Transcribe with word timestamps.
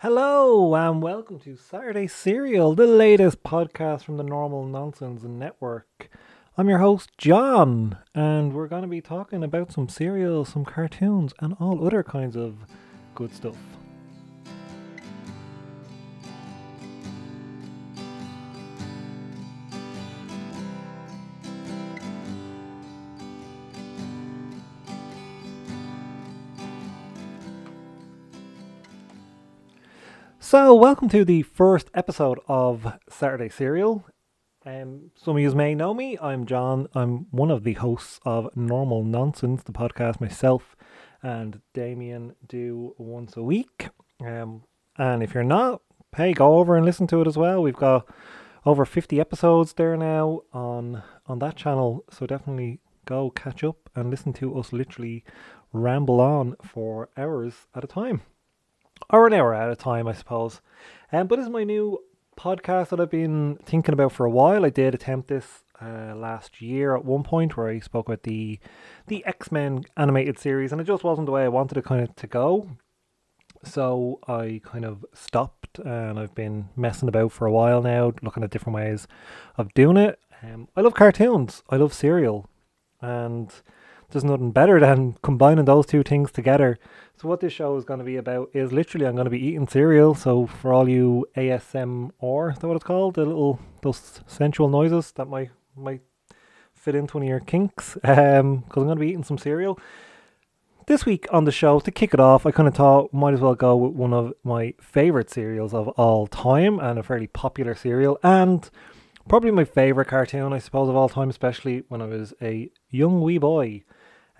Hello 0.00 0.76
and 0.76 1.02
welcome 1.02 1.40
to 1.40 1.56
Saturday 1.56 2.06
Serial, 2.06 2.72
the 2.72 2.86
latest 2.86 3.42
podcast 3.42 4.04
from 4.04 4.16
the 4.16 4.22
Normal 4.22 4.64
Nonsense 4.64 5.24
Network. 5.24 6.08
I'm 6.56 6.68
your 6.68 6.78
host, 6.78 7.10
John, 7.18 7.98
and 8.14 8.52
we're 8.52 8.68
going 8.68 8.82
to 8.82 8.88
be 8.88 9.00
talking 9.00 9.42
about 9.42 9.72
some 9.72 9.88
serials, 9.88 10.50
some 10.50 10.64
cartoons, 10.64 11.32
and 11.40 11.56
all 11.58 11.84
other 11.84 12.04
kinds 12.04 12.36
of 12.36 12.58
good 13.16 13.34
stuff. 13.34 13.56
So, 30.50 30.74
welcome 30.74 31.10
to 31.10 31.26
the 31.26 31.42
first 31.42 31.90
episode 31.92 32.40
of 32.48 32.94
Saturday 33.10 33.50
Serial. 33.50 34.06
Um, 34.64 35.10
some 35.14 35.36
of 35.36 35.42
you 35.42 35.50
may 35.52 35.74
know 35.74 35.92
me. 35.92 36.16
I'm 36.22 36.46
John. 36.46 36.88
I'm 36.94 37.26
one 37.30 37.50
of 37.50 37.64
the 37.64 37.74
hosts 37.74 38.18
of 38.24 38.48
Normal 38.56 39.04
Nonsense, 39.04 39.62
the 39.62 39.72
podcast 39.72 40.22
myself 40.22 40.74
and 41.22 41.60
Damien 41.74 42.34
do 42.46 42.94
once 42.96 43.36
a 43.36 43.42
week. 43.42 43.90
Um, 44.24 44.62
and 44.96 45.22
if 45.22 45.34
you're 45.34 45.44
not, 45.44 45.82
hey, 46.16 46.32
go 46.32 46.56
over 46.56 46.78
and 46.78 46.86
listen 46.86 47.06
to 47.08 47.20
it 47.20 47.26
as 47.26 47.36
well. 47.36 47.62
We've 47.62 47.76
got 47.76 48.08
over 48.64 48.86
50 48.86 49.20
episodes 49.20 49.74
there 49.74 49.98
now 49.98 50.44
on 50.54 51.02
on 51.26 51.40
that 51.40 51.56
channel, 51.56 52.06
so 52.10 52.24
definitely 52.24 52.80
go 53.04 53.28
catch 53.28 53.62
up 53.62 53.90
and 53.94 54.08
listen 54.08 54.32
to 54.32 54.58
us 54.58 54.72
literally 54.72 55.24
ramble 55.74 56.22
on 56.22 56.56
for 56.64 57.10
hours 57.18 57.66
at 57.74 57.84
a 57.84 57.86
time 57.86 58.22
or 59.10 59.26
an 59.26 59.32
hour 59.32 59.54
at 59.54 59.70
a 59.70 59.76
time, 59.76 60.06
I 60.08 60.12
suppose. 60.12 60.60
Um, 61.12 61.26
but 61.26 61.38
it's 61.38 61.48
my 61.48 61.64
new 61.64 61.98
podcast 62.38 62.90
that 62.90 63.00
I've 63.00 63.10
been 63.10 63.58
thinking 63.64 63.92
about 63.92 64.12
for 64.12 64.24
a 64.24 64.30
while. 64.30 64.64
I 64.64 64.70
did 64.70 64.94
attempt 64.94 65.28
this 65.28 65.64
uh, 65.82 66.14
last 66.14 66.60
year 66.62 66.96
at 66.96 67.04
one 67.04 67.22
point 67.22 67.56
where 67.56 67.68
I 67.68 67.80
spoke 67.80 68.08
about 68.08 68.22
the 68.22 68.58
the 69.06 69.24
X 69.26 69.50
Men 69.52 69.84
animated 69.96 70.38
series, 70.38 70.72
and 70.72 70.80
it 70.80 70.86
just 70.86 71.04
wasn't 71.04 71.26
the 71.26 71.32
way 71.32 71.44
I 71.44 71.48
wanted 71.48 71.78
it 71.78 71.84
kind 71.84 72.02
of 72.02 72.14
to 72.16 72.26
go. 72.26 72.70
So 73.64 74.20
I 74.28 74.60
kind 74.64 74.84
of 74.84 75.04
stopped, 75.12 75.78
and 75.80 76.18
I've 76.18 76.34
been 76.34 76.68
messing 76.76 77.08
about 77.08 77.32
for 77.32 77.46
a 77.46 77.52
while 77.52 77.82
now, 77.82 78.12
looking 78.22 78.44
at 78.44 78.50
different 78.50 78.76
ways 78.76 79.08
of 79.56 79.74
doing 79.74 79.96
it. 79.96 80.20
Um, 80.42 80.68
I 80.76 80.80
love 80.80 80.94
cartoons. 80.94 81.62
I 81.68 81.76
love 81.76 81.92
cereal, 81.92 82.48
and 83.00 83.52
there's 84.10 84.24
nothing 84.24 84.52
better 84.52 84.80
than 84.80 85.16
combining 85.22 85.66
those 85.66 85.86
two 85.86 86.02
things 86.02 86.32
together. 86.32 86.78
So 87.16 87.28
what 87.28 87.40
this 87.40 87.52
show 87.52 87.76
is 87.76 87.84
going 87.84 87.98
to 87.98 88.04
be 88.04 88.16
about 88.16 88.50
is 88.54 88.72
literally 88.72 89.06
I'm 89.06 89.14
going 89.14 89.26
to 89.26 89.30
be 89.30 89.44
eating 89.44 89.68
cereal. 89.68 90.14
So 90.14 90.46
for 90.46 90.72
all 90.72 90.88
you 90.88 91.26
ASMR, 91.36 92.52
is 92.52 92.58
that 92.58 92.66
what 92.66 92.76
it's 92.76 92.84
called? 92.84 93.14
The 93.14 93.26
little 93.26 93.60
those 93.82 94.20
sensual 94.26 94.68
noises 94.68 95.12
that 95.12 95.26
might 95.26 95.50
might 95.76 96.00
fit 96.72 96.94
into 96.94 97.16
one 97.16 97.24
of 97.24 97.28
your 97.28 97.40
kinks. 97.40 97.98
Um, 98.04 98.58
because 98.58 98.82
I'm 98.82 98.86
going 98.86 98.96
to 98.96 99.00
be 99.00 99.08
eating 99.08 99.24
some 99.24 99.38
cereal. 99.38 99.78
This 100.86 101.04
week 101.04 101.26
on 101.30 101.44
the 101.44 101.52
show, 101.52 101.80
to 101.80 101.90
kick 101.90 102.14
it 102.14 102.20
off, 102.20 102.46
I 102.46 102.50
kind 102.50 102.66
of 102.66 102.74
thought 102.74 103.12
might 103.12 103.34
as 103.34 103.40
well 103.40 103.54
go 103.54 103.76
with 103.76 103.92
one 103.92 104.14
of 104.14 104.32
my 104.42 104.72
favorite 104.80 105.28
cereals 105.28 105.74
of 105.74 105.88
all 105.88 106.26
time 106.26 106.78
and 106.78 106.98
a 106.98 107.02
fairly 107.02 107.26
popular 107.26 107.74
cereal 107.74 108.18
and 108.22 108.70
probably 109.28 109.50
my 109.50 109.64
favorite 109.64 110.08
cartoon, 110.08 110.54
I 110.54 110.58
suppose, 110.58 110.88
of 110.88 110.96
all 110.96 111.10
time, 111.10 111.28
especially 111.28 111.84
when 111.88 112.00
I 112.00 112.06
was 112.06 112.32
a 112.40 112.70
young 112.90 113.20
wee 113.20 113.36
boy. 113.36 113.84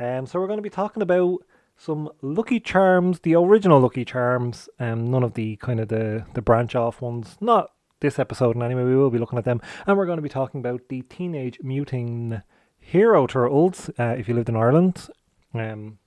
Um, 0.00 0.26
so 0.26 0.38
we're 0.38 0.46
going 0.46 0.58
to 0.58 0.62
be 0.62 0.70
talking 0.70 1.02
about 1.02 1.38
some 1.76 2.10
Lucky 2.22 2.60
Charms, 2.60 3.20
the 3.20 3.34
original 3.36 3.80
Lucky 3.80 4.04
Charms, 4.04 4.68
um, 4.78 5.10
none 5.10 5.22
of 5.22 5.34
the 5.34 5.56
kind 5.56 5.80
of 5.80 5.88
the 5.88 6.24
the 6.34 6.42
branch 6.42 6.74
off 6.74 7.00
ones. 7.00 7.36
Not 7.40 7.70
this 8.00 8.18
episode, 8.18 8.54
and 8.56 8.62
anyway, 8.62 8.84
we 8.84 8.96
will 8.96 9.10
be 9.10 9.18
looking 9.18 9.38
at 9.38 9.44
them, 9.44 9.60
and 9.86 9.96
we're 9.96 10.06
going 10.06 10.18
to 10.18 10.22
be 10.22 10.28
talking 10.28 10.60
about 10.60 10.82
the 10.88 11.02
Teenage 11.02 11.58
Mutant 11.62 12.42
Hero 12.78 13.26
Turtles. 13.26 13.90
Uh, 13.98 14.14
if 14.18 14.28
you 14.28 14.34
lived 14.34 14.48
in 14.48 14.56
Ireland, 14.56 15.08
um, 15.54 15.98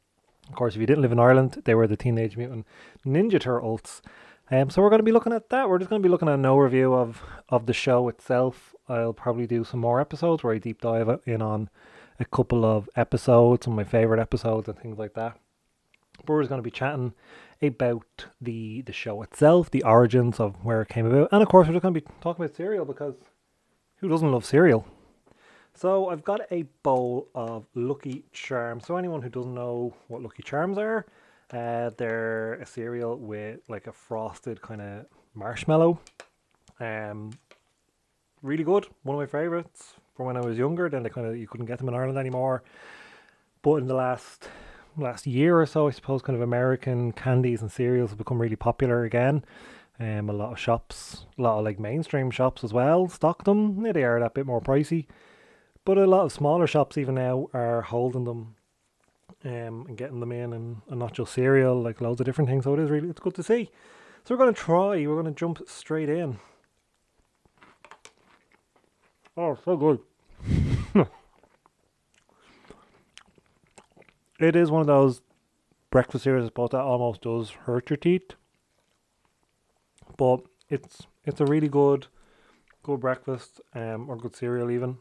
of 0.50 0.56
course, 0.56 0.76
if 0.76 0.82
you 0.82 0.88
didn't 0.88 1.02
live 1.02 1.12
in 1.12 1.20
Ireland, 1.20 1.62
they 1.66 1.76
were 1.76 1.88
the 1.88 1.98
Teenage 1.98 2.38
Mutant 2.38 2.66
Ninja 3.06 3.40
Turtles. 3.40 4.02
Um, 4.50 4.70
so 4.70 4.82
we're 4.82 4.90
going 4.90 5.00
to 5.00 5.04
be 5.04 5.14
looking 5.14 5.32
at 5.32 5.50
that. 5.50 5.70
We're 5.70 5.80
just 5.80 5.90
going 5.90 6.02
to 6.02 6.06
be 6.06 6.12
looking 6.12 6.28
at 6.28 6.36
an 6.36 6.44
overview 6.44 6.94
of 6.94 7.24
of 7.50 7.66
the 7.66 7.74
show 7.74 8.10
itself. 8.10 8.76
I'll 8.90 9.14
probably 9.14 9.48
do 9.48 9.64
some 9.64 9.80
more 9.80 10.02
episodes 10.02 10.44
where 10.44 10.54
I 10.54 10.58
deep 10.58 10.82
dive 10.82 11.22
in 11.26 11.42
on 11.42 11.70
a 12.20 12.26
couple 12.26 12.66
of 12.66 12.90
episodes, 12.96 13.66
some 13.66 13.74
of 13.74 13.78
my 13.78 13.84
favorite 13.84 14.20
episodes, 14.20 14.68
and 14.68 14.78
things 14.78 14.98
like 14.98 15.14
that. 15.14 15.38
We're 16.28 16.44
going 16.46 16.60
to 16.60 16.64
be 16.64 16.72
chatting 16.72 17.14
about 17.62 18.26
the 18.40 18.82
the 18.82 18.94
show 18.94 19.22
itself, 19.22 19.72
the 19.72 19.84
origins 19.84 20.40
of 20.40 20.64
where 20.64 20.82
it 20.82 20.90
came 20.90 21.06
about, 21.06 21.30
and 21.32 21.42
of 21.42 21.50
course 21.50 21.68
we're 21.68 21.74
just 21.74 21.84
going 21.84 21.94
to 21.94 22.02
be 22.02 22.08
talking 22.22 22.44
about 22.44 22.56
cereal 22.56 22.86
because 22.86 23.16
who 23.98 24.10
doesn't 24.10 24.32
love 24.32 24.46
cereal? 24.46 24.86
So 25.74 26.10
I've 26.10 26.24
got 26.24 26.42
a 26.52 26.64
bowl 26.84 27.30
of 27.34 27.66
Lucky 27.76 28.26
Charms. 28.34 28.86
So 28.86 28.98
anyone 28.98 29.22
who 29.22 29.30
doesn't 29.30 29.54
know 29.54 29.94
what 30.08 30.22
Lucky 30.22 30.44
Charms 30.44 30.78
are, 30.78 31.06
uh, 31.54 31.92
they're 31.98 32.56
a 32.56 32.66
cereal 32.66 33.18
with 33.18 33.62
like 33.70 33.88
a 33.88 33.92
frosted 33.92 34.62
kind 34.62 34.82
of 34.82 35.06
marshmallow. 35.34 36.00
Um, 36.80 37.32
really 38.42 38.64
good. 38.64 38.88
One 39.04 39.16
of 39.16 39.20
my 39.20 39.26
favorites 39.26 39.94
from 40.16 40.26
when 40.26 40.38
I 40.38 40.42
was 40.42 40.58
younger. 40.58 40.90
Then 40.90 41.04
they 41.04 41.10
kind 41.10 41.28
of 41.28 41.38
you 41.38 41.48
couldn't 41.48 41.68
get 41.68 41.80
them 41.80 41.90
in 41.90 41.96
Ireland 41.96 42.18
anymore. 42.18 42.64
But 43.62 43.76
in 43.76 43.88
the 43.88 43.96
last 43.96 44.50
last 44.98 45.26
year 45.26 45.60
or 45.60 45.66
so, 45.66 45.88
I 45.88 45.92
suppose, 45.92 46.22
kind 46.22 46.36
of 46.36 46.42
American 46.42 47.12
candies 47.12 47.62
and 47.62 47.72
cereals 47.72 48.12
have 48.12 48.18
become 48.18 48.42
really 48.42 48.56
popular 48.56 49.04
again. 49.04 49.44
Um, 50.00 50.30
a 50.30 50.34
lot 50.34 50.52
of 50.52 50.60
shops, 50.60 51.26
a 51.38 51.42
lot 51.42 51.60
of 51.60 51.66
like 51.66 51.80
mainstream 51.80 52.32
shops 52.32 52.64
as 52.64 52.74
well, 52.74 53.08
stock 53.08 53.44
them. 53.44 53.86
Yeah, 53.86 53.92
they 53.92 54.04
are 54.04 54.20
that 54.20 54.34
bit 54.34 54.48
more 54.48 54.62
pricey, 54.62 55.06
but 55.86 55.98
a 55.98 56.08
lot 56.08 56.26
of 56.26 56.32
smaller 56.32 56.66
shops 56.66 56.98
even 56.98 57.16
now 57.16 57.50
are 57.54 57.82
holding 57.84 58.24
them, 58.24 58.56
um, 59.46 59.86
and 59.88 59.98
getting 59.98 60.20
them 60.20 60.32
in, 60.32 60.54
and, 60.54 60.82
and 60.90 61.00
not 61.00 61.14
just 61.14 61.34
cereal, 61.34 61.80
like 61.80 62.02
loads 62.02 62.20
of 62.20 62.26
different 62.26 62.50
things. 62.50 62.64
So 62.64 62.74
it 62.74 62.80
is 62.80 62.90
really 62.90 63.10
it's 63.10 63.20
good 63.20 63.36
to 63.36 63.44
see. 63.44 63.70
So 64.24 64.34
we're 64.34 64.40
going 64.44 64.54
to 64.54 64.60
try. 64.60 65.06
We're 65.06 65.22
going 65.22 65.26
to 65.26 65.40
jump 65.40 65.62
straight 65.68 66.10
in. 66.10 66.40
Oh, 69.38 69.58
so 69.64 69.78
good. 69.78 70.00
it 74.40 74.56
is 74.56 74.70
one 74.70 74.82
of 74.82 74.88
those 74.88 75.22
breakfast 75.90 76.24
cereals, 76.26 76.50
but 76.54 76.72
that 76.72 76.82
almost 76.82 77.22
does 77.22 77.52
hurt 77.52 77.90
your 77.90 77.98
teeth. 77.98 78.34
But 80.18 80.42
it's 80.70 81.08
it's 81.24 81.40
a 81.40 81.46
really 81.46 81.70
good 81.70 82.08
good 82.84 83.00
breakfast, 83.00 83.62
um, 83.74 84.10
or 84.10 84.18
good 84.18 84.36
cereal 84.36 84.70
even 84.72 84.98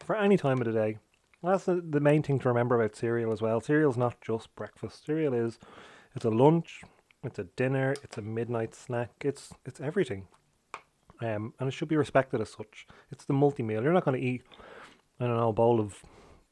for 0.00 0.14
any 0.16 0.36
time 0.36 0.60
of 0.60 0.66
the 0.66 0.72
day. 0.72 0.98
That's 1.42 1.64
the, 1.64 1.80
the 1.80 2.00
main 2.00 2.22
thing 2.22 2.38
to 2.40 2.48
remember 2.48 2.80
about 2.80 2.94
cereal 2.94 3.32
as 3.32 3.42
well. 3.42 3.60
Cereal's 3.60 3.96
not 3.96 4.20
just 4.20 4.54
breakfast. 4.54 5.04
Cereal 5.04 5.34
is 5.34 5.58
it's 6.14 6.24
a 6.24 6.30
lunch, 6.30 6.82
it's 7.24 7.38
a 7.38 7.44
dinner, 7.44 7.96
it's 8.04 8.16
a 8.18 8.22
midnight 8.22 8.74
snack. 8.74 9.10
It's 9.22 9.52
it's 9.64 9.80
everything. 9.80 10.28
Um, 11.22 11.54
and 11.60 11.68
it 11.68 11.72
should 11.72 11.88
be 11.88 11.96
respected 11.96 12.40
as 12.40 12.50
such. 12.50 12.86
It's 13.12 13.24
the 13.24 13.32
multi 13.32 13.62
meal. 13.62 13.82
You're 13.82 13.92
not 13.92 14.04
going 14.04 14.20
to 14.20 14.26
eat, 14.26 14.42
I 15.20 15.26
don't 15.26 15.36
know, 15.36 15.50
a 15.50 15.52
bowl 15.52 15.78
of 15.78 16.02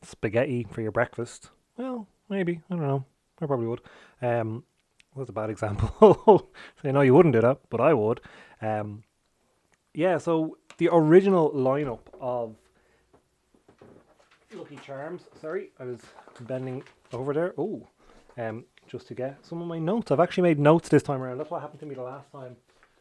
spaghetti 0.02 0.66
for 0.70 0.80
your 0.80 0.92
breakfast. 0.92 1.50
Well, 1.76 2.06
maybe. 2.28 2.60
I 2.70 2.76
don't 2.76 2.86
know. 2.86 3.04
I 3.40 3.46
probably 3.46 3.66
would. 3.66 3.80
Um, 4.22 4.62
that's 5.16 5.30
a 5.30 5.32
bad 5.32 5.50
example. 5.50 6.48
so 6.82 6.90
know 6.90 7.00
you 7.00 7.14
wouldn't 7.14 7.34
do 7.34 7.40
that, 7.40 7.58
but 7.68 7.80
I 7.80 7.94
would. 7.94 8.20
Um, 8.62 9.02
yeah, 9.92 10.18
so 10.18 10.56
the 10.78 10.88
original 10.92 11.50
lineup 11.50 12.00
of 12.20 12.54
Lucky 14.54 14.78
Charms. 14.86 15.22
Sorry, 15.40 15.70
I 15.80 15.84
was 15.84 16.00
bending 16.42 16.84
over 17.12 17.34
there. 17.34 17.54
Oh, 17.58 17.88
um, 18.38 18.64
just 18.86 19.08
to 19.08 19.14
get 19.14 19.44
some 19.44 19.60
of 19.60 19.66
my 19.66 19.80
notes. 19.80 20.12
I've 20.12 20.20
actually 20.20 20.42
made 20.42 20.60
notes 20.60 20.88
this 20.88 21.02
time 21.02 21.22
around. 21.22 21.38
That's 21.38 21.50
what 21.50 21.60
happened 21.60 21.80
to 21.80 21.86
me 21.86 21.96
the 21.96 22.02
last 22.02 22.30
time 22.30 22.56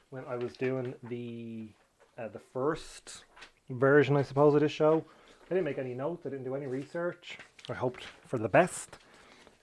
when 0.10 0.24
I 0.28 0.36
was 0.36 0.54
doing 0.54 0.94
the 1.04 1.70
uh, 2.18 2.28
the 2.30 2.40
first 2.40 3.24
version, 3.70 4.18
I 4.18 4.24
suppose, 4.24 4.54
of 4.56 4.62
this 4.62 4.72
show. 4.72 5.06
I 5.50 5.54
didn't 5.54 5.66
make 5.66 5.78
any 5.78 5.94
notes. 5.94 6.26
I 6.26 6.30
didn't 6.30 6.46
do 6.46 6.56
any 6.56 6.68
research. 6.68 7.38
I 7.70 7.74
hoped 7.74 8.04
for 8.28 8.38
the 8.38 8.50
best, 8.50 8.98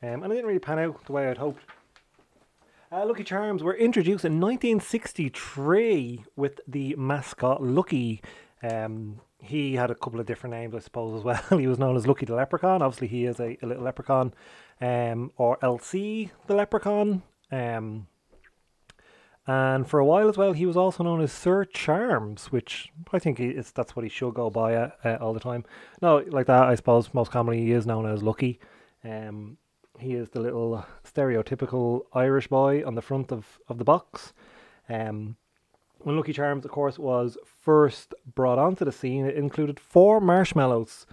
um, 0.02 0.22
and 0.22 0.26
it 0.26 0.36
didn't 0.36 0.46
really 0.46 0.58
pan 0.58 0.78
out 0.78 1.04
the 1.04 1.12
way 1.12 1.28
I'd 1.28 1.38
hoped. 1.38 1.62
Uh, 2.90 3.04
Lucky 3.04 3.24
Charms 3.24 3.62
were 3.62 3.74
introduced 3.74 4.24
in 4.24 4.40
1963 4.40 6.24
with 6.36 6.60
the 6.68 6.94
mascot 6.96 7.62
Lucky. 7.62 8.22
Um, 8.62 9.20
he 9.40 9.74
had 9.74 9.90
a 9.90 9.94
couple 9.94 10.20
of 10.20 10.26
different 10.26 10.54
names, 10.54 10.74
I 10.74 10.78
suppose, 10.78 11.18
as 11.18 11.24
well. 11.24 11.42
he 11.58 11.66
was 11.66 11.78
known 11.78 11.96
as 11.96 12.06
Lucky 12.06 12.26
the 12.26 12.34
Leprechaun. 12.34 12.82
Obviously, 12.82 13.08
he 13.08 13.24
is 13.24 13.40
a, 13.40 13.58
a 13.60 13.66
little 13.66 13.82
leprechaun, 13.82 14.32
um, 14.80 15.32
or 15.36 15.56
LC 15.58 16.30
the 16.46 16.54
Leprechaun. 16.54 17.22
Um, 17.50 18.06
and 19.46 19.88
for 19.88 20.00
a 20.00 20.04
while 20.04 20.28
as 20.28 20.36
well, 20.36 20.52
he 20.52 20.66
was 20.66 20.76
also 20.76 21.04
known 21.04 21.20
as 21.20 21.32
Sir 21.32 21.64
Charms, 21.64 22.46
which 22.46 22.90
I 23.12 23.18
think 23.18 23.38
is 23.38 23.70
that's 23.70 23.94
what 23.94 24.04
he 24.04 24.08
should 24.08 24.34
go 24.34 24.50
by 24.50 24.74
uh, 24.74 24.90
uh, 25.04 25.18
all 25.20 25.32
the 25.32 25.40
time. 25.40 25.64
No, 26.02 26.24
like 26.28 26.46
that, 26.46 26.64
I 26.64 26.74
suppose 26.74 27.14
most 27.14 27.30
commonly 27.30 27.62
he 27.62 27.72
is 27.72 27.86
known 27.86 28.06
as 28.06 28.22
Lucky. 28.22 28.58
Um, 29.04 29.56
he 29.98 30.14
is 30.14 30.30
the 30.30 30.40
little 30.40 30.84
stereotypical 31.04 32.02
Irish 32.12 32.48
boy 32.48 32.84
on 32.84 32.96
the 32.96 33.02
front 33.02 33.32
of, 33.32 33.58
of 33.68 33.78
the 33.78 33.84
box. 33.84 34.32
Um, 34.88 35.36
when 35.98 36.16
Lucky 36.16 36.32
Charms, 36.32 36.64
of 36.64 36.70
course, 36.70 36.98
was 36.98 37.38
first 37.44 38.14
brought 38.34 38.58
onto 38.58 38.84
the 38.84 38.92
scene, 38.92 39.26
it 39.26 39.36
included 39.36 39.80
four 39.80 40.20
marshmallows. 40.20 41.06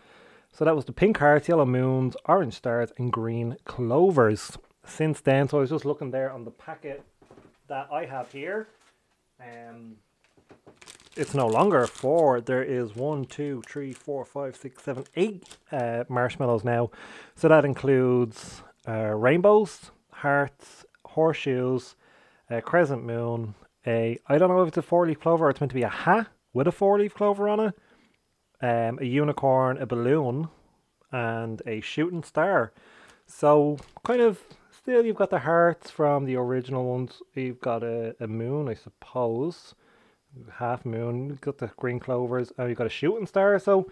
So 0.52 0.66
that 0.66 0.76
was 0.76 0.86
the 0.86 0.92
pink 0.92 1.18
hearts, 1.18 1.48
yellow 1.48 1.66
moons, 1.66 2.16
orange 2.26 2.54
stars, 2.56 2.92
and 2.98 3.12
green 3.12 3.58
clovers. 3.66 4.58
Since 4.86 5.22
then, 5.22 5.48
so 5.48 5.58
I 5.58 5.62
was 5.62 5.70
just 5.70 5.86
looking 5.86 6.12
there 6.12 6.32
on 6.32 6.44
the 6.46 6.52
packet 6.52 7.04
that 7.68 7.88
I 7.92 8.06
have 8.06 8.32
here. 8.32 8.68
Um, 9.40 9.98
it's 11.16 11.34
no 11.34 11.48
longer 11.48 11.86
four. 11.86 12.42
There 12.42 12.64
is 12.64 12.96
one, 12.96 13.26
two, 13.26 13.62
three, 13.68 13.94
four, 13.94 14.26
five, 14.26 14.56
six, 14.56 14.84
seven, 14.84 15.06
eight 15.16 15.58
uh, 15.72 16.06
marshmallows 16.10 16.64
now. 16.64 16.90
So 17.36 17.48
that 17.48 17.66
includes 17.66 18.64
uh, 18.88 19.14
rainbows, 19.16 19.92
hearts, 20.12 20.86
horseshoes, 21.06 21.96
a 22.50 22.62
crescent 22.62 23.04
moon, 23.04 23.56
a 23.86 24.20
I 24.28 24.38
don't 24.38 24.50
know 24.50 24.62
if 24.62 24.70
it's 24.70 24.78
a 24.78 24.82
four 24.82 25.06
leaf 25.06 25.20
clover 25.20 25.50
it's 25.50 25.60
meant 25.60 25.72
to 25.72 25.76
be 25.76 25.84
a 25.84 25.90
hat 25.90 26.28
with 26.54 26.68
a 26.68 26.72
four 26.72 27.00
leaf 27.00 27.14
clover 27.14 27.48
on 27.50 27.60
it, 27.60 27.76
um, 28.62 29.00
a 29.00 29.06
unicorn, 29.06 29.78
a 29.78 29.86
balloon, 29.86 30.50
and 31.12 31.62
a 31.66 31.82
shooting 31.82 32.24
star. 32.24 32.72
So 33.28 33.78
kind 34.04 34.22
of 34.22 34.40
still 34.84 35.06
you've 35.06 35.16
got 35.16 35.30
the 35.30 35.40
hearts 35.40 35.90
from 35.90 36.26
the 36.26 36.36
original 36.36 36.84
ones. 36.84 37.22
You've 37.34 37.62
got 37.62 37.84
a, 37.84 38.16
a 38.20 38.28
moon, 38.28 38.68
I 38.68 38.74
suppose 38.74 39.76
half 40.58 40.86
moon. 40.86 41.30
You've 41.30 41.42
got 41.42 41.58
the 41.58 41.72
green 41.78 42.00
clovers, 42.00 42.52
and 42.58 42.68
you've 42.68 42.78
got 42.78 42.88
a 42.88 42.90
shooting 42.90 43.26
star. 43.26 43.58
So, 43.60 43.90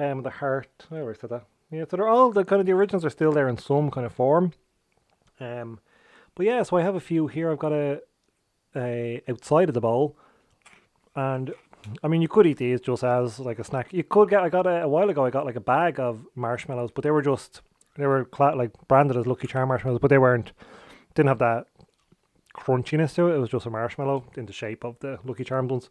um, 0.00 0.22
the 0.22 0.30
heart. 0.30 0.86
I 0.90 0.96
already 0.96 1.18
said 1.20 1.30
that. 1.30 1.44
Yeah, 1.70 1.84
so 1.88 1.96
they're 1.96 2.08
all 2.08 2.32
the 2.32 2.44
kind 2.44 2.58
of 2.58 2.66
the 2.66 2.72
originals 2.72 3.04
are 3.04 3.10
still 3.10 3.32
there 3.32 3.48
in 3.48 3.58
some 3.58 3.92
kind 3.92 4.04
of 4.04 4.12
form. 4.12 4.52
Um, 5.38 5.78
but 6.34 6.46
yeah, 6.46 6.64
so 6.64 6.76
I 6.76 6.82
have 6.82 6.96
a 6.96 7.00
few 7.00 7.28
here. 7.28 7.50
I've 7.50 7.58
got 7.58 7.72
a, 7.72 8.00
a 8.74 9.22
outside 9.28 9.68
of 9.68 9.74
the 9.74 9.80
bowl, 9.80 10.16
and 11.14 11.54
I 12.02 12.08
mean 12.08 12.22
you 12.22 12.28
could 12.28 12.46
eat 12.46 12.58
these 12.58 12.80
just 12.80 13.04
as 13.04 13.38
like 13.38 13.60
a 13.60 13.64
snack. 13.64 13.92
You 13.92 14.02
could 14.02 14.30
get. 14.30 14.42
I 14.42 14.48
got 14.48 14.66
a, 14.66 14.82
a 14.82 14.88
while 14.88 15.08
ago. 15.08 15.24
I 15.24 15.30
got 15.30 15.46
like 15.46 15.56
a 15.56 15.60
bag 15.60 16.00
of 16.00 16.26
marshmallows, 16.34 16.90
but 16.92 17.04
they 17.04 17.10
were 17.10 17.22
just 17.22 17.62
they 17.96 18.06
were 18.06 18.24
cla- 18.24 18.54
like 18.56 18.72
branded 18.88 19.16
as 19.16 19.26
Lucky 19.26 19.46
Charm 19.46 19.68
marshmallows, 19.68 20.00
but 20.00 20.08
they 20.08 20.18
weren't. 20.18 20.52
Didn't 21.14 21.28
have 21.28 21.38
that 21.38 21.66
crunchiness 22.56 23.14
to 23.14 23.28
it. 23.28 23.36
It 23.36 23.38
was 23.38 23.50
just 23.50 23.66
a 23.66 23.70
marshmallow 23.70 24.24
in 24.36 24.46
the 24.46 24.52
shape 24.52 24.84
of 24.84 24.98
the 25.00 25.18
Lucky 25.24 25.44
Charms 25.44 25.70
ones. 25.70 25.90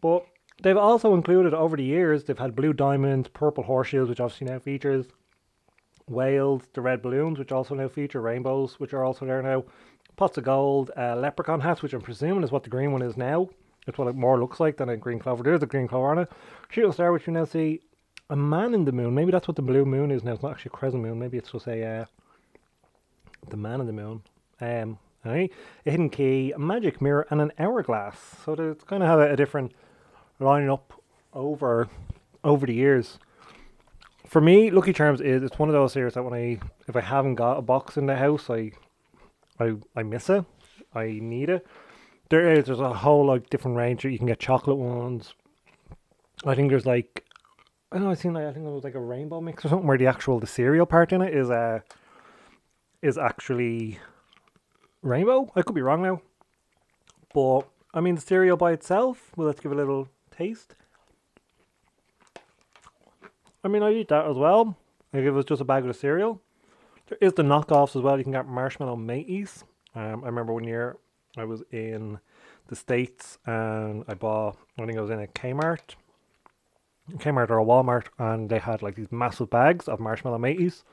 But 0.00 0.24
they've 0.62 0.76
also 0.76 1.14
included 1.14 1.54
over 1.54 1.76
the 1.76 1.84
years, 1.84 2.24
they've 2.24 2.38
had 2.38 2.56
blue 2.56 2.72
diamonds, 2.72 3.28
purple 3.28 3.64
horseshoes, 3.64 4.08
which 4.08 4.20
obviously 4.20 4.46
now 4.46 4.58
features, 4.58 5.06
whales, 6.08 6.62
the 6.74 6.80
red 6.80 7.02
balloons, 7.02 7.38
which 7.38 7.52
also 7.52 7.74
now 7.74 7.88
feature, 7.88 8.20
rainbows, 8.20 8.80
which 8.80 8.92
are 8.94 9.04
also 9.04 9.26
there 9.26 9.42
now, 9.42 9.64
pots 10.16 10.38
of 10.38 10.44
gold, 10.44 10.90
uh, 10.96 11.16
leprechaun 11.16 11.60
hats, 11.60 11.82
which 11.82 11.92
I'm 11.92 12.00
presuming 12.00 12.42
is 12.42 12.50
what 12.50 12.64
the 12.64 12.70
green 12.70 12.92
one 12.92 13.02
is 13.02 13.16
now. 13.16 13.48
It's 13.86 13.98
what 13.98 14.08
it 14.08 14.14
more 14.14 14.38
looks 14.38 14.60
like 14.60 14.76
than 14.76 14.88
a 14.88 14.96
green 14.96 15.18
clover. 15.18 15.42
There's 15.42 15.62
a 15.62 15.66
green 15.66 15.88
clover 15.88 16.10
on 16.10 16.18
it. 16.18 16.30
Shooting 16.68 16.92
star, 16.92 17.12
which 17.12 17.26
you 17.26 17.32
now 17.32 17.44
see 17.44 17.80
a 18.30 18.36
man 18.36 18.72
in 18.72 18.84
the 18.84 18.92
moon. 18.92 19.14
Maybe 19.14 19.32
that's 19.32 19.48
what 19.48 19.56
the 19.56 19.62
blue 19.62 19.84
moon 19.84 20.10
is 20.10 20.24
now. 20.24 20.32
It's 20.32 20.42
not 20.42 20.52
actually 20.52 20.70
a 20.72 20.78
crescent 20.78 21.02
moon. 21.02 21.18
Maybe 21.18 21.36
it's 21.36 21.50
just 21.50 21.66
a 21.66 21.84
uh, 21.84 22.04
the 23.48 23.56
man 23.56 23.80
in 23.80 23.86
the 23.86 23.92
moon. 23.92 24.22
Um? 24.60 24.98
A 25.26 25.50
hidden 25.84 26.08
key, 26.08 26.52
a 26.52 26.58
magic 26.58 27.02
mirror, 27.02 27.26
and 27.28 27.42
an 27.42 27.52
hourglass. 27.58 28.36
So 28.42 28.54
it's 28.54 28.84
kind 28.84 29.02
of 29.02 29.08
have 29.08 29.18
a, 29.18 29.32
a 29.32 29.36
different 29.36 29.72
line 30.38 30.70
up 30.70 30.94
over 31.34 31.88
over 32.42 32.66
the 32.66 32.72
years. 32.72 33.18
For 34.26 34.40
me, 34.40 34.70
Lucky 34.70 34.94
Charms 34.94 35.20
is 35.20 35.42
it's 35.42 35.58
one 35.58 35.68
of 35.68 35.74
those 35.74 35.92
series 35.92 36.14
that 36.14 36.22
when 36.22 36.32
I 36.32 36.58
if 36.88 36.96
I 36.96 37.02
haven't 37.02 37.34
got 37.34 37.58
a 37.58 37.62
box 37.62 37.98
in 37.98 38.06
the 38.06 38.16
house, 38.16 38.48
I 38.48 38.72
I 39.58 39.74
I 39.94 40.02
miss 40.04 40.30
it. 40.30 40.44
I 40.94 41.18
need 41.20 41.50
it. 41.50 41.66
There 42.30 42.50
is 42.50 42.64
there's 42.64 42.80
a 42.80 42.94
whole 42.94 43.26
like 43.26 43.50
different 43.50 43.76
range. 43.76 44.04
You 44.04 44.16
can 44.16 44.26
get 44.26 44.38
chocolate 44.38 44.78
ones. 44.78 45.34
I 46.46 46.54
think 46.54 46.70
there's 46.70 46.86
like 46.86 47.26
I 47.92 47.98
know. 47.98 48.10
I 48.10 48.14
seen 48.14 48.34
like 48.34 48.44
I 48.44 48.52
think 48.52 48.66
it 48.66 48.70
was 48.70 48.84
like 48.84 48.94
a 48.94 49.00
rainbow 49.00 49.40
mix 49.40 49.64
or 49.64 49.68
something 49.68 49.86
where 49.86 49.98
the 49.98 50.06
actual 50.06 50.38
the 50.38 50.46
cereal 50.46 50.86
part 50.86 51.12
in 51.12 51.22
it 51.22 51.34
is 51.34 51.50
uh 51.50 51.80
is 53.02 53.18
actually 53.18 53.98
rainbow. 55.02 55.50
I 55.56 55.62
could 55.62 55.74
be 55.74 55.82
wrong 55.82 56.02
now. 56.02 56.20
But, 57.32 57.62
I 57.94 58.00
mean, 58.00 58.16
the 58.16 58.20
cereal 58.20 58.56
by 58.56 58.72
itself, 58.72 59.30
well, 59.36 59.46
let's 59.46 59.60
give 59.60 59.72
it 59.72 59.76
a 59.76 59.78
little 59.78 60.08
taste. 60.36 60.74
I 63.62 63.68
mean, 63.68 63.82
I'd 63.82 63.96
eat 63.96 64.08
that 64.08 64.26
as 64.26 64.36
well. 64.36 64.76
Like 65.12 65.22
if 65.22 65.26
it 65.26 65.30
was 65.32 65.44
just 65.44 65.60
a 65.60 65.64
bag 65.64 65.86
of 65.86 65.96
cereal. 65.96 66.40
There 67.08 67.18
is 67.20 67.34
the 67.34 67.42
knockoffs 67.42 67.96
as 67.96 68.02
well. 68.02 68.16
You 68.18 68.24
can 68.24 68.32
get 68.32 68.46
marshmallow 68.46 68.96
mateys. 68.96 69.64
Um, 69.94 70.22
I 70.22 70.26
remember 70.26 70.52
one 70.52 70.64
year 70.64 70.96
I 71.36 71.44
was 71.44 71.62
in 71.72 72.18
the 72.68 72.76
States 72.76 73.38
and 73.46 74.04
I 74.06 74.14
bought, 74.14 74.56
I 74.78 74.86
think 74.86 74.98
I 74.98 75.00
was 75.00 75.10
in 75.10 75.20
a 75.20 75.26
Kmart. 75.26 75.94
Kmart 77.18 77.50
or 77.50 77.58
a 77.58 77.64
Walmart 77.64 78.06
and 78.18 78.48
they 78.48 78.58
had 78.58 78.82
like 78.82 78.94
these 78.94 79.10
massive 79.10 79.50
bags 79.50 79.88
of 79.88 80.00
marshmallow 80.00 80.38
mateys. 80.38 80.84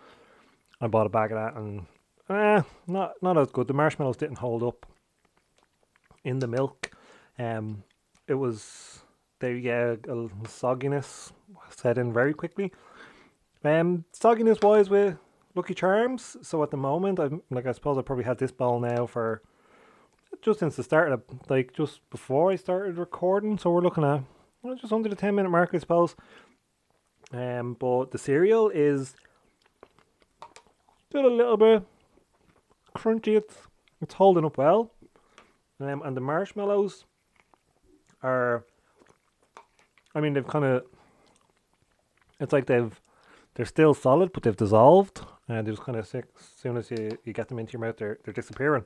I 0.79 0.87
bought 0.87 1.07
a 1.07 1.09
bag 1.09 1.31
of 1.31 1.37
that 1.37 1.59
and 1.59 1.85
Eh, 2.29 2.61
not 2.87 3.13
not 3.21 3.37
as 3.37 3.51
good. 3.51 3.67
The 3.67 3.73
marshmallows 3.73 4.17
didn't 4.17 4.39
hold 4.39 4.61
up 4.61 4.85
in 6.23 6.39
the 6.39 6.47
milk. 6.47 6.91
Um, 7.39 7.83
it 8.27 8.33
was 8.33 8.99
there. 9.39 9.55
Yeah, 9.55 9.95
a 10.07 10.13
little 10.13 10.29
sogginess 10.43 11.31
set 11.69 11.97
in 11.97 12.11
very 12.11 12.33
quickly. 12.33 12.73
Um, 13.63 14.03
sogginess 14.13 14.61
wise 14.61 14.89
with 14.89 15.17
Lucky 15.55 15.73
Charms. 15.73 16.35
So 16.41 16.61
at 16.63 16.71
the 16.71 16.77
moment, 16.77 17.19
I'm 17.19 17.41
like 17.49 17.65
I 17.65 17.71
suppose 17.71 17.97
I 17.97 18.01
probably 18.01 18.25
had 18.25 18.39
this 18.39 18.51
bowl 18.51 18.81
now 18.81 19.05
for 19.05 19.41
just 20.41 20.59
since 20.59 20.75
the 20.75 20.83
start 20.83 21.13
of 21.13 21.23
like 21.47 21.71
just 21.73 22.01
before 22.09 22.51
I 22.51 22.57
started 22.57 22.97
recording. 22.97 23.57
So 23.57 23.71
we're 23.71 23.81
looking 23.81 24.03
at 24.03 24.21
well, 24.67 24.75
just 24.75 24.93
under 24.93 25.09
the 25.09 25.15
ten 25.15 25.35
minute 25.35 25.49
mark, 25.49 25.71
I 25.73 25.77
suppose. 25.77 26.15
Um, 27.31 27.75
but 27.79 28.11
the 28.11 28.17
cereal 28.17 28.69
is 28.69 29.15
still 31.09 31.25
a 31.25 31.27
little 31.27 31.57
bit 31.57 31.83
crunchy. 32.95 33.37
It's 33.37 33.55
it's 34.01 34.13
holding 34.13 34.45
up 34.45 34.57
well. 34.57 34.91
Um, 35.79 36.01
and 36.03 36.17
the 36.17 36.21
marshmallows 36.21 37.05
are, 38.23 38.65
I 40.15 40.21
mean, 40.21 40.33
they've 40.33 40.47
kind 40.47 40.65
of. 40.65 40.83
It's 42.39 42.53
like 42.53 42.67
they've, 42.67 42.99
they're 43.55 43.65
still 43.65 43.93
solid, 43.93 44.31
but 44.31 44.43
they've 44.43 44.55
dissolved, 44.55 45.21
and 45.47 45.65
they 45.65 45.71
just 45.71 45.83
kind 45.83 45.97
of 45.97 46.05
as 46.13 46.23
soon 46.55 46.77
as 46.77 46.91
you, 46.91 47.17
you 47.25 47.33
get 47.33 47.47
them 47.47 47.57
into 47.57 47.73
your 47.73 47.81
mouth, 47.81 47.97
they're 47.97 48.19
they're 48.23 48.33
disappearing. 48.33 48.85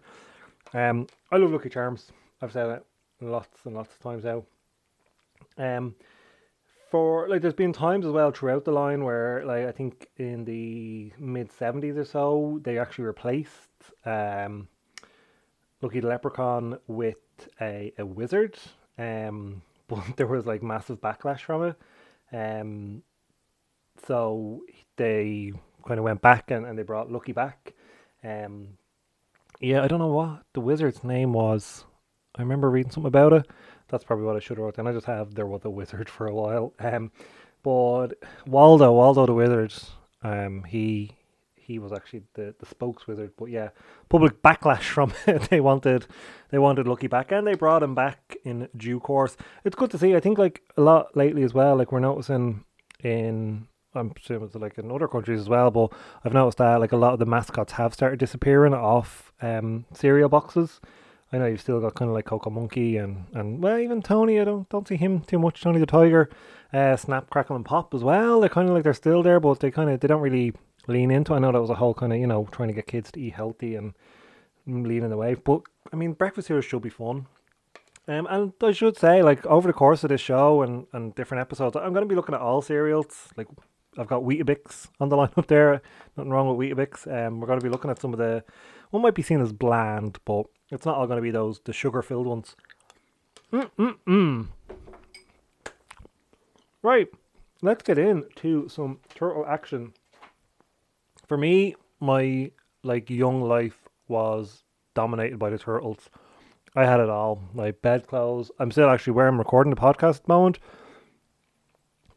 Um, 0.74 1.08
I 1.32 1.38
love 1.38 1.52
Lucky 1.52 1.70
Charms. 1.70 2.12
I've 2.42 2.52
said 2.52 2.70
it 2.70 2.86
lots 3.20 3.66
and 3.66 3.76
lots 3.76 3.94
of 3.94 4.00
times 4.00 4.24
now. 4.24 4.44
Um, 5.58 5.96
for 6.92 7.30
like 7.30 7.42
there's 7.42 7.54
been 7.54 7.72
times 7.72 8.06
as 8.06 8.12
well 8.12 8.32
throughout 8.32 8.66
the 8.66 8.72
line 8.72 9.06
where 9.06 9.44
like 9.46 9.66
I 9.66 9.72
think 9.72 10.08
in 10.18 10.44
the 10.44 11.14
mid 11.18 11.50
70s 11.50 11.98
or 11.98 12.04
so 12.04 12.60
they 12.64 12.78
actually 12.78 13.06
replaced 13.06 13.70
um 14.06 14.68
Lucky 15.82 16.02
the 16.02 16.10
Leprechaun 16.10 16.78
with 16.88 17.16
a, 17.62 17.94
a 17.98 18.06
wizard. 18.06 18.58
Um 18.98 19.62
but 19.88 20.18
there 20.18 20.28
was 20.28 20.46
like 20.46 20.62
massive 20.62 21.00
backlash 21.02 21.40
from 21.42 21.64
it. 21.64 21.76
Um 22.34 23.04
so 24.06 24.62
they 24.98 25.54
kind 25.88 25.98
of 25.98 26.04
went 26.04 26.22
back 26.22 26.52
and, 26.52 26.66
and 26.66 26.78
they 26.78 26.84
brought 26.84 27.12
Lucky 27.12 27.32
back. 27.32 27.74
Um 28.22 28.78
yeah 29.62 29.82
I 29.82 29.88
don't 29.88 30.00
know 30.00 30.08
what 30.08 30.44
the 30.54 30.62
wizard's 30.62 31.06
name 31.06 31.32
was. 31.32 31.86
I 32.36 32.42
remember 32.42 32.70
reading 32.70 32.92
something 32.92 33.08
about 33.08 33.32
it 33.32 33.48
that's 33.92 34.04
probably 34.04 34.26
what 34.26 34.36
I 34.36 34.40
should 34.40 34.58
have 34.58 34.66
wrote. 34.66 34.80
I 34.80 34.92
just 34.92 35.06
have 35.06 35.36
there 35.36 35.46
was 35.46 35.66
a 35.66 35.70
wizard 35.70 36.10
for 36.10 36.26
a 36.26 36.34
while. 36.34 36.74
Um, 36.80 37.12
but 37.62 38.14
Waldo, 38.48 38.92
Waldo 38.92 39.26
the 39.26 39.34
wizard, 39.34 39.74
um, 40.24 40.64
he 40.64 41.18
he 41.56 41.78
was 41.78 41.92
actually 41.92 42.24
the 42.34 42.56
the 42.60 42.66
spokes 42.66 43.06
wizard. 43.06 43.34
But 43.38 43.46
yeah, 43.46 43.70
public 44.10 44.42
backlash 44.42 44.84
from 44.84 45.14
it. 45.28 45.44
they 45.50 45.60
wanted 45.60 46.08
they 46.50 46.58
wanted 46.58 46.88
Lucky 46.88 47.08
back, 47.08 47.32
and 47.32 47.46
they 47.46 47.56
brought 47.56 47.84
him 47.84 47.94
back 47.94 48.38
in 48.44 48.70
due 48.76 49.00
course. 49.00 49.38
It's 49.64 49.76
good 49.76 49.92
to 49.92 49.98
see. 49.98 50.16
I 50.16 50.20
think 50.20 50.38
like 50.38 50.62
a 50.78 50.82
lot 50.82 51.16
lately 51.16 51.44
as 51.44 51.54
well. 51.54 51.76
Like 51.76 51.92
we're 51.92 52.00
noticing 52.00 52.64
in 53.04 53.68
I'm 53.94 54.14
assuming 54.18 54.48
it's 54.48 54.56
like 54.56 54.78
in 54.78 54.90
other 54.90 55.08
countries 55.08 55.42
as 55.42 55.50
well, 55.50 55.70
but 55.70 55.92
I've 56.24 56.34
noticed 56.34 56.60
that 56.60 56.80
like 56.80 56.94
a 56.94 56.98
lot 56.98 57.14
of 57.14 57.20
the 57.20 57.26
mascots 57.26 57.74
have 57.74 57.94
started 57.94 58.20
disappearing 58.20 58.74
off 58.74 59.34
um 59.42 59.86
cereal 59.94 60.30
boxes. 60.30 60.80
I 61.34 61.38
know 61.38 61.46
you've 61.46 61.62
still 61.62 61.80
got 61.80 61.96
kind 61.96 62.10
of 62.10 62.16
like 62.16 62.26
Coco 62.26 62.50
Monkey 62.50 62.98
and, 62.98 63.26
and 63.34 63.64
well, 63.64 63.78
even 63.78 64.02
Tony. 64.02 64.40
I 64.40 64.44
don't 64.44 64.68
don't 64.70 64.88
see 64.88 64.98
him 64.98 65.22
too 65.22 65.40
much. 65.40 65.62
Tony 65.62 65.80
the 65.80 65.86
Tiger, 65.86 66.30
uh, 66.74 66.98
Snap, 66.98 67.30
Crackle, 67.30 67.56
and 67.56 67.66
Pop 67.66 67.94
as 67.94 68.04
well. 68.04 68.42
They're 68.42 68.50
kind 68.50 68.68
of 68.68 68.76
like 68.76 68.84
they're 68.84 68.94
still 68.94 69.24
there, 69.24 69.40
but 69.40 69.60
they 69.62 69.72
kind 69.72 69.90
of 69.90 70.02
they 70.02 70.08
don't 70.08 70.22
really 70.22 70.54
lean 70.88 71.10
into. 71.10 71.34
I 71.34 71.40
know 71.40 71.52
that 71.52 71.62
was 71.62 71.70
a 71.70 71.76
whole 71.76 71.94
kind 71.94 72.12
of 72.12 72.20
you 72.20 72.28
know 72.28 72.48
trying 72.52 72.68
to 72.68 72.74
get 72.74 72.88
kids 72.88 73.12
to 73.14 73.22
eat 73.22 73.34
healthy 73.34 73.76
and 73.76 73.94
leaning 74.68 75.10
the 75.10 75.18
way. 75.18 75.36
But 75.36 75.62
I 75.92 75.96
mean, 75.96 76.14
breakfast 76.14 76.48
cereal 76.48 76.62
should 76.62 76.82
be 76.82 76.90
fun. 76.90 77.28
Um, 78.08 78.28
and 78.30 78.54
I 78.62 78.72
should 78.72 78.98
say, 78.98 79.22
like 79.22 79.46
over 79.46 79.68
the 79.68 79.74
course 79.74 80.04
of 80.04 80.10
this 80.10 80.22
show 80.22 80.64
and, 80.64 80.88
and 80.92 81.16
different 81.16 81.42
episodes, 81.42 81.76
I'm 81.76 81.94
going 81.94 82.06
to 82.06 82.10
be 82.10 82.16
looking 82.16 82.36
at 82.36 82.42
all 82.42 82.62
cereals. 82.62 83.30
Like 83.38 83.48
I've 83.98 84.08
got 84.08 84.24
Weetabix 84.24 84.88
on 85.00 85.10
the 85.10 85.16
line 85.18 85.30
up 85.38 85.48
there. 85.48 85.82
Nothing 86.18 86.32
wrong 86.32 86.56
with 86.56 86.70
Weetabix. 86.70 87.08
Um, 87.08 87.40
we're 87.40 87.48
going 87.48 87.60
to 87.60 87.64
be 87.64 87.70
looking 87.70 87.92
at 87.92 88.02
some 88.02 88.14
of 88.14 88.20
the 88.20 88.44
one 88.92 89.02
might 89.02 89.16
be 89.16 89.22
seen 89.22 89.42
as 89.42 89.52
bland, 89.52 90.20
but 90.26 90.46
it's 90.70 90.86
not 90.86 90.96
all 90.96 91.08
going 91.08 91.18
to 91.18 91.22
be 91.22 91.32
those 91.32 91.60
the 91.62 91.74
sugar 91.74 92.02
filled 92.02 92.28
ones. 92.28 92.56
Mm 93.52 93.72
mm 93.78 93.96
mm. 94.08 94.48
Right, 96.84 97.08
let's 97.62 97.84
get 97.84 97.98
into 97.98 98.70
some 98.70 99.00
turtle 99.14 99.46
action. 99.46 99.94
For 101.28 101.38
me, 101.38 101.76
my 102.00 102.52
like 102.84 103.10
young 103.10 103.42
life 103.42 103.90
was 104.08 104.64
dominated 104.94 105.40
by 105.40 105.50
the 105.50 105.58
turtles. 105.58 106.10
I 106.76 106.86
had 106.86 107.00
it 107.00 107.10
all. 107.10 107.42
My 107.54 107.72
bedclothes. 107.72 108.52
I'm 108.60 108.72
still 108.72 108.90
actually 108.90 109.14
where 109.14 109.28
I'm 109.28 109.38
recording 109.38 109.74
the 109.74 109.80
podcast 109.80 110.18
at 110.18 110.24
the 110.26 110.34
moment. 110.34 110.60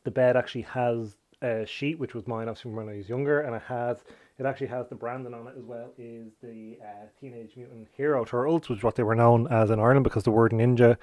The 0.04 0.11
bed 0.11 0.37
actually 0.37 0.62
has 0.62 1.16
a 1.43 1.66
sheet, 1.66 1.99
which 1.99 2.14
was 2.14 2.26
mine 2.26 2.49
obviously 2.49 2.73
when 2.73 2.88
I 2.88 2.97
was 2.97 3.09
younger, 3.09 3.40
and 3.40 3.54
it 3.54 3.62
has 3.69 3.99
it 4.38 4.46
actually 4.46 4.66
has 4.68 4.88
the 4.88 4.94
branding 4.94 5.34
on 5.34 5.46
it 5.46 5.54
as 5.56 5.64
well. 5.64 5.92
Is 5.96 6.32
the 6.42 6.78
uh, 6.82 7.06
Teenage 7.20 7.56
Mutant 7.56 7.88
Hero 7.96 8.24
Turtles, 8.24 8.68
which 8.68 8.78
is 8.78 8.82
what 8.84 8.96
they 8.96 9.02
were 9.02 9.14
known 9.14 9.46
as 9.48 9.70
in 9.70 9.78
Ireland 9.78 10.04
because 10.04 10.24
the 10.24 10.30
word 10.32 10.52
ninja 10.52 10.96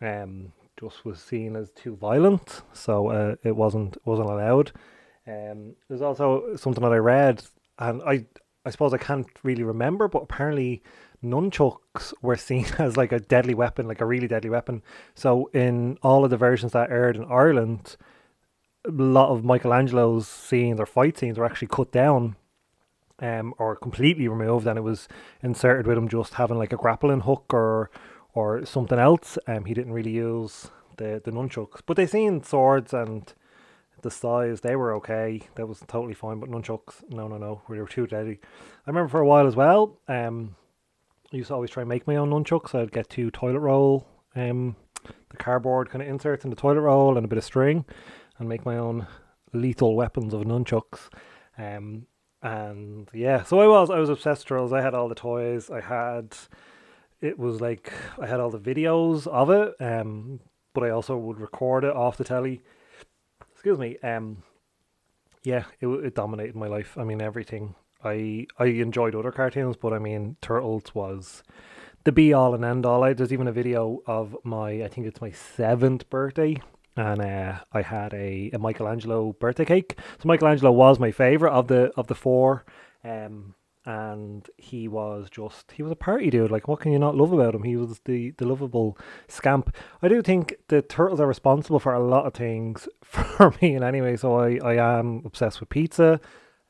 um, 0.00 0.52
just 0.80 1.04
was 1.04 1.20
seen 1.20 1.54
as 1.54 1.70
too 1.70 1.96
violent, 1.96 2.62
so 2.72 3.08
uh, 3.08 3.36
it 3.44 3.54
wasn't 3.54 3.96
wasn't 4.06 4.30
allowed. 4.30 4.72
Um, 5.26 5.74
there's 5.88 6.02
also 6.02 6.56
something 6.56 6.82
that 6.82 6.92
I 6.92 6.96
read, 6.96 7.42
and 7.78 8.02
I 8.02 8.26
I 8.64 8.70
suppose 8.70 8.94
I 8.94 8.98
can't 8.98 9.26
really 9.42 9.64
remember, 9.64 10.08
but 10.08 10.22
apparently 10.22 10.82
nunchucks 11.22 12.14
were 12.22 12.36
seen 12.48 12.66
as 12.78 12.96
like 12.96 13.12
a 13.12 13.20
deadly 13.20 13.54
weapon, 13.54 13.86
like 13.86 14.00
a 14.00 14.06
really 14.06 14.28
deadly 14.28 14.50
weapon. 14.50 14.82
So 15.14 15.50
in 15.52 15.98
all 16.02 16.24
of 16.24 16.30
the 16.30 16.38
versions 16.38 16.72
that 16.72 16.90
aired 16.90 17.16
in 17.16 17.24
Ireland, 17.24 17.96
a 18.86 18.90
lot 18.90 19.28
of 19.28 19.44
Michelangelo's 19.44 20.26
scenes 20.26 20.80
or 20.80 20.86
fight 20.86 21.18
scenes 21.18 21.38
were 21.38 21.44
actually 21.44 21.68
cut 21.68 21.92
down 21.92 22.36
um, 23.22 23.54
or 23.58 23.76
completely 23.76 24.28
removed, 24.28 24.66
and 24.66 24.76
it 24.76 24.82
was 24.82 25.08
inserted 25.42 25.86
with 25.86 25.96
him 25.96 26.08
just 26.08 26.34
having 26.34 26.58
like 26.58 26.72
a 26.72 26.76
grappling 26.76 27.20
hook 27.20 27.54
or 27.54 27.90
or 28.34 28.66
something 28.66 28.98
else. 28.98 29.38
Um, 29.46 29.64
he 29.64 29.74
didn't 29.74 29.92
really 29.92 30.10
use 30.10 30.70
the 30.98 31.22
the 31.24 31.30
nunchucks, 31.30 31.80
but 31.86 31.96
they 31.96 32.06
seen 32.06 32.42
swords 32.42 32.92
and 32.92 33.32
the 34.02 34.10
size 34.10 34.60
they 34.60 34.74
were 34.74 34.92
okay. 34.96 35.42
That 35.54 35.68
was 35.68 35.80
totally 35.86 36.14
fine, 36.14 36.40
but 36.40 36.50
nunchucks, 36.50 37.08
no, 37.08 37.28
no, 37.28 37.38
no, 37.38 37.62
they 37.70 37.78
were 37.78 37.86
too 37.86 38.08
deadly. 38.08 38.40
I 38.86 38.90
remember 38.90 39.08
for 39.08 39.20
a 39.20 39.26
while 39.26 39.46
as 39.46 39.56
well. 39.56 40.00
Um, 40.08 40.56
I 41.32 41.36
used 41.36 41.48
to 41.48 41.54
always 41.54 41.70
try 41.70 41.82
and 41.82 41.88
make 41.88 42.06
my 42.06 42.16
own 42.16 42.30
nunchucks. 42.30 42.74
I'd 42.74 42.92
get 42.92 43.08
two 43.08 43.30
toilet 43.30 43.60
roll, 43.60 44.06
um, 44.34 44.74
the 45.30 45.36
cardboard 45.38 45.88
kind 45.88 46.02
of 46.02 46.08
inserts 46.08 46.44
in 46.44 46.50
the 46.50 46.56
toilet 46.56 46.80
roll 46.80 47.16
and 47.16 47.24
a 47.24 47.28
bit 47.28 47.38
of 47.38 47.44
string, 47.44 47.84
and 48.38 48.48
make 48.48 48.66
my 48.66 48.76
own 48.76 49.06
lethal 49.52 49.94
weapons 49.94 50.34
of 50.34 50.42
nunchucks. 50.42 51.08
Um, 51.56 52.06
and 52.42 53.08
yeah, 53.14 53.44
so 53.44 53.60
I 53.60 53.66
was 53.66 53.90
I 53.90 53.98
was 53.98 54.10
obsessed 54.10 54.42
with 54.42 54.48
turtles. 54.48 54.72
I 54.72 54.82
had 54.82 54.94
all 54.94 55.08
the 55.08 55.14
toys. 55.14 55.70
I 55.70 55.80
had 55.80 56.36
it 57.20 57.38
was 57.38 57.60
like 57.60 57.92
I 58.18 58.26
had 58.26 58.40
all 58.40 58.50
the 58.50 58.58
videos 58.58 59.26
of 59.28 59.50
it. 59.50 59.74
Um, 59.80 60.40
but 60.74 60.84
I 60.84 60.90
also 60.90 61.16
would 61.16 61.40
record 61.40 61.84
it 61.84 61.94
off 61.94 62.16
the 62.16 62.24
telly. 62.24 62.62
Excuse 63.52 63.78
me. 63.78 63.96
Um, 64.02 64.42
yeah, 65.44 65.64
it 65.80 65.86
it 65.86 66.14
dominated 66.14 66.56
my 66.56 66.66
life. 66.66 66.98
I 66.98 67.04
mean 67.04 67.22
everything. 67.22 67.74
I 68.04 68.46
I 68.58 68.66
enjoyed 68.66 69.14
other 69.14 69.32
cartoons, 69.32 69.76
but 69.76 69.92
I 69.92 69.98
mean 69.98 70.36
Turtles 70.40 70.94
was 70.94 71.42
the 72.04 72.12
be 72.12 72.32
all 72.32 72.54
and 72.54 72.64
end 72.64 72.84
all. 72.84 73.04
I, 73.04 73.12
there's 73.12 73.32
even 73.32 73.46
a 73.46 73.52
video 73.52 74.02
of 74.06 74.36
my 74.42 74.82
I 74.82 74.88
think 74.88 75.06
it's 75.06 75.20
my 75.20 75.30
seventh 75.30 76.10
birthday 76.10 76.60
and 76.96 77.20
uh, 77.20 77.58
I 77.72 77.82
had 77.82 78.12
a, 78.12 78.50
a 78.52 78.58
Michelangelo 78.58 79.32
birthday 79.32 79.64
cake. 79.64 79.98
So 80.18 80.28
Michelangelo 80.28 80.72
was 80.72 80.98
my 80.98 81.10
favorite 81.10 81.52
of 81.52 81.68
the 81.68 81.92
of 81.96 82.06
the 82.06 82.14
four, 82.14 82.64
um, 83.04 83.54
and 83.84 84.48
he 84.58 84.88
was 84.88 85.28
just 85.30 85.72
he 85.72 85.82
was 85.82 85.92
a 85.92 85.96
party 85.96 86.30
dude. 86.30 86.50
Like, 86.50 86.68
what 86.68 86.80
can 86.80 86.92
you 86.92 86.98
not 86.98 87.16
love 87.16 87.32
about 87.32 87.54
him? 87.54 87.62
He 87.62 87.76
was 87.76 88.00
the 88.04 88.30
the 88.32 88.46
lovable 88.46 88.98
scamp. 89.28 89.74
I 90.02 90.08
do 90.08 90.22
think 90.22 90.54
the 90.68 90.82
turtles 90.82 91.20
are 91.20 91.26
responsible 91.26 91.80
for 91.80 91.94
a 91.94 92.04
lot 92.04 92.26
of 92.26 92.34
things 92.34 92.88
for 93.02 93.54
me 93.62 93.74
in 93.74 93.82
any 93.82 94.00
way. 94.00 94.16
So 94.16 94.38
I 94.38 94.58
I 94.58 94.98
am 94.98 95.22
obsessed 95.24 95.60
with 95.60 95.70
pizza. 95.70 96.20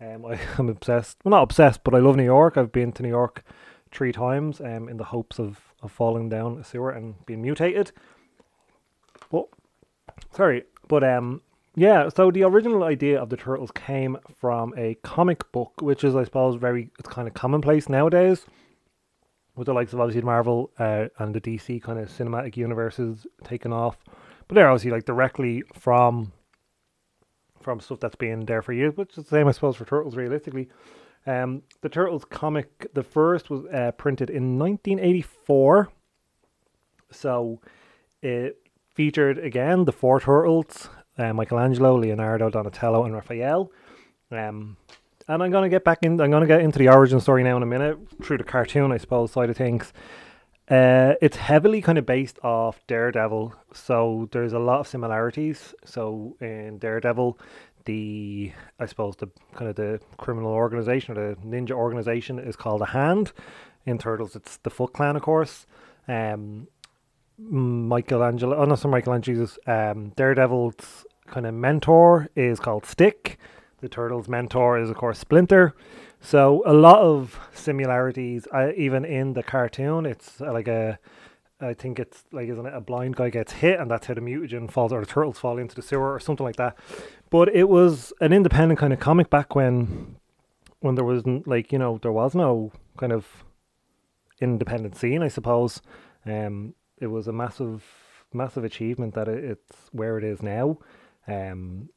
Um, 0.01 0.25
I 0.25 0.39
am 0.59 0.69
obsessed. 0.69 1.19
Well, 1.25 1.31
not 1.31 1.43
obsessed, 1.43 1.83
but 1.85 1.95
I 1.95 1.99
love 1.99 2.17
New 2.17 2.25
York. 2.25 2.57
I've 2.57 2.73
been 2.73 2.93
to 2.93 3.03
New 3.03 3.09
York 3.09 3.43
three 3.91 4.13
times. 4.13 4.61
Um, 4.61 4.89
in 4.89 4.99
the 4.99 5.05
hopes 5.05 5.41
of 5.41 5.61
of 5.83 5.91
falling 5.91 6.29
down 6.29 6.59
a 6.59 6.65
sewer 6.65 6.93
and 6.93 7.27
being 7.27 7.43
mutated. 7.43 7.91
But 9.31 9.47
sorry, 10.35 10.65
but 10.89 11.05
um, 11.05 11.41
yeah. 11.75 12.09
So 12.09 12.31
the 12.31 12.45
original 12.45 12.85
idea 12.85 13.21
of 13.21 13.31
the 13.31 13.37
turtles 13.37 13.71
came 13.73 14.19
from 14.39 14.75
a 14.77 14.95
comic 15.03 15.51
book, 15.53 15.73
which 15.81 16.05
is, 16.05 16.15
I 16.15 16.25
suppose, 16.25 16.57
very 16.57 16.91
it's 16.99 17.09
kind 17.09 17.29
of 17.29 17.35
commonplace 17.35 17.89
nowadays, 17.89 18.47
with 19.57 19.67
the 19.67 19.75
likes 19.75 19.93
of 19.93 20.01
obviously 20.01 20.23
Marvel 20.23 20.71
uh, 20.79 21.07
and 21.19 21.35
the 21.35 21.41
DC 21.41 21.83
kind 21.83 21.99
of 21.99 22.09
cinematic 22.09 22.57
universes 22.57 23.27
taken 23.45 23.73
off. 23.73 23.97
But 24.49 24.57
they're 24.57 24.69
obviously 24.69 24.91
like 24.91 25.05
directly 25.05 25.63
from 25.75 26.33
from 27.61 27.81
stuff 27.81 28.01
that's 28.01 28.17
been 28.17 28.45
there 28.47 28.61
for 28.61 28.73
years, 28.73 28.97
which 28.97 29.17
is 29.17 29.25
the 29.25 29.31
same, 29.31 29.47
I 29.47 29.53
suppose, 29.53 29.77
for 29.77 29.85
turtles. 29.85 30.17
Realistically, 30.17 30.69
um, 31.27 31.63
the 31.81 31.89
Turtles 31.89 32.25
comic, 32.25 32.93
the 32.95 33.03
first 33.03 33.51
was 33.51 33.65
uh, 33.73 33.93
printed 33.93 34.31
in 34.31 34.59
1984. 34.59 35.89
So 37.11 37.61
it 38.23 38.62
featured 38.95 39.39
again 39.39 39.85
the 39.85 39.93
four 39.93 40.21
turtles 40.21 40.89
uh, 41.19 41.33
Michelangelo, 41.33 41.99
Leonardo, 41.99 42.51
Donatello, 42.51 43.05
and 43.05 43.15
Raphael. 43.15 43.71
Um, 44.31 44.77
and 45.29 45.43
I'm 45.43 45.51
going 45.51 45.65
to 45.65 45.69
get 45.69 45.85
back 45.85 45.99
in, 46.03 46.21
I'm 46.21 46.31
going 46.31 46.41
to 46.41 46.47
get 46.47 46.61
into 46.61 46.79
the 46.79 46.89
origin 46.89 47.21
story 47.21 47.43
now 47.43 47.57
in 47.57 47.63
a 47.63 47.67
minute 47.67 47.99
through 48.23 48.39
the 48.39 48.45
cartoon, 48.45 48.93
I 48.93 48.97
suppose, 48.97 49.33
side 49.33 49.51
of 49.51 49.57
things. 49.57 49.93
Uh, 50.69 51.15
it's 51.21 51.37
heavily 51.37 51.83
kind 51.83 51.99
of 51.99 52.07
based 52.07 52.39
off 52.43 52.81
Daredevil, 52.87 53.55
so 53.73 54.29
there's 54.33 54.53
a 54.53 54.59
lot 54.59 54.81
of 54.81 54.89
similarities. 54.89 55.75
So 55.85 56.37
in 56.41 56.79
Daredevil, 56.79 57.39
the 57.85 58.53
I 58.79 58.87
suppose 58.87 59.17
the 59.17 59.29
kind 59.55 59.69
of 59.69 59.77
the 59.77 60.01
criminal 60.17 60.53
organization 60.53 61.19
or 61.19 61.35
the 61.35 61.41
ninja 61.43 61.73
organization 61.73 62.39
is 62.39 62.57
called 62.57 62.81
a 62.81 62.87
Hand. 62.87 63.33
In 63.85 63.99
Turtles, 63.99 64.37
it's 64.37 64.59
the 64.59 64.71
Foot 64.71 64.93
Clan, 64.93 65.17
of 65.17 65.23
course. 65.23 65.67
Um, 66.07 66.69
Michelangelo, 67.39 68.57
oh 68.57 68.65
no, 68.65 68.75
sorry, 68.75 68.93
Michelangelo's 68.93 69.59
um, 69.67 70.11
Daredevil's 70.17 71.07
kind 71.27 71.47
of 71.47 71.55
mentor 71.55 72.29
is 72.37 72.61
called 72.61 72.87
Stick. 72.87 73.39
The 73.81 73.89
Turtles' 73.89 74.29
mentor 74.29 74.79
is, 74.79 74.91
of 74.91 74.97
course, 74.97 75.19
Splinter. 75.19 75.75
So 76.21 76.63
a 76.65 76.73
lot 76.73 77.01
of 77.01 77.41
similarities, 77.53 78.47
uh, 78.55 78.71
even 78.77 79.05
in 79.05 79.33
the 79.33 79.43
cartoon. 79.43 80.07
It's 80.07 80.41
uh, 80.41 80.53
like 80.53 80.69
a, 80.69 80.99
I 81.61 81.75
think 81.75 81.99
it's 81.99 82.25
like 82.31 82.49
isn't 82.49 82.65
it 82.65 82.75
a 82.75 82.81
blind 82.81 83.17
guy 83.17 83.29
gets 83.29 83.53
hit, 83.53 83.81
and 83.81 83.91
that's 83.91 84.07
how 84.07 84.15
the 84.15 84.21
mutagen 84.21 84.71
falls, 84.71 84.93
or 84.93 85.01
the 85.01 85.07
turtles 85.07 85.39
fall 85.39 85.59
into 85.59 85.75
the 85.75 85.83
sewer, 85.83 86.15
or 86.15 86.21
something 86.21 86.47
like 86.47 86.57
that. 86.57 86.77
But 87.29 87.49
it 87.55 87.69
was 87.69 88.13
an 88.21 88.33
independent 88.33 88.79
kind 88.79 88.93
of 88.93 89.01
comic 89.01 89.31
back 89.31 89.57
when, 89.57 90.17
when 90.79 90.95
there 90.95 91.05
wasn't 91.05 91.49
like 91.49 91.73
you 91.73 91.79
know 91.79 91.99
there 92.01 92.13
was 92.13 92.37
no 92.37 92.71
kind 92.97 93.13
of 93.13 93.45
independent 94.41 94.97
scene, 94.97 95.23
I 95.25 95.29
suppose. 95.29 95.83
Um, 96.25 96.75
it 97.03 97.09
was 97.09 97.27
a 97.27 97.33
massive, 97.33 97.85
massive 98.33 98.65
achievement 98.65 99.15
that 99.15 99.29
it, 99.29 99.45
it's 99.45 99.77
where 99.91 100.17
it 100.19 100.25
is 100.25 100.43
now. 100.43 100.79
Um, 101.27 101.89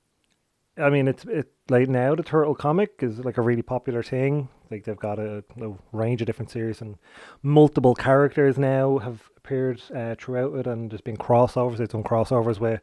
I 0.77 0.89
mean, 0.89 1.07
it's 1.07 1.23
it 1.25 1.51
like 1.69 1.87
now 1.87 2.15
the 2.15 2.23
turtle 2.23 2.55
comic 2.55 2.99
is 2.99 3.19
like 3.19 3.37
a 3.37 3.41
really 3.41 3.61
popular 3.61 4.03
thing. 4.03 4.49
Like 4.69 4.83
they've 4.83 4.97
got 4.97 5.19
a, 5.19 5.43
a 5.61 5.73
range 5.91 6.21
of 6.21 6.25
different 6.25 6.51
series 6.51 6.81
and 6.81 6.97
multiple 7.43 7.95
characters 7.95 8.57
now 8.57 8.97
have 8.97 9.29
appeared 9.37 9.81
uh, 9.95 10.15
throughout 10.19 10.55
it, 10.55 10.67
and 10.67 10.91
there's 10.91 11.01
been 11.01 11.17
crossovers. 11.17 11.77
They've 11.77 11.87
done 11.87 12.03
crossovers 12.03 12.59
with 12.59 12.81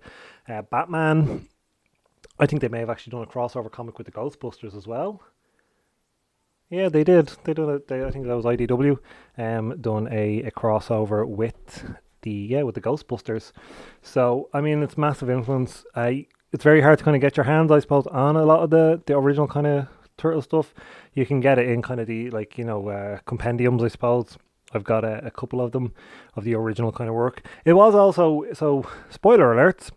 uh, 0.49 0.63
Batman. 0.63 1.49
I 2.39 2.47
think 2.47 2.63
they 2.63 2.69
may 2.69 2.81
have 2.81 2.91
actually 2.91 3.11
done 3.11 3.23
a 3.23 3.27
crossover 3.27 3.71
comic 3.71 3.99
with 3.99 4.07
the 4.07 4.13
Ghostbusters 4.13 4.77
as 4.77 4.87
well. 4.87 5.23
Yeah, 6.71 6.89
they 6.89 7.05
did. 7.05 7.31
They 7.45 7.53
done 7.53 7.69
it. 7.69 7.89
They, 7.89 8.03
I 8.03 8.11
think 8.11 8.27
that 8.27 8.35
was 8.35 8.47
IDW. 8.47 8.99
Um, 9.37 9.79
done 9.81 10.09
a, 10.11 10.45
a 10.45 10.51
crossover 10.51 11.29
with 11.29 11.85
the 12.23 12.31
yeah 12.31 12.63
with 12.63 12.75
the 12.75 12.81
Ghostbusters. 12.81 13.53
So 14.03 14.49
I 14.53 14.61
mean, 14.61 14.83
it's 14.83 14.99
massive 14.99 15.31
influence. 15.31 15.85
I 15.95 16.27
it's 16.53 16.65
very 16.65 16.81
hard 16.81 16.99
to 16.99 17.05
kind 17.05 17.17
of 17.17 17.21
get 17.21 17.37
your 17.37 17.45
hands, 17.45 17.71
I 17.71 17.79
suppose, 17.81 18.07
on 18.09 18.37
a 18.37 18.45
lot 18.45 18.61
of 18.61 18.71
the 18.71 19.03
the 19.07 19.17
original 19.17 19.47
kind 19.47 19.67
of 19.67 19.89
turtle 20.17 20.43
stuff. 20.43 20.75
You 21.15 21.27
can 21.27 21.41
get 21.41 21.59
it 21.59 21.69
in 21.69 21.83
kind 21.83 22.01
of 22.01 22.07
the 22.07 22.31
like 22.31 22.59
you 22.59 22.65
know 22.65 22.89
uh, 22.89 23.19
compendiums, 23.27 23.83
I 23.83 23.89
suppose. 23.89 24.39
I've 24.75 24.85
got 24.85 25.05
a, 25.05 25.27
a 25.27 25.31
couple 25.31 25.61
of 25.61 25.73
them 25.73 25.93
of 26.35 26.45
the 26.45 26.55
original 26.55 26.93
kind 26.93 27.09
of 27.09 27.15
work. 27.15 27.47
It 27.65 27.75
was 27.75 27.95
also 27.95 28.47
so 28.55 28.87
spoiler 29.11 29.55
alerts 29.55 29.91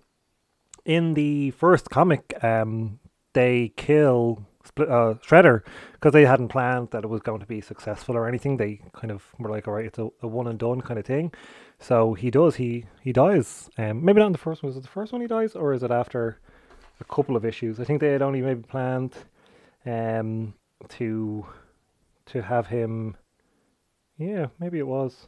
in 0.83 1.13
the 1.13 1.51
first 1.51 1.89
comic. 1.89 2.33
Um, 2.43 2.99
they 3.33 3.73
kill 3.75 4.45
Split, 4.65 4.89
uh, 4.89 5.15
Shredder 5.25 5.61
because 5.93 6.13
they 6.13 6.25
hadn't 6.25 6.49
planned 6.49 6.89
that 6.91 7.03
it 7.03 7.09
was 7.09 7.21
going 7.21 7.39
to 7.39 7.45
be 7.45 7.61
successful 7.61 8.15
or 8.15 8.27
anything. 8.27 8.57
They 8.57 8.81
kind 8.93 9.11
of 9.11 9.23
were 9.37 9.49
like, 9.49 9.67
all 9.67 9.75
right, 9.75 9.85
it's 9.85 9.99
a, 9.99 10.09
a 10.21 10.27
one 10.27 10.47
and 10.47 10.57
done 10.57 10.81
kind 10.81 10.99
of 10.99 11.05
thing. 11.05 11.31
So 11.79 12.13
he 12.15 12.31
does. 12.31 12.55
He 12.57 12.85
he 13.01 13.13
dies. 13.13 13.69
Um, 13.77 14.03
maybe 14.03 14.19
not 14.19 14.27
in 14.27 14.31
the 14.33 14.37
first 14.37 14.63
one. 14.63 14.71
Is 14.71 14.77
it 14.77 14.81
the 14.81 14.87
first 14.89 15.11
one 15.13 15.21
he 15.21 15.27
dies, 15.27 15.55
or 15.55 15.73
is 15.73 15.83
it 15.83 15.91
after 15.91 16.37
a 16.99 17.05
couple 17.05 17.35
of 17.35 17.45
issues? 17.45 17.79
I 17.79 17.85
think 17.85 18.01
they 18.01 18.11
had 18.13 18.21
only 18.23 18.41
maybe 18.41 18.63
planned 18.63 19.13
um 19.85 20.53
to 20.89 21.45
to 22.27 22.41
have 22.43 22.67
him 22.67 23.17
Yeah, 24.17 24.47
maybe 24.59 24.79
it 24.79 24.87
was. 24.87 25.27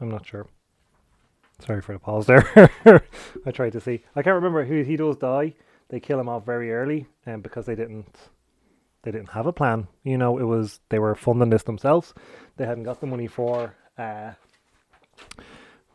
I'm 0.00 0.08
not 0.10 0.26
sure. 0.26 0.46
Sorry 1.58 1.80
for 1.82 1.92
the 1.92 1.98
pause 1.98 2.26
there. 2.26 2.70
I 3.46 3.50
tried 3.50 3.72
to 3.72 3.80
see. 3.80 4.02
I 4.14 4.22
can't 4.22 4.34
remember 4.34 4.64
who 4.64 4.82
he 4.82 4.96
does 4.96 5.16
die. 5.16 5.54
They 5.88 6.00
kill 6.00 6.20
him 6.20 6.28
off 6.28 6.44
very 6.44 6.72
early, 6.72 7.06
and 7.24 7.36
um, 7.36 7.40
because 7.42 7.66
they 7.66 7.74
didn't, 7.74 8.28
they 9.06 9.12
didn't 9.12 9.30
have 9.30 9.46
a 9.46 9.52
plan. 9.52 9.86
You 10.02 10.18
know, 10.18 10.36
it 10.36 10.42
was 10.42 10.80
they 10.88 10.98
were 10.98 11.14
funding 11.14 11.50
this 11.50 11.62
themselves. 11.62 12.12
They 12.56 12.66
hadn't 12.66 12.82
got 12.82 13.00
the 13.00 13.06
money 13.06 13.28
for, 13.28 13.76
uh, 13.96 14.32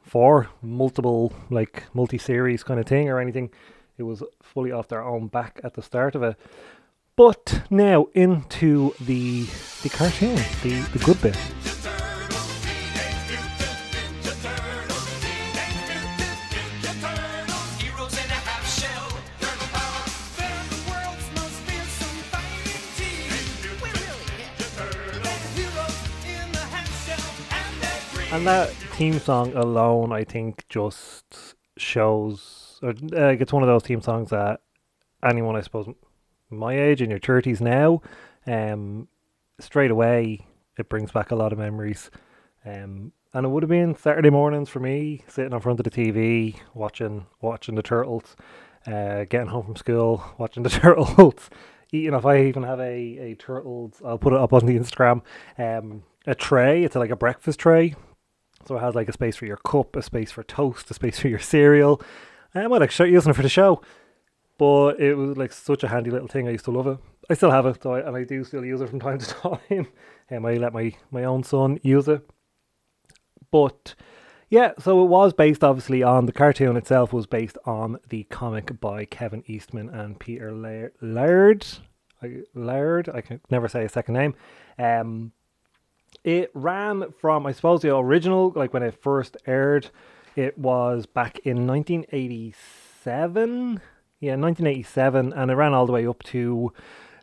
for 0.01 0.47
multiple 0.61 1.33
like 1.49 1.83
multi-series 1.93 2.63
kind 2.63 2.79
of 2.79 2.85
thing 2.85 3.09
or 3.09 3.19
anything. 3.19 3.49
It 3.97 4.03
was 4.03 4.23
fully 4.41 4.71
off 4.71 4.87
their 4.87 5.03
own 5.03 5.27
back 5.27 5.59
at 5.61 5.73
the 5.73 5.81
start 5.81 6.15
of 6.15 6.23
it. 6.23 6.37
But 7.17 7.63
now 7.69 8.07
into 8.13 8.95
the 9.01 9.43
the 9.83 9.89
cartoon, 9.89 10.37
the 10.63 10.79
the 10.93 10.99
good 11.03 11.21
bit. 11.21 11.60
And 28.31 28.47
that 28.47 28.69
theme 28.69 29.19
song 29.19 29.53
alone, 29.55 30.13
I 30.13 30.23
think, 30.23 30.65
just 30.69 31.55
shows, 31.75 32.79
or 32.81 32.91
uh, 32.91 33.35
it's 33.37 33.51
one 33.51 33.61
of 33.61 33.67
those 33.67 33.83
theme 33.83 34.01
songs 34.01 34.29
that 34.29 34.61
anyone, 35.21 35.57
I 35.57 35.61
suppose, 35.61 35.93
my 36.49 36.79
age 36.79 37.01
in 37.01 37.09
your 37.09 37.19
thirties 37.19 37.59
now, 37.59 38.01
um, 38.47 39.09
straight 39.59 39.91
away 39.91 40.47
it 40.77 40.87
brings 40.87 41.11
back 41.11 41.31
a 41.31 41.35
lot 41.35 41.51
of 41.51 41.59
memories. 41.59 42.09
Um, 42.65 43.11
and 43.33 43.45
it 43.45 43.49
would 43.49 43.63
have 43.63 43.69
been 43.69 43.97
Saturday 43.97 44.29
mornings 44.29 44.69
for 44.69 44.79
me, 44.79 45.25
sitting 45.27 45.51
in 45.51 45.59
front 45.59 45.81
of 45.81 45.83
the 45.83 45.91
TV, 45.91 46.55
watching 46.73 47.25
watching 47.41 47.75
the 47.75 47.83
turtles, 47.83 48.37
uh, 48.87 49.25
getting 49.25 49.47
home 49.47 49.65
from 49.65 49.75
school, 49.75 50.23
watching 50.37 50.63
the 50.63 50.69
turtles, 50.69 51.49
eating. 51.91 52.13
If 52.13 52.25
I 52.25 52.43
even 52.45 52.63
have 52.63 52.79
a 52.79 53.17
a 53.17 53.35
turtles, 53.35 54.01
I'll 54.05 54.17
put 54.17 54.31
it 54.31 54.39
up 54.39 54.53
on 54.53 54.65
the 54.65 54.79
Instagram. 54.79 55.21
Um, 55.57 56.03
a 56.25 56.33
tray. 56.33 56.85
It's 56.85 56.95
like 56.95 57.09
a 57.09 57.17
breakfast 57.17 57.59
tray 57.59 57.95
so 58.65 58.77
it 58.77 58.81
has 58.81 58.95
like 58.95 59.09
a 59.09 59.13
space 59.13 59.35
for 59.35 59.45
your 59.45 59.57
cup, 59.57 59.95
a 59.95 60.01
space 60.01 60.31
for 60.31 60.43
toast, 60.43 60.89
a 60.91 60.93
space 60.93 61.19
for 61.19 61.27
your 61.27 61.39
cereal. 61.39 62.01
I 62.53 62.67
might 62.67 62.81
like 62.81 62.97
using 62.99 63.31
it 63.31 63.35
for 63.35 63.41
the 63.41 63.49
show, 63.49 63.81
but 64.57 64.99
it 64.99 65.15
was 65.15 65.37
like 65.37 65.51
such 65.53 65.83
a 65.83 65.87
handy 65.87 66.11
little 66.11 66.27
thing. 66.27 66.47
I 66.47 66.51
used 66.51 66.65
to 66.65 66.71
love 66.71 66.87
it. 66.87 66.97
I 67.29 67.33
still 67.33 67.51
have 67.51 67.65
it, 67.65 67.85
I, 67.85 67.99
and 68.01 68.15
I 68.15 68.23
do 68.23 68.43
still 68.43 68.65
use 68.65 68.81
it 68.81 68.89
from 68.89 68.99
time 69.01 69.19
to 69.19 69.25
time. 69.25 69.87
and 70.29 70.45
I 70.45 70.55
let 70.55 70.73
my 70.73 70.93
my 71.11 71.23
own 71.23 71.43
son 71.43 71.79
use 71.81 72.07
it. 72.07 72.29
But 73.51 73.95
yeah, 74.49 74.73
so 74.79 75.01
it 75.03 75.07
was 75.07 75.33
based 75.33 75.63
obviously 75.63 76.03
on 76.03 76.25
the 76.25 76.33
cartoon 76.33 76.75
itself 76.75 77.13
was 77.13 77.25
based 77.25 77.57
on 77.65 77.99
the 78.09 78.23
comic 78.25 78.79
by 78.81 79.05
Kevin 79.05 79.43
Eastman 79.47 79.89
and 79.89 80.19
Peter 80.19 80.51
Laird. 80.51 81.65
Laird, 82.53 83.09
I 83.09 83.21
can 83.21 83.41
never 83.49 83.67
say 83.67 83.85
a 83.85 83.89
second 83.89 84.13
name. 84.13 84.35
Um, 84.77 85.31
it 86.23 86.51
ran 86.53 87.11
from, 87.19 87.45
I 87.45 87.51
suppose, 87.51 87.81
the 87.81 87.93
original, 87.95 88.53
like 88.55 88.73
when 88.73 88.83
it 88.83 89.01
first 89.01 89.35
aired, 89.45 89.89
it 90.35 90.57
was 90.57 91.05
back 91.05 91.39
in 91.39 91.67
1987. 91.67 93.81
Yeah, 94.19 94.35
1987, 94.35 95.33
and 95.33 95.51
it 95.51 95.55
ran 95.55 95.73
all 95.73 95.87
the 95.87 95.91
way 95.91 96.05
up 96.05 96.21
to 96.23 96.71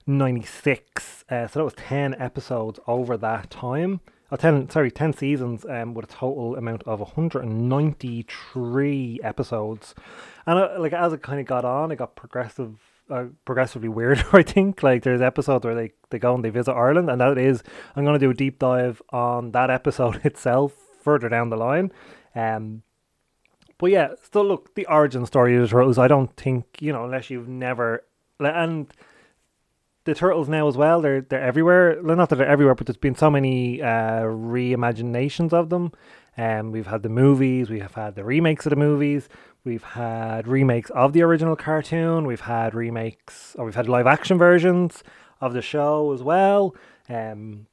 96. 0.07 1.25
Uh, 1.31 1.47
so 1.47 1.61
that 1.61 1.64
was 1.64 1.75
10 1.75 2.17
episodes 2.19 2.81
over 2.87 3.17
that 3.17 3.50
time. 3.50 4.00
Oh, 4.31 4.37
10, 4.37 4.69
sorry, 4.69 4.90
10 4.90 5.14
seasons 5.14 5.64
um, 5.67 5.95
with 5.95 6.05
a 6.07 6.09
total 6.09 6.57
amount 6.57 6.82
of 6.82 7.00
193 7.00 9.21
episodes. 9.23 9.95
And 10.47 10.58
uh, 10.58 10.75
like 10.78 10.93
as 10.93 11.13
it 11.13 11.23
kind 11.23 11.39
of 11.41 11.47
got 11.47 11.65
on, 11.65 11.93
it 11.93 11.97
got 11.97 12.17
progressive 12.17 12.75
uh, 13.10 13.26
progressively 13.44 13.88
weirder. 13.88 14.25
I 14.32 14.42
think 14.42 14.82
like 14.82 15.02
there's 15.02 15.21
episodes 15.21 15.64
where 15.64 15.75
they 15.75 15.92
they 16.10 16.18
go 16.18 16.34
and 16.34 16.44
they 16.44 16.50
visit 16.50 16.73
Ireland, 16.73 17.10
and 17.10 17.21
that 17.21 17.38
is 17.38 17.62
I'm 17.97 18.04
going 18.04 18.18
to 18.18 18.25
do 18.25 18.30
a 18.30 18.34
deep 18.34 18.58
dive 18.58 19.02
on 19.10 19.52
that 19.52 19.71
episode 19.71 20.21
itself 20.25 20.75
further 21.02 21.28
down 21.28 21.50
the 21.50 21.56
line. 21.56 21.92
Um, 22.34 22.82
but 23.78 23.90
yeah, 23.90 24.14
still 24.23 24.44
look 24.44 24.75
the 24.75 24.86
origin 24.86 25.25
story 25.26 25.54
of 25.56 25.62
the 25.62 25.68
turtles. 25.68 25.99
I 25.99 26.08
don't 26.08 26.34
think 26.36 26.64
you 26.80 26.92
know 26.92 27.04
unless 27.04 27.30
you've 27.30 27.49
never 27.49 28.04
and 28.40 28.92
the 30.04 30.14
turtles 30.14 30.49
now 30.49 30.66
as 30.68 30.76
well. 30.76 31.00
They're 31.00 31.21
they're 31.21 31.42
everywhere. 31.42 32.00
Not 32.02 32.30
that 32.30 32.36
they're 32.36 32.47
everywhere, 32.47 32.75
but 32.75 32.86
there's 32.86 32.97
been 32.97 33.14
so 33.14 33.30
many 33.30 33.82
uh, 33.82 34.23
reimaginations 34.23 35.52
of 35.52 35.68
them. 35.68 35.92
Um, 36.38 36.70
we've 36.70 36.86
had 36.86 37.02
the 37.02 37.08
movies, 37.08 37.68
we 37.68 37.80
have 37.80 37.94
had 37.94 38.14
the 38.14 38.24
remakes 38.24 38.64
of 38.64 38.70
the 38.70 38.76
movies, 38.76 39.28
we've 39.64 39.82
had 39.82 40.46
remakes 40.46 40.88
of 40.90 41.12
the 41.12 41.22
original 41.22 41.56
cartoon, 41.56 42.26
we've 42.26 42.42
had 42.42 42.76
remakes, 42.76 43.56
or 43.58 43.64
we've 43.64 43.74
had 43.74 43.88
live 43.88 44.06
action 44.06 44.38
versions 44.38 45.02
of 45.40 45.52
the 45.52 45.60
show 45.60 46.12
as 46.12 46.22
well. 46.22 46.76
Um, 47.08 47.66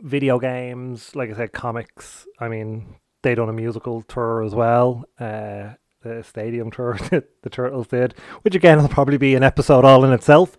video 0.00 0.40
games, 0.40 1.14
like 1.14 1.30
I 1.30 1.34
said, 1.34 1.52
comics. 1.52 2.26
I 2.40 2.48
mean, 2.48 2.96
they 3.22 3.36
done 3.36 3.48
a 3.48 3.52
musical 3.52 4.02
tour 4.02 4.42
as 4.42 4.54
well. 4.54 5.04
Uh, 5.18 5.74
the 6.02 6.24
stadium 6.24 6.70
tour 6.70 6.98
that 7.10 7.42
the 7.42 7.50
Turtles 7.50 7.86
did, 7.86 8.14
which 8.42 8.54
again 8.54 8.80
will 8.80 8.88
probably 8.88 9.18
be 9.18 9.34
an 9.34 9.42
episode 9.42 9.84
all 9.84 10.04
in 10.04 10.12
itself. 10.12 10.56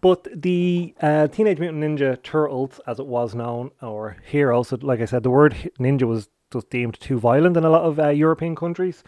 But 0.00 0.28
the 0.34 0.94
uh, 1.00 1.28
Teenage 1.28 1.58
Mutant 1.58 1.82
Ninja 1.82 2.22
Turtles, 2.22 2.80
as 2.86 2.98
it 2.98 3.06
was 3.06 3.34
known, 3.34 3.70
or 3.80 4.16
Heroes, 4.24 4.68
so 4.68 4.78
like 4.80 5.00
I 5.00 5.06
said, 5.06 5.22
the 5.22 5.30
word 5.30 5.70
ninja 5.78 6.02
was 6.02 6.28
was 6.54 6.64
deemed 6.64 6.98
too 7.00 7.18
violent 7.18 7.56
in 7.56 7.64
a 7.64 7.70
lot 7.70 7.82
of 7.82 7.98
uh, 7.98 8.08
European 8.08 8.54
countries. 8.54 9.02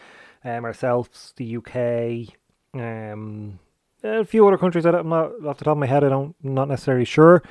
Um, 0.44 0.64
ourselves, 0.64 1.32
the 1.36 1.56
UK, 1.56 2.36
um, 2.78 3.58
a 4.02 4.24
few 4.24 4.46
other 4.46 4.58
countries 4.58 4.84
that 4.84 4.94
I'm 4.94 5.08
not 5.08 5.32
off 5.46 5.58
the 5.58 5.64
top 5.64 5.72
of 5.72 5.78
my 5.78 5.86
head. 5.86 6.04
I 6.04 6.10
don't 6.10 6.36
not 6.42 6.68
necessarily 6.68 7.06
sure. 7.06 7.42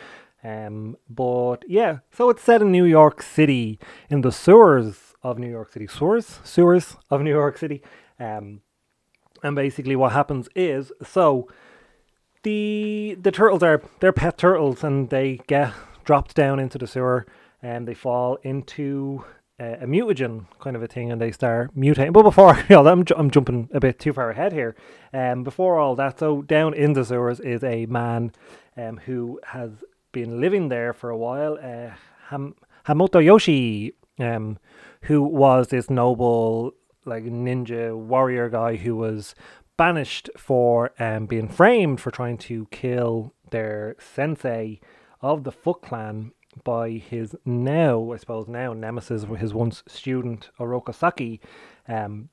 Um, 0.44 0.98
but 1.10 1.64
yeah, 1.68 2.00
so 2.12 2.30
it's 2.30 2.44
set 2.44 2.62
in 2.62 2.72
New 2.72 2.86
York 2.86 3.22
City, 3.22 3.80
in 4.10 4.22
the 4.22 4.32
sewers 4.32 5.16
of 5.24 5.40
New 5.40 5.50
York 5.50 5.72
City, 5.72 5.88
sewers, 5.88 6.40
sewers 6.44 6.98
of 7.10 7.22
New 7.22 7.32
York 7.32 7.58
City. 7.58 7.82
Um, 8.20 8.62
and 9.42 9.56
basically, 9.56 9.96
what 9.96 10.12
happens 10.12 10.50
is 10.56 10.92
so 11.02 11.48
the 12.44 13.18
the 13.20 13.32
turtles 13.32 13.64
are 13.64 13.82
they're 14.00 14.14
pet 14.14 14.38
turtles, 14.38 14.84
and 14.84 15.10
they 15.10 15.40
get 15.48 15.74
dropped 16.04 16.36
down 16.36 16.60
into 16.60 16.78
the 16.78 16.88
sewer, 16.88 17.26
and 17.62 17.88
they 17.88 17.94
fall 17.94 18.38
into 18.44 19.24
uh, 19.64 19.78
a 19.82 19.88
mutagen 19.88 20.46
kind 20.60 20.76
of 20.76 20.84
a 20.84 20.88
thing 20.88 21.12
and 21.12 21.22
they 21.22 21.32
start 21.32 21.76
mutating. 21.76 22.14
But 22.14 22.24
before, 22.24 22.58
you 22.70 22.76
know, 22.76 22.88
I'm, 22.88 23.06
I'm 23.16 23.32
jumping 23.32 23.70
a 23.74 23.80
bit 23.80 24.00
too 24.00 24.14
far 24.14 24.32
ahead 24.32 24.52
here. 24.52 24.76
Um, 25.14 25.44
before 25.44 25.80
all 25.80 25.96
that, 25.96 26.20
so 26.20 26.42
down 26.42 26.74
in 26.74 26.94
the 26.94 27.06
sewers 27.06 27.40
is 27.40 27.64
a 27.64 27.86
man 27.86 28.32
um, 28.76 28.98
who 29.06 29.40
has 29.48 29.72
been 30.12 30.42
living 30.42 30.70
there 30.70 30.94
for 30.94 31.10
a 31.10 31.18
while, 31.18 31.58
uh, 31.62 31.96
Ham- 32.30 32.56
Hamato 32.88 33.24
Yoshi, 33.24 33.94
um, 34.20 34.58
who 35.04 35.24
was 35.24 35.68
this 35.68 35.90
noble, 35.90 36.74
like 37.06 37.24
ninja 37.24 37.96
warrior 37.96 38.50
guy 38.50 38.76
who 38.76 38.96
was 38.96 39.36
banished 39.78 40.30
for 40.38 40.92
um, 41.00 41.26
being 41.26 41.48
framed 41.48 42.00
for 42.00 42.12
trying 42.12 42.38
to 42.38 42.68
kill 42.72 43.34
their 43.52 43.96
sensei 44.00 44.80
of 45.22 45.44
the 45.44 45.52
Foot 45.52 45.82
Clan 45.82 46.32
by 46.64 46.92
his 46.92 47.36
now, 47.46 48.12
I 48.12 48.18
suppose, 48.18 48.48
now 48.48 48.74
nemesis, 48.74 49.24
his 49.38 49.54
once 49.54 49.84
student 49.88 50.50
Oroku 50.60 50.94
Saki. 50.94 51.40
Um, 51.88 52.30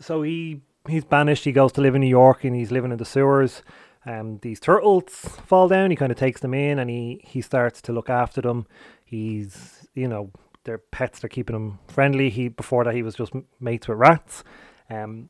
so 0.00 0.22
he 0.22 0.62
he's 0.88 1.04
banished. 1.04 1.44
He 1.44 1.52
goes 1.52 1.72
to 1.72 1.80
live 1.80 1.94
in 1.94 2.00
New 2.00 2.08
York, 2.08 2.44
and 2.44 2.54
he's 2.56 2.72
living 2.72 2.92
in 2.92 2.98
the 2.98 3.04
sewers. 3.04 3.62
Um, 4.06 4.38
these 4.38 4.60
turtles 4.60 5.12
fall 5.46 5.68
down. 5.68 5.90
He 5.90 5.96
kind 5.96 6.12
of 6.12 6.18
takes 6.18 6.40
them 6.40 6.54
in, 6.54 6.78
and 6.78 6.88
he 6.88 7.20
he 7.24 7.40
starts 7.40 7.82
to 7.82 7.92
look 7.92 8.08
after 8.08 8.40
them. 8.40 8.66
He's 9.04 9.88
you 9.94 10.08
know 10.08 10.30
they're 10.64 10.78
pets. 10.78 11.20
They're 11.20 11.28
keeping 11.28 11.56
him 11.56 11.78
friendly. 11.88 12.30
He 12.30 12.48
before 12.48 12.84
that 12.84 12.94
he 12.94 13.02
was 13.02 13.14
just 13.14 13.32
mates 13.60 13.88
with 13.88 13.98
rats. 13.98 14.44
Um, 14.88 15.28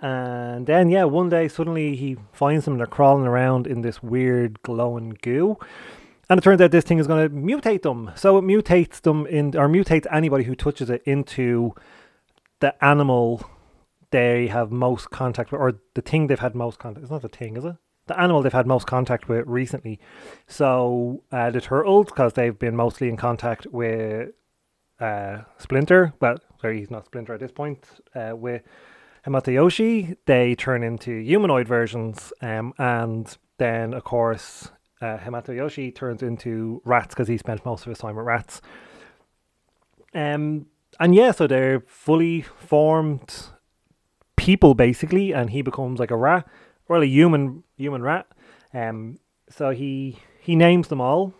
and 0.00 0.66
then 0.66 0.90
yeah, 0.90 1.04
one 1.04 1.30
day 1.30 1.48
suddenly 1.48 1.96
he 1.96 2.16
finds 2.32 2.66
them. 2.66 2.76
They're 2.76 2.86
crawling 2.86 3.26
around 3.26 3.66
in 3.66 3.80
this 3.80 4.02
weird 4.02 4.62
glowing 4.62 5.16
goo. 5.22 5.56
And 6.28 6.38
it 6.38 6.42
turns 6.42 6.60
out 6.60 6.70
this 6.70 6.84
thing 6.84 6.98
is 6.98 7.06
going 7.06 7.28
to 7.28 7.34
mutate 7.34 7.82
them. 7.82 8.10
So 8.14 8.38
it 8.38 8.42
mutates 8.42 9.00
them 9.02 9.26
in, 9.26 9.56
or 9.56 9.68
mutates 9.68 10.06
anybody 10.10 10.44
who 10.44 10.54
touches 10.54 10.90
it 10.90 11.02
into 11.04 11.74
the 12.60 12.82
animal 12.84 13.44
they 14.10 14.46
have 14.46 14.70
most 14.70 15.10
contact 15.10 15.50
with, 15.50 15.60
or 15.60 15.80
the 15.94 16.00
thing 16.00 16.28
they've 16.28 16.38
had 16.38 16.54
most 16.54 16.78
contact. 16.78 17.02
It's 17.02 17.10
not 17.10 17.22
the 17.22 17.28
thing, 17.28 17.56
is 17.56 17.64
it? 17.64 17.76
The 18.06 18.18
animal 18.20 18.42
they've 18.42 18.52
had 18.52 18.66
most 18.66 18.86
contact 18.86 19.28
with 19.28 19.44
recently. 19.46 19.98
So 20.46 21.24
uh, 21.32 21.50
the 21.50 21.60
turtles, 21.60 22.06
because 22.06 22.34
they've 22.34 22.58
been 22.58 22.76
mostly 22.76 23.08
in 23.08 23.16
contact 23.16 23.66
with 23.66 24.30
uh, 25.00 25.38
Splinter. 25.58 26.12
Well, 26.20 26.36
sorry, 26.60 26.78
he's 26.78 26.90
not 26.90 27.06
Splinter 27.06 27.34
at 27.34 27.40
this 27.40 27.50
point. 27.50 27.86
Uh, 28.14 28.34
with 28.36 28.62
Hamato 29.26 29.52
Yoshi, 29.52 30.16
they 30.26 30.54
turn 30.54 30.82
into 30.82 31.18
humanoid 31.18 31.66
versions, 31.66 32.32
um, 32.40 32.72
and 32.78 33.36
then 33.58 33.94
of 33.94 34.04
course 34.04 34.70
uh, 35.04 35.18
Hamato 35.18 35.54
Yoshi 35.54 35.90
turns 35.90 36.22
into 36.22 36.80
rats 36.84 37.14
because 37.14 37.28
he 37.28 37.36
spent 37.36 37.64
most 37.64 37.82
of 37.82 37.90
his 37.90 37.98
time 37.98 38.16
with 38.16 38.24
rats. 38.24 38.62
Um, 40.14 40.66
and 40.98 41.14
yeah, 41.14 41.32
so 41.32 41.46
they're 41.46 41.80
fully 41.80 42.40
formed 42.40 43.48
people 44.36 44.74
basically, 44.74 45.32
and 45.32 45.50
he 45.50 45.60
becomes 45.60 46.00
like 46.00 46.10
a 46.10 46.16
rat, 46.16 46.46
well, 46.88 47.02
a 47.02 47.06
human 47.06 47.64
human 47.76 48.02
rat. 48.02 48.26
Um, 48.72 49.18
so 49.50 49.70
he 49.70 50.20
he 50.40 50.56
names 50.56 50.88
them 50.88 51.00
all. 51.00 51.34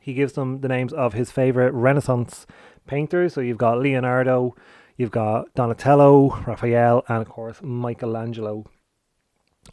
He 0.00 0.14
gives 0.14 0.32
them 0.32 0.60
the 0.62 0.68
names 0.68 0.92
of 0.94 1.12
his 1.12 1.30
favorite 1.30 1.72
Renaissance 1.74 2.46
painters. 2.86 3.34
So 3.34 3.42
you've 3.42 3.58
got 3.58 3.78
Leonardo, 3.78 4.54
you've 4.96 5.10
got 5.10 5.52
Donatello, 5.54 6.42
Raphael, 6.46 7.04
and 7.08 7.20
of 7.20 7.28
course 7.28 7.60
Michelangelo. 7.62 8.64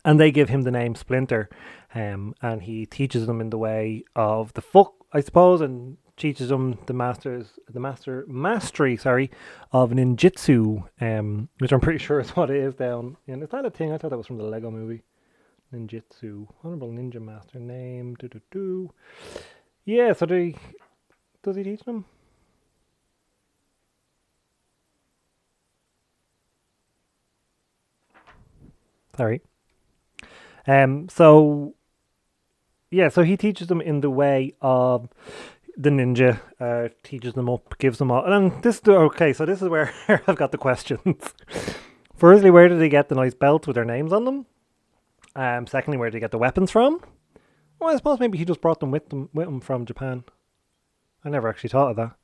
And 0.06 0.20
they 0.20 0.32
give 0.32 0.50
him 0.50 0.64
the 0.64 0.72
name 0.72 0.96
Splinter, 0.96 1.50
um, 1.94 2.34
and 2.42 2.62
he 2.62 2.86
teaches 2.86 3.28
them 3.28 3.42
in 3.42 3.50
the 3.50 3.58
way 3.58 4.04
of 4.16 4.54
the 4.54 4.62
fuck, 4.62 4.94
I 5.12 5.22
suppose, 5.22 5.62
and 5.62 5.98
teaches 6.16 6.50
them 6.50 6.80
the 6.88 6.94
masters, 6.94 7.60
the 7.70 7.80
master 7.80 8.26
mastery, 8.28 8.98
sorry, 8.98 9.32
of 9.72 9.92
ninjutsu, 9.92 10.88
um, 11.00 11.50
which 11.60 11.72
I'm 11.72 11.80
pretty 11.80 12.00
sure 12.04 12.20
is 12.20 12.32
what 12.32 12.50
it 12.50 12.58
is 12.58 12.76
down. 12.76 13.18
And 13.28 13.44
is 13.44 13.50
that 13.50 13.66
a 13.66 13.70
thing? 13.70 13.92
I 13.92 13.98
thought 13.98 14.10
that 14.10 14.18
was 14.18 14.28
from 14.28 14.38
the 14.38 14.44
Lego 14.44 14.72
Movie. 14.72 15.04
Ninjutsu, 15.74 16.48
honorable 16.64 16.90
ninja 16.90 17.22
master 17.22 17.60
name. 17.60 18.16
Do 18.16 18.30
do 18.30 18.40
do. 18.52 18.94
Yeah, 19.84 20.14
so 20.14 20.26
they 20.26 20.56
does 21.44 21.58
he 21.58 21.64
teach 21.64 21.82
them? 21.82 22.06
Sorry. 29.18 29.42
Um. 30.68 31.10
So. 31.10 31.76
Yeah. 32.92 33.10
So 33.10 33.24
he 33.24 33.38
teaches 33.38 33.68
them 33.68 33.82
in 33.82 34.02
the 34.02 34.10
way 34.10 34.54
of 34.62 35.10
the 35.76 35.90
ninja. 35.90 36.40
Uh, 36.60 36.90
teaches 37.04 37.34
them 37.34 37.50
up, 37.50 37.78
gives 37.78 37.98
them 37.98 38.12
all, 38.12 38.26
and 38.26 38.62
this. 38.64 38.82
Okay. 38.86 39.34
So 39.34 39.46
this 39.46 39.62
is 39.62 39.70
where 39.70 39.94
I've 40.28 40.36
got 40.36 40.52
the 40.52 40.58
questions. 40.58 41.34
Firstly, 42.16 42.50
where 42.50 42.68
did 42.68 42.80
they 42.80 42.90
get 42.90 43.10
the 43.10 43.16
nice 43.16 43.36
belts 43.36 43.68
with 43.68 43.76
their 43.76 43.86
names 43.86 44.12
on 44.12 44.26
them? 44.26 44.46
Um. 45.36 45.68
Secondly, 45.68 45.98
where 45.98 46.10
did 46.10 46.18
they 46.18 46.22
get 46.22 46.32
the 46.32 46.38
weapons 46.38 46.72
from? 46.72 47.02
Well, 47.80 47.94
I 47.94 47.96
suppose 47.96 48.20
maybe 48.20 48.38
he 48.38 48.46
just 48.46 48.62
brought 48.62 48.80
them 48.80 48.92
with 48.92 49.10
them 49.10 49.30
with 49.34 49.48
him 49.48 49.62
from 49.62 49.86
Japan. 49.86 50.24
I 51.24 51.30
never 51.30 51.48
actually 51.48 51.70
thought 51.70 51.92
of 51.92 51.96
that. 51.98 52.16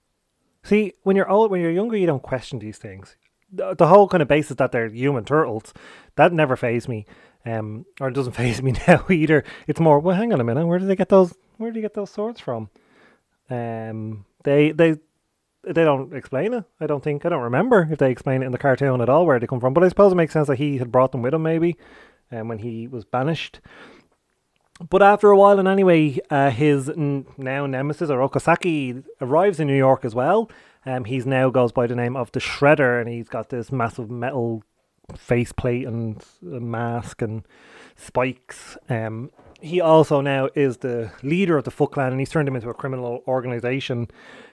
See, 0.63 0.93
when 1.03 1.15
you're 1.15 1.29
old, 1.29 1.51
when 1.51 1.61
you're 1.61 1.71
younger, 1.71 1.97
you 1.97 2.07
don't 2.07 2.23
question 2.23 2.59
these 2.59 2.77
things. 2.77 3.17
The, 3.51 3.75
the 3.75 3.87
whole 3.87 4.07
kind 4.07 4.21
of 4.21 4.29
basis 4.29 4.55
that 4.57 4.71
they're 4.71 4.87
human 4.87 5.25
turtles, 5.25 5.73
that 6.15 6.31
never 6.31 6.55
fazed 6.55 6.87
me, 6.87 7.05
um, 7.45 7.85
or 7.99 8.09
it 8.09 8.13
doesn't 8.13 8.33
faze 8.43 8.61
me 8.61 8.73
now 8.87 9.05
either. 9.09 9.43
It's 9.67 9.79
more, 9.79 9.99
well, 9.99 10.15
hang 10.15 10.33
on 10.33 10.41
a 10.41 10.43
minute, 10.43 10.65
where 10.65 10.79
did 10.79 10.87
they 10.87 10.95
get 10.95 11.09
those? 11.09 11.33
Where 11.57 11.71
did 11.71 11.77
they 11.77 11.81
get 11.81 11.93
those 11.93 12.09
swords 12.09 12.39
from? 12.39 12.69
Um, 13.49 14.25
they 14.43 14.71
they 14.71 14.95
they 15.63 15.83
don't 15.83 16.13
explain 16.13 16.53
it. 16.53 16.65
I 16.79 16.87
don't 16.87 17.03
think 17.03 17.25
I 17.25 17.29
don't 17.29 17.41
remember 17.41 17.87
if 17.91 17.99
they 17.99 18.11
explain 18.11 18.41
it 18.41 18.45
in 18.45 18.51
the 18.51 18.57
cartoon 18.57 19.01
at 19.01 19.09
all 19.09 19.25
where 19.25 19.39
they 19.39 19.47
come 19.47 19.59
from. 19.59 19.73
But 19.73 19.83
I 19.83 19.89
suppose 19.89 20.11
it 20.11 20.15
makes 20.15 20.33
sense 20.33 20.47
that 20.47 20.57
he 20.57 20.77
had 20.77 20.91
brought 20.91 21.11
them 21.11 21.21
with 21.21 21.33
him 21.33 21.43
maybe, 21.43 21.77
and 22.31 22.41
um, 22.41 22.47
when 22.47 22.59
he 22.59 22.87
was 22.87 23.05
banished. 23.05 23.59
But 24.89 25.03
after 25.03 25.29
a 25.29 25.37
while, 25.37 25.59
and 25.59 25.67
anyway, 25.67 26.19
uh, 26.29 26.49
his 26.49 26.89
n- 26.89 27.25
now 27.37 27.65
nemesis 27.65 28.09
Oroku 28.09 28.41
Saki 28.41 29.03
arrives 29.21 29.59
in 29.59 29.67
New 29.67 29.77
York 29.77 30.03
as 30.03 30.15
well. 30.15 30.49
Um, 30.85 31.05
he's 31.05 31.25
now 31.25 31.49
goes 31.49 31.71
by 31.71 31.87
the 31.87 31.95
name 31.95 32.17
of 32.17 32.31
the 32.31 32.39
Shredder, 32.39 32.99
and 32.99 33.09
he's 33.09 33.29
got 33.29 33.49
this 33.49 33.71
massive 33.71 34.09
metal 34.09 34.63
faceplate 35.17 35.87
and 35.87 36.23
mask 36.41 37.21
and 37.21 37.43
spikes. 37.95 38.77
Um, 38.89 39.31
he 39.61 39.79
also 39.79 40.19
now 40.21 40.49
is 40.55 40.77
the 40.77 41.11
leader 41.23 41.57
of 41.57 41.63
the 41.63 41.71
Foot 41.71 41.91
Clan, 41.91 42.11
and 42.11 42.19
he's 42.19 42.29
turned 42.29 42.47
him 42.47 42.55
into 42.55 42.69
a 42.69 42.73
criminal 42.73 43.23
organization 43.27 44.09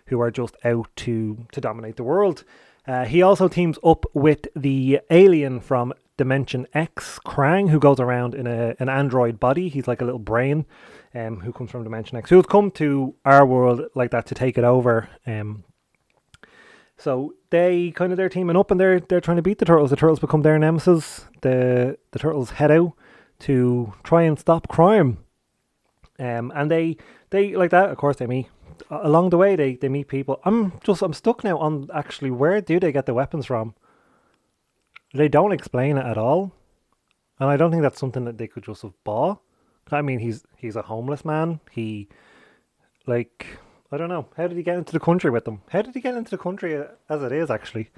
who 0.07 0.21
are 0.21 0.31
just 0.31 0.57
out 0.65 0.89
to 0.97 1.47
to 1.53 1.61
dominate 1.61 1.97
the 1.97 2.05
world. 2.05 2.45
Uh, 2.87 3.05
he 3.05 3.23
also 3.23 3.49
teams 3.49 3.79
up 3.85 4.05
with 4.15 4.47
the 4.55 5.01
alien 5.11 5.61
from 5.61 5.93
Dimension 6.17 6.67
X, 6.75 7.19
Krang, 7.25 7.71
who 7.71 7.79
goes 7.79 7.99
around 7.99 8.35
in 8.35 8.47
a 8.47 8.75
an 8.79 8.89
android 8.89 9.41
body. 9.41 9.69
He's 9.69 9.89
like 9.89 10.01
a 10.01 10.05
little 10.05 10.21
brain, 10.21 10.67
um, 11.15 11.41
who 11.41 11.53
comes 11.53 11.71
from 11.71 11.83
Dimension 11.83 12.19
X, 12.19 12.31
who's 12.31 12.47
come 12.47 12.71
to 12.73 13.15
our 13.25 13.45
world 13.45 13.83
like 13.95 14.11
that 14.11 14.27
to 14.27 14.35
take 14.35 14.59
it 14.59 14.65
over. 14.65 15.09
Um, 15.27 15.65
so 17.01 17.35
they 17.49 17.93
kind 17.93 18.13
of 18.13 18.19
they're 18.19 18.29
teaming 18.29 18.57
up 18.57 18.71
and 18.71 18.79
they're 18.79 19.01
they're 19.01 19.23
trying 19.23 19.39
to 19.39 19.43
beat 19.43 19.59
the 19.59 19.65
turtles. 19.65 19.91
The 19.91 19.97
turtles 19.97 20.21
become 20.21 20.43
their 20.43 20.59
nemesis. 20.59 21.27
The 21.41 21.99
the 22.11 22.19
turtles 22.19 22.51
head 22.51 22.71
out 22.71 22.93
to 23.41 23.95
try 24.05 24.23
and 24.23 24.39
stop 24.39 24.69
crime. 24.69 25.19
Um, 26.19 26.53
and 26.55 26.71
they 26.71 26.99
they 27.31 27.57
like 27.57 27.71
that. 27.71 27.89
Of 27.89 27.97
course, 27.97 28.17
they 28.17 28.27
meet 28.27 28.49
along 28.91 29.31
the 29.31 29.39
way. 29.39 29.57
They 29.57 29.77
they 29.77 29.89
meet 29.89 30.09
people. 30.09 30.41
I'm 30.45 30.79
just 30.85 31.01
I'm 31.01 31.15
stuck 31.15 31.43
now 31.43 31.57
on 31.59 31.89
actually 31.95 32.31
where 32.31 32.61
do 32.61 32.79
they 32.79 32.93
get 32.93 33.07
the 33.07 33.15
weapons 33.15 33.47
from? 33.47 33.75
They 35.15 35.29
don't 35.29 35.53
explain 35.53 35.97
it 35.97 36.05
at 36.05 36.19
all, 36.19 36.53
and 37.39 37.49
I 37.49 37.57
don't 37.57 37.71
think 37.71 37.83
that's 37.83 37.99
something 37.99 38.27
that 38.27 38.37
they 38.37 38.47
could 38.47 38.65
just 38.65 38.83
have 38.83 38.93
bought. 39.05 39.41
I 39.91 40.03
mean, 40.03 40.19
he's 40.19 40.45
he's 40.57 40.77
a 40.77 40.83
homeless 40.83 41.25
man. 41.25 41.61
He, 41.71 42.09
like, 43.07 43.47
I 43.93 43.97
don't 43.97 44.09
know. 44.09 44.29
How 44.37 44.47
did 44.47 44.57
he 44.57 44.63
get 44.63 44.77
into 44.77 44.93
the 44.93 45.01
country 45.01 45.31
with 45.31 45.45
them? 45.45 45.63
How 45.71 45.83
did 45.83 45.95
he 45.95 46.01
get 46.01 46.15
into 46.15 46.31
the 46.31 46.39
country 46.39 46.75
as 47.09 47.23
it 47.23 47.33
is? 47.33 47.51
Actually, 47.51 47.91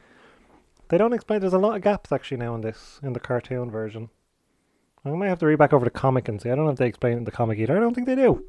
they 0.89 0.97
don't 0.99 1.13
explain. 1.13 1.41
There's 1.41 1.53
a 1.53 1.59
lot 1.59 1.77
of 1.77 1.83
gaps 1.83 2.13
actually 2.13 2.39
now 2.39 2.55
in 2.55 2.63
this 2.63 2.99
in 3.03 3.13
the 3.13 3.21
cartoon 3.21 3.71
version. 3.71 4.09
I 5.05 5.11
might 5.11 5.29
have 5.29 5.41
to 5.41 5.47
read 5.47 5.59
back 5.59 5.73
over 5.73 5.85
the 5.85 5.91
comic 5.91 6.29
and 6.29 6.41
see. 6.41 6.51
I 6.51 6.55
don't 6.55 6.65
know 6.65 6.71
if 6.71 6.79
they 6.79 6.87
explain 6.87 7.15
it 7.15 7.19
in 7.19 7.25
the 7.25 7.31
comic 7.31 7.59
either. 7.59 7.77
I 7.77 7.81
don't 7.81 7.95
think 7.95 8.07
they 8.07 8.15
do. 8.15 8.45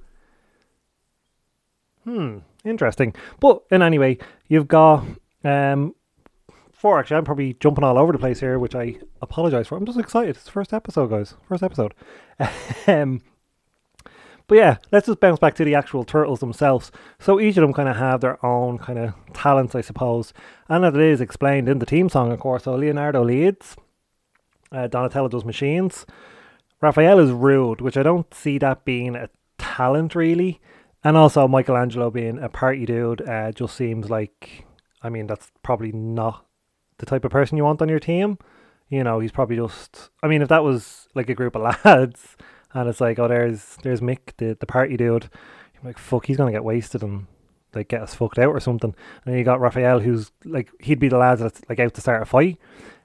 Hmm, 2.03 2.39
interesting. 2.63 3.15
But 3.39 3.63
in 3.71 3.82
any 3.82 3.97
way, 3.97 4.19
you've 4.47 4.67
got 4.67 5.06
um 5.43 5.95
four 6.71 6.99
actually. 6.99 7.17
I'm 7.17 7.25
probably 7.25 7.56
jumping 7.60 7.84
all 7.84 7.97
over 7.97 8.13
the 8.13 8.19
place 8.19 8.39
here, 8.39 8.58
which 8.58 8.75
I 8.75 8.97
apologize 9.21 9.67
for. 9.67 9.77
I'm 9.77 9.86
just 9.86 9.99
excited. 9.99 10.36
It's 10.36 10.45
the 10.45 10.51
first 10.51 10.73
episode, 10.73 11.10
guys. 11.10 11.34
First 11.47 11.63
episode. 11.63 11.93
um, 12.88 13.21
but 14.47 14.56
yeah, 14.56 14.77
let's 14.91 15.08
just 15.08 15.19
bounce 15.19 15.39
back 15.39 15.56
to 15.56 15.63
the 15.63 15.75
actual 15.75 16.03
turtles 16.03 16.39
themselves. 16.39 16.91
So 17.19 17.39
each 17.39 17.58
of 17.58 17.62
them 17.62 17.73
kind 17.73 17.89
of 17.89 17.95
have 17.95 18.21
their 18.21 18.43
own 18.45 18.77
kind 18.77 18.99
of 18.99 19.13
talents, 19.34 19.75
I 19.75 19.82
suppose, 19.82 20.34
and 20.69 20.86
as 20.86 20.93
it 20.93 21.01
is 21.01 21.21
explained 21.21 21.69
in 21.69 21.79
the 21.79 21.86
team 21.86 22.10
song, 22.10 22.32
of 22.32 22.39
course. 22.39 22.63
So 22.63 22.75
Leonardo 22.75 23.23
leads, 23.23 23.75
uh, 24.71 24.88
Donatello 24.88 25.29
does 25.29 25.45
machines, 25.45 26.06
Raphael 26.82 27.19
is 27.19 27.32
rude, 27.32 27.79
which 27.79 27.95
I 27.95 28.03
don't 28.03 28.32
see 28.34 28.58
that 28.58 28.84
being 28.84 29.15
a 29.15 29.29
talent 29.58 30.15
really, 30.15 30.60
and 31.03 31.15
also 31.15 31.47
Michelangelo 31.47 32.12
being 32.12 32.39
a 32.39 32.49
party 32.49 32.86
dude 32.86 33.21
uh, 33.21 33.53
just 33.53 33.75
seems 33.75 34.10
like, 34.10 34.65
I 35.01 35.10
mean, 35.10 35.27
that's 35.27 35.51
probably 35.63 35.93
not 35.93 36.45
the 36.97 37.06
type 37.06 37.25
of 37.25 37.32
person 37.32 37.58
you 37.58 37.63
want 37.63 37.82
on 37.82 37.89
your 37.89 37.99
team. 37.99 38.38
You 38.89 39.03
know, 39.03 39.19
he's 39.19 39.32
probably 39.32 39.56
just. 39.56 40.10
I 40.21 40.27
mean, 40.27 40.41
if 40.41 40.49
that 40.49 40.63
was 40.63 41.08
like 41.15 41.29
a 41.29 41.34
group 41.34 41.56
of 41.56 41.62
lads, 41.86 42.38
and 42.73 42.89
it's 42.89 43.01
like, 43.01 43.19
oh, 43.19 43.27
there's 43.27 43.77
there's 43.83 44.01
Mick, 44.01 44.36
the 44.38 44.57
the 44.59 44.65
party 44.65 44.97
dude. 44.97 45.29
You're 45.73 45.83
like, 45.83 45.97
fuck, 45.97 46.25
he's 46.25 46.38
gonna 46.38 46.51
get 46.51 46.63
wasted 46.63 47.03
and 47.03 47.27
like 47.75 47.88
get 47.88 48.01
us 48.01 48.15
fucked 48.15 48.39
out 48.39 48.49
or 48.49 48.59
something. 48.59 48.93
And 49.25 49.33
then 49.33 49.38
you 49.38 49.43
got 49.43 49.59
Raphael, 49.59 49.99
who's 49.99 50.31
like 50.45 50.69
he'd 50.79 50.99
be 50.99 51.09
the 51.09 51.17
lad 51.17 51.39
that's 51.39 51.62
like 51.69 51.79
out 51.79 51.93
to 51.93 52.01
start 52.01 52.21
a 52.21 52.25
fight. 52.25 52.57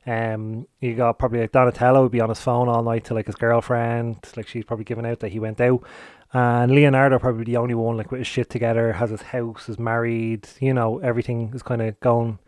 Um, 0.07 0.67
you 0.81 0.95
got 0.95 1.19
probably 1.19 1.41
like 1.41 1.53
Donatello 1.53 2.03
would 2.03 2.13
be 2.13 2.21
on 2.21 2.31
his 2.31 2.41
phone 2.41 2.69
all 2.69 2.83
night 2.83 3.05
to 3.07 3.15
like 3.15 3.27
his 3.27 3.35
girlfriend, 3.35 4.19
like 4.37 4.49
she's 4.49 4.65
probably 4.65 4.85
giving 4.85 5.07
out 5.07 5.21
that 5.21 5.33
he 5.33 5.39
went 5.39 5.61
out. 5.61 5.85
And 6.33 6.73
Leonardo 6.73 7.19
probably 7.19 7.45
the 7.45 7.57
only 7.57 7.75
one 7.75 7.97
like 7.97 8.11
with 8.11 8.21
his 8.21 8.27
shit 8.27 8.51
together, 8.51 8.95
has 8.95 9.11
his 9.11 9.23
house, 9.23 9.69
is 9.69 9.79
married, 9.79 10.49
you 10.61 10.75
know, 10.75 10.99
everything 10.99 11.53
is 11.55 11.63
kind 11.63 11.83
of 11.83 11.99
going 12.01 12.39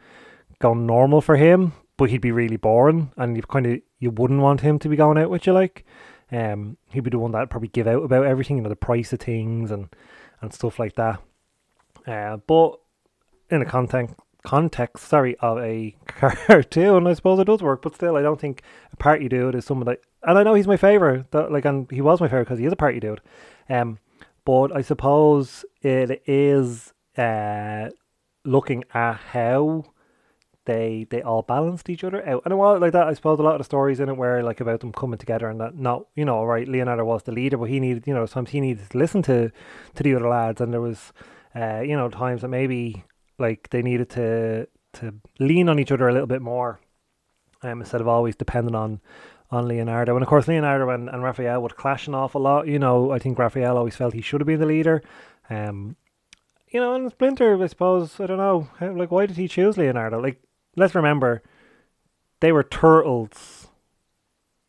going 0.58 0.86
normal 0.86 1.20
for 1.20 1.36
him, 1.36 1.72
but 1.96 2.10
he'd 2.10 2.20
be 2.20 2.32
really 2.32 2.56
boring, 2.56 3.12
and 3.16 3.36
you 3.36 3.42
kind 3.42 3.66
of 3.66 3.80
you 3.98 4.10
wouldn't 4.10 4.40
want 4.40 4.60
him 4.62 4.78
to 4.78 4.88
be 4.88 4.96
going 4.96 5.18
out 5.18 5.30
with 5.30 5.46
you 5.46 5.52
like. 5.52 5.84
Um, 6.32 6.76
he'd 6.90 7.04
be 7.04 7.10
the 7.10 7.18
one 7.18 7.32
that 7.32 7.50
probably 7.50 7.68
give 7.68 7.86
out 7.86 8.04
about 8.04 8.26
everything, 8.26 8.56
you 8.56 8.62
know, 8.62 8.68
the 8.68 8.76
price 8.76 9.12
of 9.12 9.20
things 9.20 9.70
and 9.70 9.88
and 10.40 10.52
stuff 10.52 10.78
like 10.78 10.94
that. 10.94 11.20
Uh, 12.06 12.38
but 12.46 12.80
in 13.50 13.60
the 13.60 13.66
content 13.66 14.16
context, 14.42 15.06
sorry, 15.06 15.36
of 15.40 15.58
a 15.58 15.94
cartoon, 16.06 17.06
I 17.06 17.12
suppose 17.14 17.38
it 17.38 17.44
does 17.44 17.62
work. 17.62 17.82
But 17.82 17.94
still, 17.94 18.16
I 18.16 18.22
don't 18.22 18.40
think 18.40 18.62
a 18.92 18.96
party 18.96 19.28
dude 19.28 19.54
is 19.54 19.64
someone 19.64 19.86
that, 19.86 20.00
and 20.22 20.38
I 20.38 20.42
know 20.42 20.54
he's 20.54 20.66
my 20.66 20.76
favorite. 20.76 21.30
That 21.32 21.52
like, 21.52 21.64
and 21.64 21.90
he 21.90 22.00
was 22.00 22.20
my 22.20 22.28
favorite 22.28 22.44
because 22.44 22.58
he 22.58 22.66
is 22.66 22.72
a 22.72 22.76
party 22.76 23.00
dude. 23.00 23.20
Um, 23.68 23.98
but 24.44 24.74
I 24.74 24.82
suppose 24.82 25.64
it 25.82 26.22
is 26.26 26.92
uh 27.18 27.90
looking 28.44 28.84
at 28.94 29.16
how 29.16 29.84
they 30.70 31.06
they 31.10 31.22
all 31.22 31.42
balanced 31.42 31.90
each 31.90 32.04
other 32.04 32.26
out. 32.28 32.42
And 32.44 32.52
a 32.52 32.56
while 32.56 32.78
like 32.78 32.92
that, 32.92 33.08
I 33.08 33.14
suppose 33.14 33.38
a 33.38 33.42
lot 33.42 33.54
of 33.54 33.58
the 33.58 33.64
stories 33.64 33.98
in 33.98 34.08
it 34.08 34.16
were 34.16 34.42
like 34.42 34.60
about 34.60 34.80
them 34.80 34.92
coming 34.92 35.18
together 35.18 35.48
and 35.48 35.60
that 35.60 35.76
not 35.76 36.06
you 36.14 36.24
know 36.24 36.44
right. 36.44 36.68
Leonardo 36.68 37.04
was 37.04 37.24
the 37.24 37.32
leader, 37.32 37.56
but 37.56 37.68
he 37.68 37.80
needed 37.80 38.06
you 38.06 38.14
know 38.14 38.26
sometimes 38.26 38.52
he 38.52 38.60
needed 38.60 38.88
to 38.90 38.98
listen 38.98 39.22
to 39.22 39.50
to 39.94 40.02
the 40.02 40.14
other 40.14 40.28
lads, 40.28 40.60
and 40.60 40.72
there 40.72 40.80
was 40.80 41.12
uh, 41.56 41.80
you 41.80 41.96
know 41.96 42.08
times 42.08 42.42
that 42.42 42.48
maybe 42.48 43.04
like 43.38 43.68
they 43.70 43.82
needed 43.82 44.08
to 44.10 44.68
to 44.92 45.14
lean 45.38 45.68
on 45.68 45.78
each 45.78 45.92
other 45.92 46.08
a 46.08 46.12
little 46.12 46.26
bit 46.26 46.42
more, 46.42 46.80
um, 47.62 47.80
instead 47.80 48.00
of 48.00 48.08
always 48.08 48.36
depending 48.36 48.76
on 48.76 49.00
on 49.50 49.66
Leonardo. 49.66 50.14
And 50.14 50.22
of 50.22 50.28
course, 50.28 50.46
Leonardo 50.46 50.88
and, 50.90 51.08
and 51.08 51.22
Raphael 51.24 51.60
would 51.62 51.76
clash 51.76 52.06
an 52.06 52.14
awful 52.14 52.40
lot. 52.40 52.68
You 52.68 52.78
know, 52.78 53.10
I 53.10 53.18
think 53.18 53.38
Raphael 53.38 53.76
always 53.76 53.96
felt 53.96 54.14
he 54.14 54.20
should 54.20 54.40
have 54.40 54.46
been 54.46 54.60
the 54.60 54.66
leader. 54.66 55.02
Um, 55.48 55.96
you 56.68 56.78
know, 56.78 56.94
and 56.94 57.10
Splinter, 57.10 57.60
I 57.60 57.66
suppose, 57.66 58.20
I 58.20 58.26
don't 58.26 58.38
know, 58.38 58.68
like, 58.80 59.10
why 59.10 59.26
did 59.26 59.36
he 59.36 59.48
choose 59.48 59.76
Leonardo? 59.76 60.20
Like, 60.20 60.40
let's 60.76 60.94
remember, 60.94 61.42
they 62.40 62.52
were 62.52 62.62
turtles, 62.62 63.68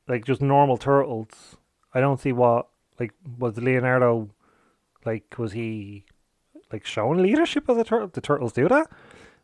like, 0.07 0.25
just 0.25 0.41
normal 0.41 0.77
turtles. 0.77 1.57
I 1.93 1.99
don't 1.99 2.19
see 2.19 2.31
what, 2.31 2.67
like, 2.99 3.13
was 3.37 3.57
Leonardo, 3.57 4.29
like, 5.05 5.37
was 5.37 5.53
he, 5.53 6.05
like, 6.71 6.85
showing 6.85 7.21
leadership 7.21 7.69
as 7.69 7.77
a 7.77 7.83
turtle? 7.83 8.09
The 8.11 8.21
turtles 8.21 8.53
do 8.53 8.67
that? 8.67 8.89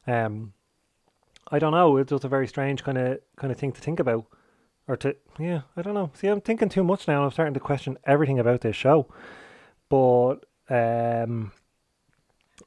Um, 0.08 0.54
I 1.52 1.60
don't 1.60 1.72
know. 1.72 1.98
It's 1.98 2.10
just 2.10 2.24
a 2.26 2.30
very 2.30 2.48
strange 2.48 2.84
kind 2.84 2.98
of 2.98 3.20
kind 3.36 3.52
of 3.52 3.58
thing 3.58 3.72
to 3.72 3.82
think 3.82 4.00
about 4.00 4.26
or 4.88 4.96
to 4.98 5.16
yeah, 5.40 5.62
I 5.76 5.82
don't 5.82 5.94
know. 5.94 6.12
See, 6.14 6.28
I'm 6.28 6.42
thinking 6.42 6.70
too 6.70 6.84
much 6.84 7.08
now. 7.08 7.24
I'm 7.24 7.32
starting 7.32 7.54
to 7.54 7.60
question 7.60 7.98
everything 8.06 8.40
about 8.40 8.62
this 8.62 8.76
show. 8.76 9.08
But 9.90 10.38
um, 10.70 11.52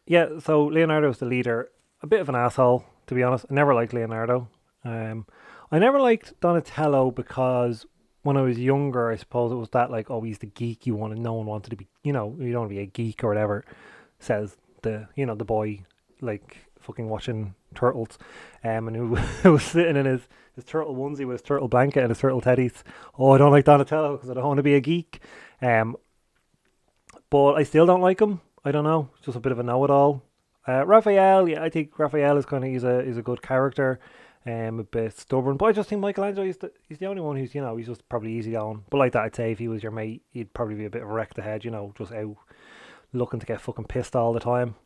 yeah. 0.07 0.39
So 0.39 0.67
Leonardo's 0.67 1.19
the 1.19 1.27
leader. 1.27 1.71
A 2.03 2.07
bit 2.07 2.21
of 2.21 2.31
an 2.31 2.35
asshole, 2.35 2.85
to 3.11 3.15
be 3.17 3.25
honest. 3.25 3.45
I 3.51 3.55
never 3.55 3.75
liked 3.75 3.93
Leonardo. 3.93 4.49
Um, 4.85 5.27
I 5.73 5.81
never 5.81 6.01
liked 6.01 6.41
Donatello 6.41 7.11
because 7.11 7.85
when 8.23 8.37
I 8.37 8.43
was 8.43 8.57
younger, 8.57 9.11
I 9.11 9.17
suppose 9.17 9.51
it 9.51 9.57
was 9.57 9.71
that 9.71 9.91
like, 9.91 10.11
oh, 10.11 10.21
he's 10.21 10.39
the 10.39 10.47
geek 10.47 10.87
you 10.87 10.95
wanted. 10.95 11.19
No 11.19 11.33
one 11.33 11.47
wanted 11.47 11.71
to 11.71 11.77
be, 11.77 11.89
you 12.05 12.13
know, 12.13 12.37
you 12.39 12.53
don't 12.53 12.63
want 12.63 12.71
to 12.71 12.77
be 12.77 12.83
a 12.83 12.87
geek 12.87 13.25
or 13.25 13.29
whatever. 13.29 13.65
Says 14.21 14.57
the, 14.83 15.09
you 15.17 15.27
know, 15.27 15.35
the 15.35 15.45
boy 15.45 15.85
like 16.21 16.59
fucking 16.79 17.09
watching 17.09 17.57
turtles, 17.75 18.17
um, 18.63 18.87
and 18.87 18.97
who 19.43 19.53
was 19.53 19.65
sitting 19.65 19.97
in 19.97 20.07
his 20.07 20.29
his 20.55 20.65
turtle 20.65 20.95
onesie 20.95 21.27
with 21.27 21.41
his 21.41 21.43
turtle 21.43 21.67
blanket 21.67 22.03
and 22.03 22.11
his 22.11 22.21
turtle 22.21 22.41
teddies. 22.41 22.85
Oh, 23.19 23.33
I 23.33 23.39
don't 23.39 23.51
like 23.51 23.65
Donatello 23.65 24.17
because 24.17 24.31
I 24.31 24.35
don't 24.35 24.47
want 24.47 24.59
to 24.59 24.63
be 24.63 24.77
a 24.77 24.81
geek. 24.81 25.21
Um, 25.61 25.97
but 27.29 27.55
I 27.55 27.65
still 27.65 27.87
don't 27.87 28.03
like 28.03 28.21
him. 28.21 28.41
I 28.65 28.71
don't 28.71 28.85
know. 28.85 29.11
Just 29.21 29.37
a 29.37 29.41
bit 29.41 29.51
of 29.53 29.59
a 29.59 29.65
know-it-all. 29.65 30.23
Uh, 30.67 30.85
Raphael, 30.87 31.49
yeah, 31.49 31.63
I 31.63 31.71
think 31.71 31.99
Raphael 31.99 32.37
is 32.37 32.47
kind 32.47 32.65
of 32.65 32.71
he's 32.71 32.85
a 32.85 33.03
he's 33.05 33.17
a 33.17 33.23
good 33.23 33.43
character. 33.43 34.01
Um, 34.47 34.81
a 34.81 34.85
bit 34.85 35.19
stubborn, 35.19 35.59
but 35.59 35.67
I 35.67 35.73
just 35.73 35.91
think 35.91 36.01
Michelangelo 36.01 36.47
is 36.47 36.57
the, 36.57 36.73
he's 36.89 36.97
the 36.97 37.05
only 37.07 37.21
one 37.21 37.37
who's 37.37 37.55
you 37.55 37.61
know 37.61 37.77
he's 37.77 37.89
just 37.89 38.09
probably 38.09 38.33
easy 38.33 38.57
on. 38.57 38.85
But 38.89 38.97
like 38.97 39.13
that, 39.13 39.25
I'd 39.25 39.37
say 39.37 39.53
if 39.53 39.59
he 39.59 39.69
was 39.69 39.83
your 39.83 39.93
mate, 39.93 40.23
he'd 40.31 40.55
probably 40.55 40.77
be 40.77 40.87
a 40.87 40.91
bit 40.91 41.03
of 41.03 41.11
a 41.11 41.13
wreck 41.13 41.35
the 41.35 41.43
head, 41.43 41.63
you 41.63 41.71
know, 41.71 41.93
just 41.99 42.11
out 42.13 42.37
looking 43.13 43.41
to 43.41 43.47
get 43.47 43.61
fucking 43.61 43.85
pissed 43.85 44.17
all 44.17 44.33
the 44.33 44.41
time. 44.41 44.77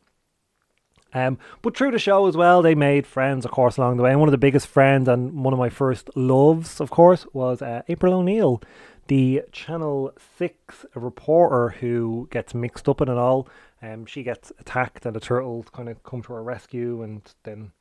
Um, 1.13 1.37
but 1.61 1.77
through 1.77 1.91
the 1.91 1.99
show 1.99 2.27
as 2.27 2.35
well, 2.35 2.61
they 2.61 2.75
made 2.75 3.07
friends, 3.07 3.45
of 3.45 3.51
course, 3.51 3.77
along 3.77 3.95
the 3.95 4.03
way. 4.03 4.11
And 4.11 4.19
one 4.19 4.27
of 4.27 4.33
the 4.33 4.37
biggest 4.37 4.67
friends 4.67 5.07
and 5.07 5.45
one 5.45 5.53
of 5.53 5.59
my 5.59 5.69
first 5.69 6.09
loves, 6.15 6.81
of 6.81 6.89
course, 6.89 7.25
was 7.31 7.61
uh, 7.61 7.83
April 7.87 8.13
O'Neil, 8.13 8.61
the 9.07 9.43
Channel 9.53 10.11
6 10.37 10.85
reporter 10.93 11.77
who 11.79 12.27
gets 12.31 12.53
mixed 12.53 12.89
up 12.89 12.99
in 12.99 13.07
it 13.07 13.17
all. 13.17 13.47
Um, 13.81 14.05
she 14.05 14.23
gets 14.23 14.51
attacked, 14.59 15.05
and 15.05 15.15
the 15.15 15.19
turtles 15.19 15.67
kind 15.71 15.89
of 15.89 16.01
come 16.03 16.21
to 16.23 16.33
her 16.33 16.43
rescue, 16.43 17.01
and 17.03 17.21
then 17.43 17.71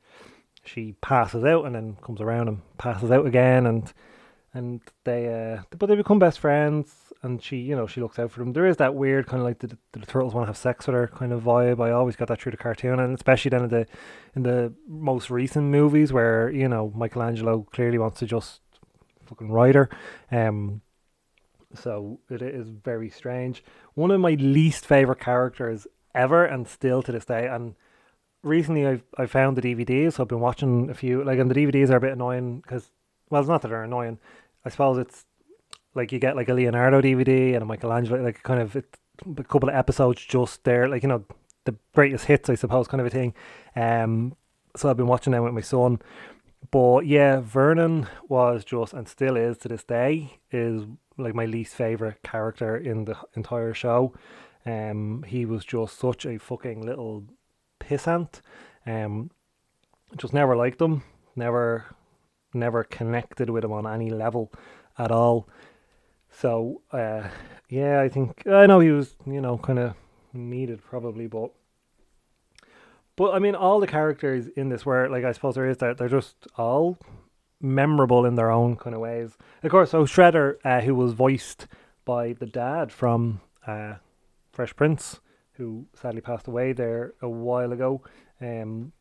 she 0.64 0.94
passes 1.00 1.44
out 1.44 1.66
and 1.66 1.74
then 1.74 1.96
comes 2.02 2.20
around 2.20 2.48
and 2.48 2.60
passes 2.78 3.10
out 3.10 3.26
again. 3.26 3.66
And 3.66 3.92
and 4.54 4.80
they 5.02 5.28
uh, 5.28 5.62
but 5.76 5.86
they 5.86 5.96
become 5.96 6.18
best 6.18 6.38
friends 6.38 7.12
and 7.22 7.42
she 7.42 7.56
you 7.56 7.74
know 7.74 7.86
she 7.86 8.00
looks 8.00 8.18
out 8.18 8.30
for 8.30 8.40
them 8.40 8.52
there 8.52 8.66
is 8.66 8.76
that 8.76 8.94
weird 8.94 9.26
kind 9.26 9.40
of 9.40 9.44
like 9.44 9.58
the, 9.58 9.66
the, 9.66 9.78
the 9.92 10.06
turtles 10.06 10.32
want 10.32 10.44
to 10.44 10.48
have 10.48 10.56
sex 10.56 10.86
with 10.86 10.94
her 10.94 11.08
kind 11.08 11.32
of 11.32 11.42
vibe 11.42 11.84
i 11.84 11.90
always 11.90 12.14
got 12.14 12.28
that 12.28 12.40
through 12.40 12.52
the 12.52 12.56
cartoon 12.56 13.00
and 13.00 13.14
especially 13.14 13.48
then 13.48 13.64
in 13.64 13.70
the 13.70 13.86
in 14.36 14.42
the 14.44 14.72
most 14.86 15.30
recent 15.30 15.66
movies 15.66 16.12
where 16.12 16.50
you 16.50 16.68
know 16.68 16.92
michelangelo 16.94 17.66
clearly 17.72 17.98
wants 17.98 18.20
to 18.20 18.26
just 18.26 18.60
fucking 19.26 19.50
ride 19.50 19.74
her 19.74 19.88
um 20.30 20.80
so 21.74 22.18
it 22.30 22.42
is 22.42 22.68
very 22.68 23.10
strange 23.10 23.64
one 23.94 24.10
of 24.10 24.20
my 24.20 24.34
least 24.34 24.86
favorite 24.86 25.20
characters 25.20 25.86
ever 26.14 26.44
and 26.44 26.68
still 26.68 27.02
to 27.02 27.12
this 27.12 27.24
day 27.24 27.46
and 27.46 27.74
recently 28.42 28.86
i've 28.86 29.02
i 29.18 29.26
found 29.26 29.56
the 29.56 29.74
dvds 29.74 30.14
so 30.14 30.22
i've 30.22 30.28
been 30.28 30.40
watching 30.40 30.90
a 30.90 30.94
few 30.94 31.24
like 31.24 31.38
and 31.38 31.50
the 31.50 31.54
dvds 31.54 31.90
are 31.90 31.96
a 31.96 32.00
bit 32.00 32.12
annoying 32.12 32.60
because 32.60 32.90
well 33.30 33.40
it's 33.40 33.48
not 33.48 33.62
that 33.62 33.68
they're 33.68 33.84
annoying 33.84 34.18
I 34.64 34.70
suppose 34.70 34.98
it's 34.98 35.26
like 35.94 36.12
you 36.12 36.18
get 36.18 36.36
like 36.36 36.48
a 36.48 36.54
Leonardo 36.54 37.00
DVD 37.00 37.54
and 37.54 37.62
a 37.62 37.66
Michelangelo, 37.66 38.22
like 38.22 38.42
kind 38.42 38.60
of 38.60 38.74
it, 38.76 38.98
a 39.36 39.44
couple 39.44 39.68
of 39.68 39.74
episodes 39.74 40.24
just 40.24 40.64
there, 40.64 40.88
like 40.88 41.02
you 41.02 41.08
know 41.08 41.24
the 41.64 41.74
greatest 41.94 42.26
hits, 42.26 42.50
I 42.50 42.54
suppose, 42.54 42.88
kind 42.88 43.00
of 43.00 43.06
a 43.06 43.10
thing. 43.10 43.34
Um, 43.76 44.36
so 44.76 44.88
I've 44.88 44.96
been 44.96 45.06
watching 45.06 45.32
them 45.32 45.44
with 45.44 45.54
my 45.54 45.60
son. 45.60 46.00
But 46.70 47.06
yeah, 47.06 47.40
Vernon 47.40 48.08
was 48.28 48.64
just 48.64 48.94
and 48.94 49.06
still 49.06 49.36
is 49.36 49.58
to 49.58 49.68
this 49.68 49.84
day 49.84 50.38
is 50.50 50.84
like 51.16 51.34
my 51.34 51.46
least 51.46 51.74
favorite 51.74 52.22
character 52.22 52.76
in 52.76 53.04
the 53.04 53.16
entire 53.34 53.74
show. 53.74 54.14
Um, 54.66 55.24
he 55.26 55.44
was 55.44 55.64
just 55.64 55.98
such 55.98 56.24
a 56.24 56.38
fucking 56.38 56.84
little 56.84 57.24
pissant. 57.80 58.40
Um, 58.86 59.30
just 60.16 60.32
never 60.32 60.56
liked 60.56 60.80
him. 60.80 61.02
Never 61.36 61.86
never 62.52 62.84
connected 62.84 63.50
with 63.50 63.64
him 63.64 63.72
on 63.72 63.86
any 63.86 64.10
level 64.10 64.52
at 64.96 65.10
all. 65.10 65.48
So 66.30 66.82
uh, 66.92 67.28
yeah, 67.68 68.00
I 68.00 68.08
think 68.08 68.46
I 68.46 68.66
know 68.66 68.80
he 68.80 68.90
was 68.90 69.16
you 69.26 69.40
know 69.40 69.58
kind 69.58 69.78
of 69.78 69.94
needed 70.32 70.82
probably, 70.82 71.26
but 71.26 71.50
but 73.16 73.34
I 73.34 73.38
mean 73.38 73.54
all 73.54 73.80
the 73.80 73.86
characters 73.86 74.48
in 74.56 74.68
this 74.68 74.86
were 74.86 75.08
like 75.08 75.24
I 75.24 75.32
suppose 75.32 75.54
there 75.54 75.68
is 75.68 75.78
that 75.78 75.98
they're 75.98 76.08
just 76.08 76.46
all 76.56 76.98
memorable 77.64 78.26
in 78.26 78.34
their 78.34 78.50
own 78.50 78.76
kind 78.76 78.94
of 78.94 79.00
ways. 79.00 79.36
Of 79.62 79.70
course, 79.70 79.90
so 79.90 80.04
Shredder, 80.04 80.56
uh, 80.64 80.82
who 80.82 80.94
was 80.94 81.12
voiced 81.12 81.66
by 82.04 82.34
the 82.34 82.46
dad 82.46 82.92
from 82.92 83.40
uh, 83.66 83.94
Fresh 84.52 84.76
Prince, 84.76 85.20
who 85.52 85.86
sadly 85.94 86.20
passed 86.20 86.46
away 86.46 86.72
there 86.72 87.14
a 87.22 87.28
while 87.28 87.72
ago. 87.72 88.02
Um, 88.40 88.92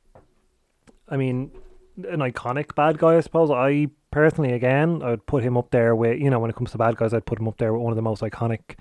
I 1.10 1.18
mean, 1.18 1.52
an 1.98 2.20
iconic 2.20 2.74
bad 2.76 2.98
guy, 2.98 3.18
I 3.18 3.20
suppose. 3.20 3.52
I 3.52 3.90
personally, 4.12 4.54
again, 4.54 5.02
I 5.04 5.12
would 5.12 5.26
put 5.26 5.44
him 5.44 5.58
up 5.58 5.72
there 5.72 5.96
with, 5.96 6.20
you 6.20 6.30
know, 6.30 6.40
when 6.40 6.50
it 6.50 6.56
comes 6.56 6.72
to 6.72 6.78
bad 6.78 6.96
guys, 6.96 7.14
I'd 7.14 7.26
put 7.26 7.40
him 7.40 7.48
up 7.48 7.58
there 7.58 7.74
with 7.74 7.82
one 7.82 7.92
of 7.92 7.98
the 7.98 8.02
most 8.02 8.22
iconic 8.22 8.78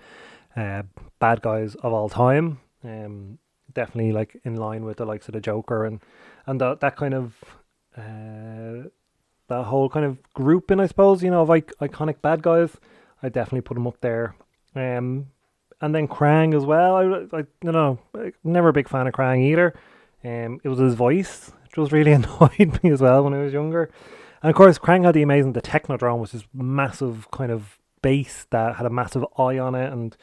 uh, 0.56 0.82
bad 1.18 1.42
guys 1.42 1.74
of 1.76 1.92
all 1.92 2.08
time. 2.08 2.60
Um, 2.84 3.38
definitely 3.74 4.12
like 4.12 4.40
in 4.44 4.56
line 4.56 4.84
with 4.84 4.98
the 4.98 5.06
likes 5.06 5.28
of 5.28 5.34
the 5.34 5.40
Joker 5.40 5.86
and 5.86 6.00
and 6.46 6.60
that 6.60 6.80
that 6.80 6.96
kind 6.96 7.14
of 7.14 7.34
uh, 7.96 8.88
that 9.56 9.64
whole 9.64 9.88
kind 9.88 10.04
of 10.04 10.18
grouping, 10.34 10.80
I 10.80 10.86
suppose, 10.86 11.22
you 11.22 11.30
know, 11.30 11.42
of 11.42 11.48
iconic 11.48 12.20
bad 12.22 12.42
guys. 12.42 12.76
I 13.22 13.28
definitely 13.28 13.62
put 13.62 13.76
him 13.76 13.86
up 13.86 14.00
there. 14.00 14.34
Um, 14.74 15.28
and 15.80 15.94
then 15.94 16.08
Krang 16.08 16.56
as 16.56 16.64
well. 16.64 16.96
I, 16.96 17.36
I 17.36 17.44
you 17.62 17.72
know, 17.72 17.98
never 18.44 18.68
a 18.68 18.72
big 18.72 18.88
fan 18.88 19.06
of 19.06 19.14
Krang 19.14 19.44
either. 19.44 19.74
Um, 20.24 20.60
it 20.62 20.68
was 20.68 20.78
his 20.78 20.94
voice 20.94 21.52
which 21.72 21.78
was 21.78 21.92
really 21.92 22.12
annoyed 22.40 22.78
me 22.82 22.90
as 22.90 23.00
well 23.00 23.24
when 23.24 23.34
I 23.34 23.42
was 23.42 23.52
younger. 23.52 23.90
And 24.42 24.50
of 24.50 24.56
course, 24.56 24.78
Krang 24.78 25.04
had 25.04 25.14
the 25.14 25.22
amazing 25.22 25.52
the 25.52 25.62
Technodrome, 25.62 26.20
which 26.20 26.34
is 26.34 26.44
massive 26.52 27.30
kind 27.30 27.50
of 27.50 27.78
base 28.02 28.46
that 28.50 28.76
had 28.76 28.86
a 28.86 28.90
massive 28.90 29.24
eye 29.38 29.58
on 29.58 29.74
it 29.74 29.92
and 29.92 30.16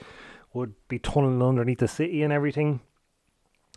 would 0.53 0.73
be 0.87 0.99
tunneling 0.99 1.41
underneath 1.41 1.79
the 1.79 1.87
city 1.87 2.21
and 2.21 2.33
everything. 2.33 2.81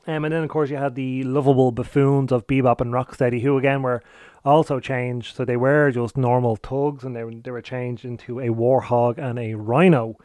Um, 0.07 0.25
and 0.25 0.35
then, 0.35 0.43
of 0.43 0.51
course, 0.51 0.69
you 0.69 0.77
had 0.77 0.97
the 0.97 1.23
lovable 1.23 1.71
buffoons 1.71 2.33
of 2.33 2.47
Bebop 2.47 2.81
and 2.81 2.93
Rocksteady, 2.93 3.41
who 3.41 3.57
again 3.57 3.83
were 3.83 4.03
also 4.44 4.81
changed. 4.81 5.37
So 5.37 5.44
they 5.44 5.57
were 5.57 5.90
just 5.90 6.16
normal 6.16 6.57
tugs, 6.57 7.05
and 7.05 7.14
they 7.16 7.24
they 7.42 7.50
were 7.50 7.62
changed 7.62 8.05
into 8.05 8.40
a 8.40 8.48
warhog 8.48 9.18
and 9.18 9.38
a 9.38 9.55
rhino, 9.55 10.16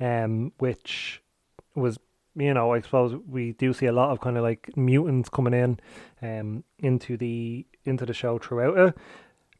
um, 0.00 0.52
which 0.58 1.22
was 1.74 1.98
you 2.36 2.52
know, 2.52 2.72
I 2.72 2.80
suppose 2.80 3.18
we 3.28 3.52
do 3.52 3.72
see 3.72 3.86
a 3.86 3.92
lot 3.92 4.10
of 4.10 4.20
kind 4.20 4.36
of 4.36 4.42
like 4.42 4.70
mutants 4.76 5.28
coming 5.28 5.54
in 5.54 5.80
um 6.22 6.64
into 6.78 7.16
the 7.16 7.66
into 7.84 8.04
the 8.06 8.14
show 8.14 8.38
throughout 8.38 8.78
it. 8.78 8.94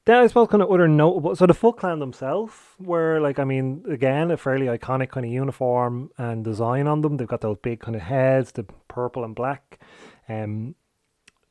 Then 0.04 0.18
I 0.18 0.26
suppose 0.28 0.48
kind 0.48 0.62
of 0.62 0.70
other 0.70 0.86
notable 0.86 1.34
so 1.34 1.46
the 1.46 1.54
Foot 1.54 1.78
Clan 1.78 1.98
themselves 1.98 2.54
were 2.78 3.18
like 3.20 3.38
I 3.38 3.44
mean 3.44 3.84
again 3.88 4.30
a 4.30 4.36
fairly 4.36 4.66
iconic 4.66 5.10
kind 5.10 5.26
of 5.26 5.32
uniform 5.32 6.10
and 6.18 6.44
design 6.44 6.86
on 6.86 7.00
them. 7.00 7.16
They've 7.16 7.26
got 7.26 7.40
those 7.40 7.58
big 7.62 7.80
kind 7.80 7.96
of 7.96 8.02
heads, 8.02 8.52
the 8.52 8.64
purple 8.88 9.24
and 9.24 9.34
black. 9.34 9.80
Um 10.28 10.74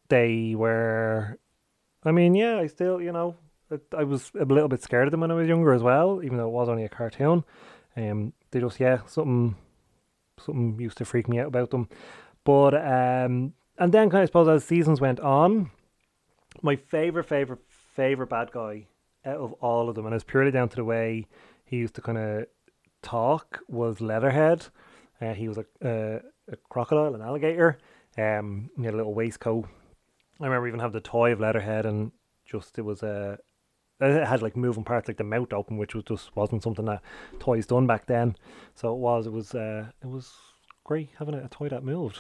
they 0.10 0.54
were 0.56 1.40
I 2.06 2.12
mean, 2.12 2.36
yeah, 2.36 2.58
I 2.58 2.68
still, 2.68 3.02
you 3.02 3.12
know, 3.12 3.36
I 3.98 4.04
was 4.04 4.32
a 4.40 4.46
little 4.46 4.70
bit 4.70 4.84
scared 4.84 5.08
of 5.08 5.12
them 5.12 5.22
when 5.22 5.32
I 5.32 5.36
was 5.36 5.48
younger 5.48 5.74
as 5.74 5.82
well, 5.82 6.22
even 6.24 6.38
though 6.38 6.48
it 6.48 6.52
was 6.52 6.70
only 6.70 6.86
a 6.86 6.90
cartoon. 6.90 7.44
Um, 7.98 8.34
they 8.52 8.60
just, 8.60 8.80
yeah, 8.80 9.00
something 9.08 9.56
something 10.40 10.80
used 10.80 10.98
to 10.98 11.06
freak 11.06 11.28
me 11.28 11.40
out 11.40 11.48
about 11.48 11.72
them. 11.72 11.90
But 12.44 12.76
um, 12.76 13.54
and 13.78 13.92
then 13.92 14.10
kind 14.10 14.24
of 14.24 14.30
suppose 14.30 14.48
as 14.48 14.64
seasons 14.64 15.02
went 15.02 15.20
on, 15.20 15.72
my 16.62 16.76
favorite, 16.76 17.26
favorite, 17.26 17.60
favorite 17.68 18.30
bad 18.30 18.52
guy 18.52 18.88
out 19.26 19.38
of 19.38 19.54
all 19.54 19.90
of 19.90 19.96
them, 19.96 20.06
and 20.06 20.14
it's 20.14 20.24
purely 20.24 20.52
down 20.52 20.70
to 20.70 20.76
the 20.76 20.84
way 20.84 21.26
he 21.66 21.78
used 21.78 21.96
to 21.96 22.02
kind 22.02 22.18
of 22.18 22.46
talk, 23.02 23.62
was 23.68 24.00
Leatherhead. 24.00 24.68
Uh, 25.20 25.34
he 25.34 25.48
was 25.48 25.58
a, 25.58 25.66
uh, 25.84 26.20
a 26.52 26.56
crocodile, 26.70 27.16
an 27.16 27.22
alligator. 27.22 27.78
Um, 28.18 28.70
he 28.78 28.84
had 28.84 28.94
a 28.94 28.98
little 28.98 29.14
waistcoat. 29.14 29.68
I 30.40 30.46
remember 30.46 30.68
even 30.68 30.80
having 30.80 30.94
the 30.94 31.02
toy 31.02 31.32
of 31.32 31.40
Leatherhead, 31.40 31.86
and 31.86 32.12
just 32.46 32.78
it 32.78 32.84
was 32.84 33.04
a 33.04 33.40
it 34.00 34.28
had 34.28 34.42
like 34.42 34.58
moving 34.58 34.84
parts 34.84 35.08
like 35.08 35.18
the 35.18 35.24
mouth 35.24 35.54
open, 35.54 35.78
which 35.78 35.96
was 35.96 36.04
just 36.04 36.36
wasn't 36.36 36.64
something 36.64 36.86
that 36.86 37.02
toys 37.40 37.66
done 37.66 37.88
back 37.88 38.06
then. 38.08 38.36
So 38.74 38.94
it 38.94 38.98
was 38.98 39.28
it 39.28 39.34
was 39.34 39.56
uh, 39.56 39.88
it 40.02 40.08
was 40.08 40.34
great 40.84 41.10
having 41.18 41.36
a, 41.36 41.46
a 41.46 41.50
toy 41.50 41.70
that 41.70 41.84
moved. 41.84 42.20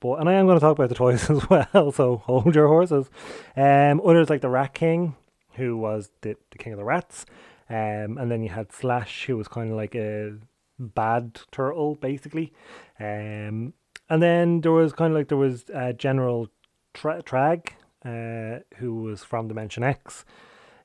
But 0.00 0.20
and 0.20 0.28
I 0.28 0.34
am 0.34 0.46
going 0.46 0.56
to 0.56 0.60
talk 0.60 0.76
about 0.76 0.88
the 0.88 0.94
toys 0.94 1.28
as 1.30 1.48
well, 1.48 1.92
so 1.92 2.16
hold 2.18 2.54
your 2.54 2.68
horses. 2.68 3.10
Um, 3.56 4.00
others 4.04 4.30
like 4.30 4.40
the 4.40 4.48
Rat 4.48 4.74
King, 4.74 5.14
who 5.52 5.76
was 5.76 6.10
the, 6.22 6.36
the 6.50 6.58
king 6.58 6.72
of 6.72 6.78
the 6.78 6.84
rats, 6.84 7.26
um, 7.68 8.18
and 8.18 8.30
then 8.30 8.42
you 8.42 8.48
had 8.48 8.72
Slash, 8.72 9.26
who 9.26 9.36
was 9.36 9.46
kind 9.48 9.70
of 9.70 9.76
like 9.76 9.94
a 9.94 10.38
bad 10.78 11.40
turtle, 11.52 11.96
basically. 11.96 12.52
Um, 12.98 13.74
and 14.08 14.22
then 14.22 14.60
there 14.60 14.72
was 14.72 14.92
kind 14.92 15.12
of 15.12 15.18
like 15.18 15.28
there 15.28 15.38
was 15.38 15.64
uh, 15.70 15.92
General 15.92 16.48
Tra- 16.94 17.22
Traag, 17.22 17.70
uh, 18.04 18.60
who 18.76 19.02
was 19.02 19.22
from 19.22 19.48
Dimension 19.48 19.82
X. 19.82 20.24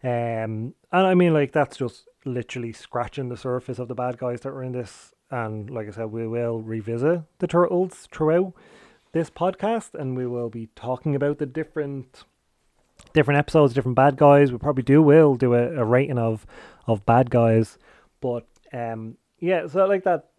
Um, 0.04 0.74
and 0.92 1.08
I 1.08 1.14
mean, 1.14 1.34
like 1.34 1.52
that's 1.52 1.78
just 1.78 2.08
literally 2.26 2.74
scratching 2.74 3.30
the 3.30 3.38
surface 3.38 3.80
of 3.80 3.88
the 3.88 3.96
bad 3.96 4.18
guys 4.18 4.42
that 4.42 4.54
were 4.54 4.64
in 4.64 4.74
this. 4.74 5.14
And 5.32 5.70
like 5.70 5.88
I 5.88 5.92
said, 5.92 6.12
we 6.12 6.28
will 6.28 6.62
revisit 6.62 7.22
the 7.38 7.48
turtles 7.48 8.08
throughout 8.12 8.54
this 9.12 9.30
podcast, 9.30 9.94
and 9.94 10.18
we 10.18 10.26
will 10.26 10.50
be 10.50 10.70
talking 10.76 11.16
about 11.16 11.38
the 11.38 11.46
different 11.46 12.24
different 13.14 13.38
episodes, 13.38 13.74
different 13.74 13.96
bad 13.96 14.18
guys. 14.18 14.52
We 14.52 14.58
probably 14.58 14.84
do 14.84 15.02
will 15.02 15.36
do 15.36 15.54
a, 15.54 15.82
a 15.82 15.86
rating 15.86 16.18
of 16.18 16.46
of 16.88 17.06
bad 17.06 17.30
guys, 17.30 17.78
but 18.22 18.48
um, 18.74 19.18
yeah. 19.40 19.68
So 19.68 19.86
like 19.86 20.04
that, 20.04 20.30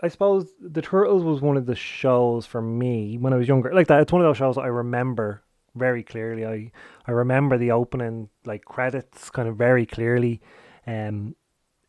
I 0.00 0.08
suppose 0.08 0.52
the 0.60 0.82
Turtles 0.82 1.24
was 1.24 1.40
one 1.40 1.56
of 1.56 1.66
the 1.66 1.74
shows 1.74 2.46
for 2.46 2.62
me 2.62 3.18
when 3.18 3.32
I 3.32 3.36
was 3.36 3.48
younger. 3.48 3.72
Like 3.74 3.88
that, 3.88 4.00
it's 4.00 4.12
one 4.12 4.22
of 4.22 4.28
those 4.28 4.36
shows 4.36 4.54
that 4.54 4.62
I 4.62 4.68
remember 4.68 5.42
very 5.74 6.02
clearly. 6.02 6.46
I 6.46 6.70
I 7.06 7.12
remember 7.12 7.58
the 7.58 7.72
opening 7.72 8.28
like 8.44 8.64
credits 8.64 9.30
kind 9.30 9.48
of 9.48 9.56
very 9.56 9.86
clearly. 9.86 10.40
Um, 10.86 11.34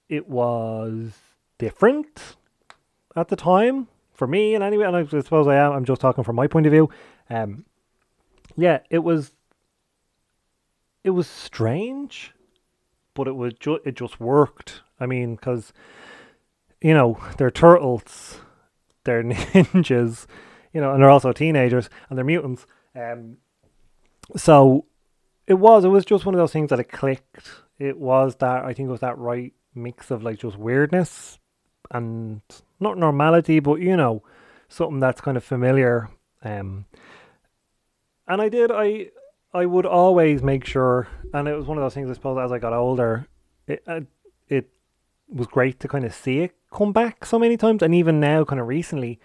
it 0.07 0.27
was 0.27 1.13
different 1.57 2.35
at 3.15 3.27
the 3.27 3.35
time 3.35 3.87
for 4.13 4.27
me, 4.27 4.55
and 4.55 4.63
anyway, 4.63 4.85
and 4.85 4.95
I 4.95 5.05
suppose 5.05 5.47
I 5.47 5.55
am. 5.55 5.71
I'm 5.73 5.85
just 5.85 6.01
talking 6.01 6.23
from 6.23 6.35
my 6.35 6.47
point 6.47 6.65
of 6.65 6.71
view. 6.71 6.89
Um, 7.29 7.65
yeah, 8.57 8.79
it 8.89 8.99
was. 8.99 9.33
It 11.03 11.11
was 11.11 11.27
strange, 11.27 12.33
but 13.13 13.27
it 13.27 13.35
was 13.35 13.53
ju- 13.53 13.79
it 13.85 13.95
just 13.95 14.19
worked. 14.19 14.81
I 14.99 15.05
mean, 15.05 15.35
because 15.35 15.71
you 16.81 16.93
know 16.93 17.19
they're 17.37 17.51
turtles, 17.51 18.39
they're 19.03 19.23
ninjas, 19.23 20.25
you 20.73 20.81
know, 20.81 20.93
and 20.93 21.01
they're 21.01 21.09
also 21.09 21.31
teenagers 21.31 21.89
and 22.09 22.17
they're 22.17 22.25
mutants. 22.25 22.65
Um, 22.95 23.37
so 24.35 24.85
it 25.47 25.55
was 25.55 25.85
it 25.85 25.89
was 25.89 26.05
just 26.05 26.25
one 26.25 26.35
of 26.35 26.39
those 26.39 26.53
things 26.53 26.69
that 26.69 26.79
it 26.79 26.91
clicked. 26.91 27.49
It 27.77 27.97
was 27.97 28.35
that 28.37 28.65
I 28.65 28.73
think 28.73 28.87
it 28.87 28.91
was 28.91 29.01
that 29.01 29.17
right 29.17 29.53
mix 29.73 30.11
of 30.11 30.23
like 30.23 30.39
just 30.39 30.57
weirdness 30.57 31.39
and 31.91 32.41
not 32.79 32.97
normality, 32.97 33.59
but 33.59 33.81
you 33.81 33.97
know, 33.97 34.23
something 34.67 34.99
that's 34.99 35.21
kind 35.21 35.37
of 35.37 35.43
familiar. 35.43 36.09
Um, 36.43 36.85
and 38.27 38.41
I 38.41 38.49
did 38.49 38.71
I 38.71 39.09
I 39.53 39.65
would 39.65 39.85
always 39.85 40.43
make 40.43 40.65
sure, 40.65 41.07
and 41.33 41.47
it 41.47 41.55
was 41.55 41.65
one 41.65 41.77
of 41.77 41.83
those 41.83 41.93
things 41.93 42.09
I 42.09 42.13
suppose 42.13 42.37
as 42.37 42.51
I 42.51 42.59
got 42.59 42.73
older, 42.73 43.27
it 43.67 43.83
uh, 43.87 44.01
it 44.47 44.69
was 45.29 45.47
great 45.47 45.79
to 45.79 45.87
kind 45.87 46.05
of 46.05 46.13
see 46.13 46.39
it 46.39 46.55
come 46.71 46.93
back 46.93 47.25
so 47.25 47.39
many 47.39 47.57
times, 47.57 47.81
and 47.81 47.93
even 47.95 48.19
now, 48.19 48.43
kind 48.43 48.59
of 48.59 48.67
recently, 48.67 49.19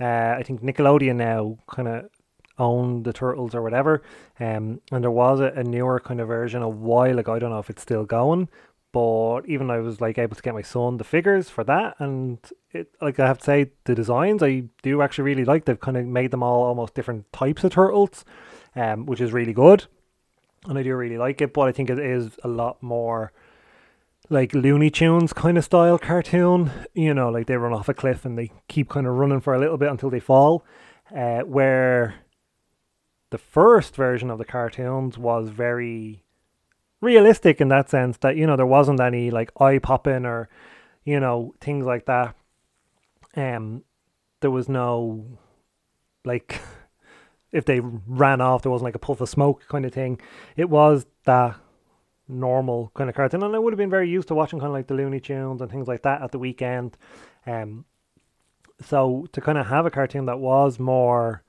uh, 0.00 0.34
I 0.38 0.42
think 0.44 0.62
Nickelodeon 0.62 1.16
now 1.16 1.58
kind 1.68 1.88
of 1.88 2.10
own 2.58 3.02
the 3.02 3.12
turtles 3.12 3.54
or 3.54 3.62
whatever. 3.62 4.02
Um, 4.38 4.80
and 4.92 5.02
there 5.02 5.10
was 5.10 5.40
a, 5.40 5.46
a, 5.56 5.64
newer 5.64 5.98
kind 5.98 6.20
of 6.20 6.28
version 6.28 6.62
a 6.62 6.68
while 6.68 7.18
ago. 7.18 7.34
I 7.34 7.38
don't 7.38 7.50
know 7.50 7.58
if 7.58 7.70
it's 7.70 7.82
still 7.82 8.04
going, 8.04 8.48
but 8.92 9.40
even 9.46 9.70
I 9.70 9.78
was 9.78 10.00
like 10.00 10.18
able 10.18 10.36
to 10.36 10.42
get 10.42 10.54
my 10.54 10.62
son 10.62 10.98
the 10.98 11.04
figures 11.04 11.50
for 11.50 11.64
that, 11.64 11.96
and 11.98 12.38
it 12.70 12.88
like 13.00 13.18
I 13.18 13.26
have 13.26 13.38
to 13.38 13.44
say 13.44 13.70
the 13.84 13.94
designs 13.94 14.42
I 14.42 14.64
do 14.82 15.02
actually 15.02 15.24
really 15.24 15.44
like. 15.44 15.64
They've 15.64 15.80
kind 15.80 15.96
of 15.96 16.06
made 16.06 16.30
them 16.30 16.42
all 16.42 16.62
almost 16.62 16.94
different 16.94 17.32
types 17.32 17.64
of 17.64 17.72
turtles, 17.72 18.24
um, 18.76 19.06
which 19.06 19.20
is 19.20 19.32
really 19.32 19.52
good, 19.52 19.86
and 20.66 20.78
I 20.78 20.82
do 20.82 20.94
really 20.94 21.18
like 21.18 21.40
it. 21.40 21.52
But 21.52 21.62
I 21.62 21.72
think 21.72 21.90
it 21.90 21.98
is 21.98 22.38
a 22.44 22.48
lot 22.48 22.82
more 22.82 23.32
like 24.30 24.54
Looney 24.54 24.90
Tunes 24.90 25.32
kind 25.32 25.58
of 25.58 25.64
style 25.64 25.98
cartoon. 25.98 26.70
You 26.94 27.14
know, 27.14 27.30
like 27.30 27.46
they 27.46 27.56
run 27.56 27.72
off 27.72 27.88
a 27.88 27.94
cliff 27.94 28.24
and 28.24 28.38
they 28.38 28.50
keep 28.68 28.88
kind 28.88 29.06
of 29.06 29.14
running 29.14 29.40
for 29.40 29.54
a 29.54 29.58
little 29.58 29.76
bit 29.76 29.90
until 29.90 30.10
they 30.10 30.20
fall. 30.20 30.64
Uh, 31.14 31.40
where 31.40 32.14
the 33.30 33.38
first 33.38 33.96
version 33.96 34.30
of 34.30 34.38
the 34.38 34.44
cartoons 34.44 35.18
was 35.18 35.48
very 35.48 36.22
realistic 37.00 37.60
in 37.60 37.68
that 37.68 37.90
sense 37.90 38.16
that 38.18 38.36
you 38.36 38.46
know 38.46 38.56
there 38.56 38.64
wasn't 38.64 39.00
any 39.00 39.30
like 39.30 39.50
eye 39.60 39.78
popping 39.78 40.24
or 40.24 40.48
you 41.04 41.20
know 41.20 41.52
things 41.60 41.84
like 41.84 42.06
that 42.06 42.34
um 43.36 43.82
there 44.40 44.50
was 44.50 44.68
no 44.68 45.26
like 46.24 46.60
if 47.52 47.64
they 47.64 47.80
ran 47.80 48.40
off 48.40 48.62
there 48.62 48.72
wasn't 48.72 48.84
like 48.84 48.94
a 48.94 49.00
puff 49.00 49.20
of 49.20 49.28
smoke 49.28 49.66
kind 49.68 49.84
of 49.84 49.92
thing 49.92 50.18
it 50.56 50.70
was 50.70 51.04
that 51.24 51.56
normal 52.28 52.90
kind 52.94 53.10
of 53.10 53.16
cartoon 53.16 53.42
and 53.42 53.54
I 53.54 53.58
would 53.58 53.72
have 53.72 53.78
been 53.78 53.90
very 53.90 54.08
used 54.08 54.28
to 54.28 54.34
watching 54.34 54.58
kind 54.58 54.68
of 54.68 54.74
like 54.74 54.86
the 54.86 54.94
Looney 54.94 55.20
Tunes 55.20 55.60
and 55.60 55.70
things 55.70 55.86
like 55.86 56.02
that 56.02 56.22
at 56.22 56.32
the 56.32 56.38
weekend 56.38 56.96
um 57.46 57.84
so 58.80 59.26
to 59.32 59.40
kind 59.40 59.58
of 59.58 59.66
have 59.66 59.86
a 59.86 59.90
cartoon 59.90 60.26
that 60.26 60.38
was 60.38 60.78
more 60.78 61.42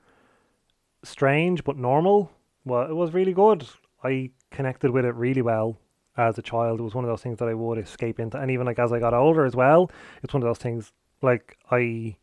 strange 1.06 1.64
but 1.64 1.76
normal. 1.76 2.30
Well, 2.64 2.88
it 2.88 2.94
was 2.94 3.14
really 3.14 3.32
good. 3.32 3.66
I 4.02 4.30
connected 4.50 4.90
with 4.90 5.04
it 5.04 5.14
really 5.14 5.42
well 5.42 5.78
as 6.16 6.38
a 6.38 6.42
child. 6.42 6.80
It 6.80 6.82
was 6.82 6.94
one 6.94 7.04
of 7.04 7.08
those 7.08 7.22
things 7.22 7.38
that 7.38 7.48
I 7.48 7.54
would 7.54 7.78
escape 7.78 8.18
into, 8.20 8.38
and 8.38 8.50
even 8.50 8.66
like 8.66 8.78
as 8.78 8.92
I 8.92 8.98
got 8.98 9.14
older 9.14 9.44
as 9.44 9.54
well, 9.54 9.90
it's 10.22 10.34
one 10.34 10.42
of 10.42 10.48
those 10.48 10.58
things 10.58 10.92
like 11.22 11.56
I 11.70 12.16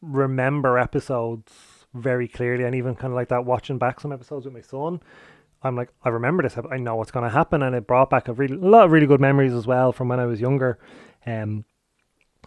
remember 0.00 0.78
episodes 0.78 1.52
very 1.94 2.28
clearly, 2.28 2.64
and 2.64 2.74
even 2.74 2.94
kind 2.94 3.12
of 3.12 3.16
like 3.16 3.28
that 3.28 3.44
watching 3.44 3.78
back 3.78 4.00
some 4.00 4.12
episodes 4.12 4.44
with 4.44 4.54
my 4.54 4.60
son. 4.60 5.00
I'm 5.62 5.76
like, 5.76 5.90
I 6.04 6.10
remember 6.10 6.42
this. 6.42 6.56
I 6.70 6.76
know 6.78 6.96
what's 6.96 7.10
going 7.10 7.24
to 7.24 7.30
happen, 7.30 7.62
and 7.62 7.74
it 7.74 7.86
brought 7.86 8.10
back 8.10 8.28
a 8.28 8.32
really 8.32 8.54
a 8.54 8.58
lot 8.58 8.84
of 8.84 8.92
really 8.92 9.06
good 9.06 9.20
memories 9.20 9.52
as 9.52 9.66
well 9.66 9.92
from 9.92 10.08
when 10.08 10.20
I 10.20 10.26
was 10.26 10.40
younger. 10.40 10.78
Um, 11.26 11.64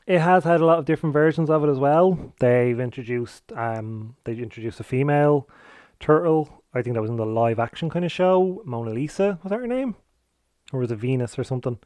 it 0.08 0.20
has 0.20 0.44
had 0.44 0.62
a 0.62 0.66
lot 0.66 0.80
of 0.80 0.86
different 0.86 1.14
versions 1.14 1.50
of 1.50 1.64
it 1.64 1.70
as 1.70 1.78
well. 1.78 2.34
They've 2.40 2.80
introduced 2.80 3.52
um 3.54 4.16
they 4.24 4.34
introduced 4.34 4.80
a 4.80 4.84
female 4.84 5.48
turtle. 6.00 6.64
I 6.74 6.82
think 6.82 6.96
that 6.96 7.02
was 7.02 7.10
in 7.10 7.18
the 7.18 7.26
live 7.26 7.60
action 7.60 7.90
kind 7.90 8.06
of 8.06 8.12
show. 8.12 8.62
Mona 8.66 8.92
Lisa 8.92 9.40
was 9.44 9.50
that 9.50 9.60
her 9.60 9.68
name, 9.68 9.96
or 10.72 10.80
was 10.80 10.92
it 10.92 10.96
Venus 10.96 11.38
or 11.38 11.44
something, 11.44 11.80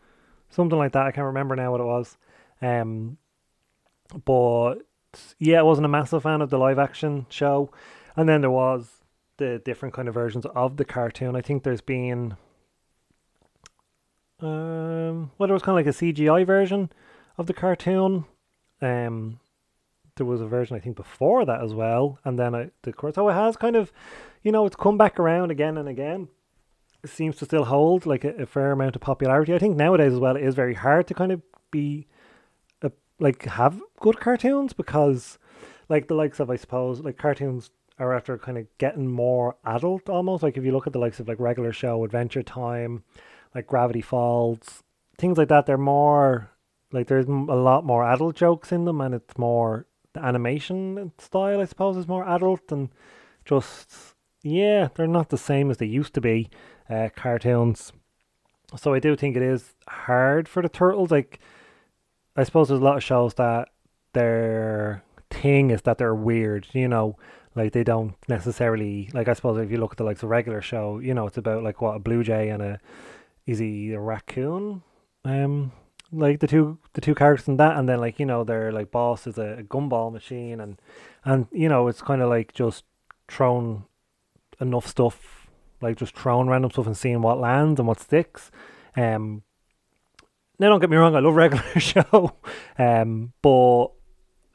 something 0.49 0.77
like 0.77 0.93
that. 0.93 1.07
I 1.07 1.11
can't 1.11 1.25
remember 1.25 1.55
now 1.55 1.71
what 1.71 1.81
it 1.81 1.85
was. 1.85 2.17
Um, 2.61 3.17
but 4.23 4.75
yeah, 5.39 5.59
I 5.59 5.63
wasn't 5.63 5.85
a 5.85 5.89
massive 5.89 6.23
fan 6.23 6.41
of 6.41 6.49
the 6.49 6.59
live 6.59 6.79
action 6.79 7.25
show, 7.29 7.71
and 8.15 8.29
then 8.29 8.41
there 8.41 8.51
was 8.51 8.94
the 9.37 9.61
different 9.63 9.93
kind 9.93 10.07
of 10.07 10.13
versions 10.13 10.45
of 10.45 10.77
the 10.77 10.85
cartoon. 10.85 11.35
I 11.35 11.41
think 11.41 11.63
there's 11.63 11.81
been 11.81 12.35
um 14.41 15.31
well 15.37 15.47
there 15.47 15.53
was 15.53 15.63
kind 15.63 15.79
of 15.79 15.85
like 15.85 15.95
a 15.95 15.97
CGI 15.97 16.45
version 16.45 16.91
of 17.37 17.47
the 17.47 17.53
cartoon. 17.53 18.25
Um, 18.81 19.39
there 20.15 20.25
was 20.25 20.41
a 20.41 20.47
version 20.47 20.75
I 20.75 20.79
think 20.79 20.95
before 20.95 21.45
that 21.45 21.61
as 21.61 21.73
well, 21.73 22.19
and 22.23 22.39
then 22.39 22.55
I, 22.55 22.71
the 22.83 22.93
course. 22.93 23.15
So 23.15 23.27
it 23.29 23.33
has 23.33 23.57
kind 23.57 23.75
of, 23.75 23.91
you 24.43 24.51
know, 24.51 24.65
it's 24.65 24.75
come 24.75 24.97
back 24.97 25.19
around 25.19 25.51
again 25.51 25.77
and 25.77 25.89
again. 25.89 26.29
It 27.03 27.09
seems 27.09 27.35
to 27.37 27.45
still 27.45 27.65
hold 27.65 28.05
like 28.05 28.23
a, 28.23 28.29
a 28.35 28.45
fair 28.45 28.71
amount 28.71 28.95
of 28.95 29.01
popularity. 29.01 29.53
I 29.53 29.59
think 29.59 29.75
nowadays 29.75 30.13
as 30.13 30.19
well, 30.19 30.35
it 30.35 30.43
is 30.43 30.55
very 30.55 30.73
hard 30.73 31.07
to 31.07 31.13
kind 31.13 31.31
of 31.31 31.41
be, 31.69 32.07
a, 32.81 32.91
like 33.19 33.45
have 33.45 33.81
good 33.99 34.19
cartoons 34.19 34.73
because, 34.73 35.37
like 35.89 36.07
the 36.07 36.15
likes 36.15 36.39
of 36.39 36.49
I 36.49 36.55
suppose 36.55 37.01
like 37.01 37.17
cartoons 37.17 37.69
are 37.97 38.13
after 38.13 38.37
kind 38.37 38.57
of 38.57 38.67
getting 38.77 39.07
more 39.07 39.55
adult 39.65 40.09
almost. 40.09 40.43
Like 40.43 40.57
if 40.57 40.65
you 40.65 40.71
look 40.71 40.87
at 40.87 40.93
the 40.93 40.99
likes 40.99 41.19
of 41.19 41.27
like 41.27 41.39
regular 41.39 41.71
show, 41.71 42.03
Adventure 42.03 42.43
Time, 42.43 43.03
like 43.53 43.67
Gravity 43.67 44.01
Falls, 44.01 44.83
things 45.17 45.37
like 45.37 45.47
that, 45.49 45.65
they're 45.65 45.77
more 45.77 46.51
like 46.91 47.07
there's 47.07 47.27
a 47.27 47.31
lot 47.31 47.85
more 47.85 48.05
adult 48.05 48.35
jokes 48.35 48.71
in 48.71 48.85
them, 48.85 49.01
and 49.01 49.13
it's 49.13 49.37
more 49.37 49.85
the 50.13 50.23
animation 50.23 51.11
style, 51.17 51.59
I 51.59 51.65
suppose, 51.65 51.97
is 51.97 52.07
more 52.07 52.27
adult 52.27 52.71
and 52.71 52.89
just 53.43 54.15
yeah, 54.43 54.89
they're 54.95 55.07
not 55.07 55.29
the 55.29 55.37
same 55.37 55.71
as 55.71 55.77
they 55.77 55.87
used 55.87 56.13
to 56.13 56.21
be. 56.21 56.49
Uh, 56.87 57.09
cartoons. 57.15 57.91
So 58.77 58.93
I 58.93 58.99
do 58.99 59.15
think 59.15 59.35
it 59.35 59.41
is 59.41 59.73
hard 59.87 60.47
for 60.47 60.61
the 60.61 60.69
turtles. 60.69 61.09
Like 61.09 61.39
I 62.35 62.43
suppose 62.43 62.67
there's 62.67 62.81
a 62.81 62.83
lot 62.83 62.97
of 62.97 63.03
shows 63.03 63.35
that 63.35 63.69
their 64.13 65.03
thing 65.31 65.71
is 65.71 65.81
that 65.83 65.97
they're 65.97 66.15
weird. 66.15 66.67
You 66.73 66.87
know, 66.87 67.17
like 67.55 67.71
they 67.73 67.83
don't 67.83 68.15
necessarily 68.27 69.09
like. 69.13 69.27
I 69.27 69.33
suppose 69.33 69.57
if 69.63 69.71
you 69.71 69.77
look 69.77 69.91
at 69.91 69.97
the 69.97 70.03
likes 70.03 70.23
of 70.23 70.29
regular 70.29 70.61
show, 70.61 70.99
you 70.99 71.13
know, 71.13 71.27
it's 71.27 71.37
about 71.37 71.63
like 71.63 71.81
what 71.81 71.95
a 71.95 71.99
blue 71.99 72.23
jay 72.23 72.49
and 72.49 72.61
a 72.61 72.79
is 73.45 73.59
he 73.59 73.93
a 73.93 73.99
raccoon? 73.99 74.83
Um, 75.23 75.71
like 76.11 76.39
the 76.39 76.47
two 76.47 76.77
the 76.93 77.01
two 77.01 77.15
characters 77.15 77.47
in 77.47 77.57
that 77.57 77.77
and 77.77 77.89
then 77.89 77.99
like 77.99 78.19
you 78.19 78.25
know 78.25 78.43
their 78.43 78.71
like 78.71 78.91
boss 78.91 79.25
is 79.27 79.37
a, 79.37 79.57
a 79.59 79.63
gumball 79.63 80.11
machine 80.13 80.61
and 80.61 80.79
and 81.23 81.47
you 81.51 81.67
know 81.67 81.87
it's 81.87 82.01
kind 82.01 82.21
of 82.21 82.29
like 82.29 82.53
just 82.53 82.83
thrown 83.27 83.83
enough 84.61 84.87
stuff 84.87 85.47
like 85.81 85.97
just 85.97 86.15
throwing 86.15 86.47
random 86.47 86.71
stuff 86.71 86.87
and 86.87 86.97
seeing 86.97 87.21
what 87.21 87.39
lands 87.39 87.79
and 87.79 87.87
what 87.87 87.99
sticks. 87.99 88.51
Um, 88.95 89.43
now 90.57 90.69
don't 90.69 90.79
get 90.79 90.89
me 90.89 90.97
wrong, 90.97 91.15
I 91.15 91.19
love 91.19 91.35
regular 91.35 91.63
show, 91.79 92.35
um, 92.77 93.33
but 93.41 93.87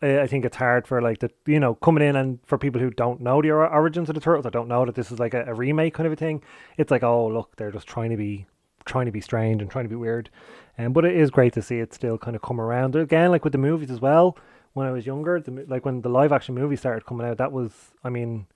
I 0.03 0.27
think 0.27 0.47
it's 0.47 0.57
hard 0.57 0.87
for 0.87 1.03
like 1.03 1.19
the 1.19 1.31
you 1.47 1.61
know 1.61 1.75
coming 1.75 2.03
in 2.03 2.17
and 2.17 2.39
for 2.47 2.57
people 2.57 2.81
who 2.81 2.91
don't 2.91 3.21
know 3.21 3.43
the 3.43 3.51
origins 3.51 4.09
of 4.09 4.15
the 4.15 4.21
turtles 4.21 4.47
or 4.47 4.51
don't 4.51 4.69
know 4.69 4.87
that 4.87 4.95
this 4.95 5.13
is 5.13 5.19
like 5.19 5.35
a, 5.35 5.45
a, 5.45 5.55
remake 5.55 5.93
kind 5.93 6.07
of 6.07 6.13
a 6.13 6.17
thing. 6.17 6.43
It's 6.79 6.91
like 6.91 7.03
oh 7.03 7.29
look, 7.29 7.57
they're 7.57 7.71
just 7.71 7.87
trying 7.87 8.11
to 8.11 8.17
be 8.17 8.47
trying 8.87 9.07
to 9.07 9.13
be 9.13 9.21
strange 9.21 9.61
and 9.61 9.71
trying 9.71 9.85
to 9.85 9.91
be 9.91 9.97
weird, 9.97 10.31
and 10.79 10.89
um, 10.89 10.93
but 10.95 11.05
it 11.05 11.15
is 11.15 11.31
great 11.31 11.53
to 11.55 11.63
see 11.63 11.81
it 11.81 11.93
still 11.93 12.17
kind 12.17 12.35
of 12.35 12.41
come 12.41 12.61
around 12.61 12.97
again. 12.97 13.31
Like 13.31 13.45
with 13.45 13.53
the 13.53 13.59
movies 13.59 13.91
as 13.91 14.01
well. 14.01 14.37
When 14.73 14.87
I 14.87 14.93
was 14.93 15.05
younger, 15.05 15.41
the, 15.41 15.67
like 15.67 15.85
when 15.85 16.01
the 16.01 16.09
live 16.09 16.31
action 16.31 16.55
movie 16.55 16.77
started 16.77 17.05
coming 17.05 17.27
out, 17.27 17.39
that 17.39 17.51
was 17.51 17.73
I 18.05 18.09
mean, 18.09 18.47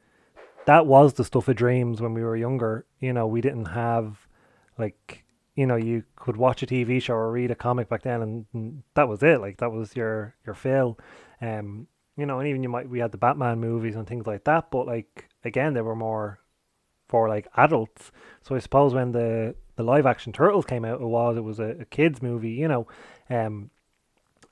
that 0.64 0.86
was 0.86 1.14
the 1.14 1.24
stuff 1.24 1.48
of 1.48 1.56
dreams 1.56 2.00
when 2.00 2.14
we 2.14 2.22
were 2.22 2.36
younger. 2.36 2.86
You 3.00 3.12
know, 3.12 3.26
we 3.26 3.40
didn't 3.40 3.66
have 3.66 4.28
like 4.78 5.24
you 5.56 5.66
know 5.66 5.76
you 5.76 6.04
could 6.16 6.36
watch 6.36 6.62
a 6.62 6.66
TV 6.66 7.02
show 7.02 7.14
or 7.14 7.32
read 7.32 7.50
a 7.50 7.56
comic 7.56 7.88
back 7.88 8.02
then, 8.02 8.22
and, 8.22 8.46
and 8.54 8.82
that 8.94 9.08
was 9.08 9.22
it. 9.22 9.40
Like 9.40 9.58
that 9.58 9.72
was 9.72 9.96
your 9.96 10.36
your 10.46 10.54
fill. 10.54 10.98
Um, 11.40 11.86
you 12.16 12.26
know, 12.26 12.38
and 12.38 12.48
even 12.48 12.62
you 12.62 12.68
might 12.68 12.88
we 12.88 13.00
had 13.00 13.12
the 13.12 13.18
Batman 13.18 13.58
movies 13.58 13.96
and 13.96 14.06
things 14.06 14.26
like 14.26 14.44
that, 14.44 14.70
but 14.70 14.86
like 14.86 15.28
again, 15.44 15.74
they 15.74 15.80
were 15.80 15.96
more 15.96 16.38
for 17.08 17.28
like 17.28 17.48
adults. 17.56 18.12
So 18.42 18.54
I 18.54 18.58
suppose 18.58 18.94
when 18.94 19.12
the 19.12 19.54
the 19.76 19.82
live 19.82 20.06
action 20.06 20.32
Turtles 20.32 20.64
came 20.64 20.84
out, 20.84 21.00
it 21.00 21.06
was 21.06 21.36
it 21.36 21.44
was 21.44 21.58
a, 21.58 21.80
a 21.80 21.84
kids 21.84 22.22
movie, 22.22 22.52
you 22.52 22.68
know, 22.68 22.86
um, 23.30 23.70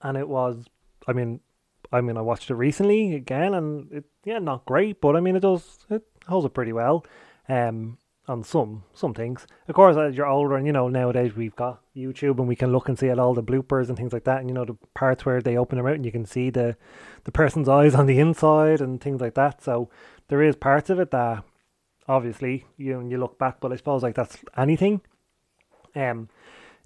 and 0.00 0.16
it 0.16 0.28
was. 0.28 0.64
I 1.06 1.12
mean, 1.12 1.40
I 1.92 2.00
mean, 2.00 2.16
I 2.16 2.20
watched 2.20 2.50
it 2.50 2.54
recently 2.54 3.14
again, 3.14 3.54
and 3.54 3.92
it 3.92 4.04
yeah, 4.24 4.38
not 4.38 4.64
great, 4.64 5.00
but 5.00 5.16
I 5.16 5.20
mean, 5.20 5.36
it 5.36 5.40
does 5.40 5.86
it 5.90 6.02
holds 6.26 6.46
up 6.46 6.54
pretty 6.54 6.72
well. 6.72 7.04
Um, 7.48 7.98
on 8.28 8.44
some 8.44 8.84
some 8.94 9.14
things. 9.14 9.46
Of 9.68 9.74
course, 9.74 9.96
as 9.96 10.16
you're 10.16 10.26
older, 10.26 10.56
and 10.56 10.66
you 10.66 10.72
know 10.72 10.88
nowadays 10.88 11.34
we've 11.34 11.56
got 11.56 11.80
YouTube, 11.96 12.38
and 12.38 12.48
we 12.48 12.56
can 12.56 12.72
look 12.72 12.88
and 12.88 12.98
see 12.98 13.08
at 13.08 13.18
all 13.18 13.34
the 13.34 13.42
bloopers 13.42 13.88
and 13.88 13.96
things 13.96 14.12
like 14.12 14.24
that, 14.24 14.38
and 14.38 14.48
you 14.48 14.54
know 14.54 14.64
the 14.64 14.76
parts 14.94 15.26
where 15.26 15.40
they 15.40 15.56
open 15.56 15.78
them 15.78 15.86
out, 15.86 15.94
and 15.94 16.06
you 16.06 16.12
can 16.12 16.24
see 16.24 16.50
the 16.50 16.76
the 17.24 17.32
person's 17.32 17.68
eyes 17.80 17.94
on 17.94 18.06
the 18.06 18.18
inside 18.18 18.80
and 18.80 19.00
things 19.00 19.20
like 19.20 19.34
that. 19.34 19.62
So 19.62 19.90
there 20.28 20.42
is 20.42 20.56
parts 20.56 20.90
of 20.90 21.00
it 21.00 21.10
that 21.10 21.44
obviously 22.08 22.66
you 22.76 23.00
you 23.08 23.18
look 23.18 23.38
back, 23.38 23.60
but 23.60 23.72
I 23.72 23.76
suppose 23.76 24.02
like 24.02 24.14
that's 24.14 24.38
anything. 24.56 25.00
Um, 25.94 26.28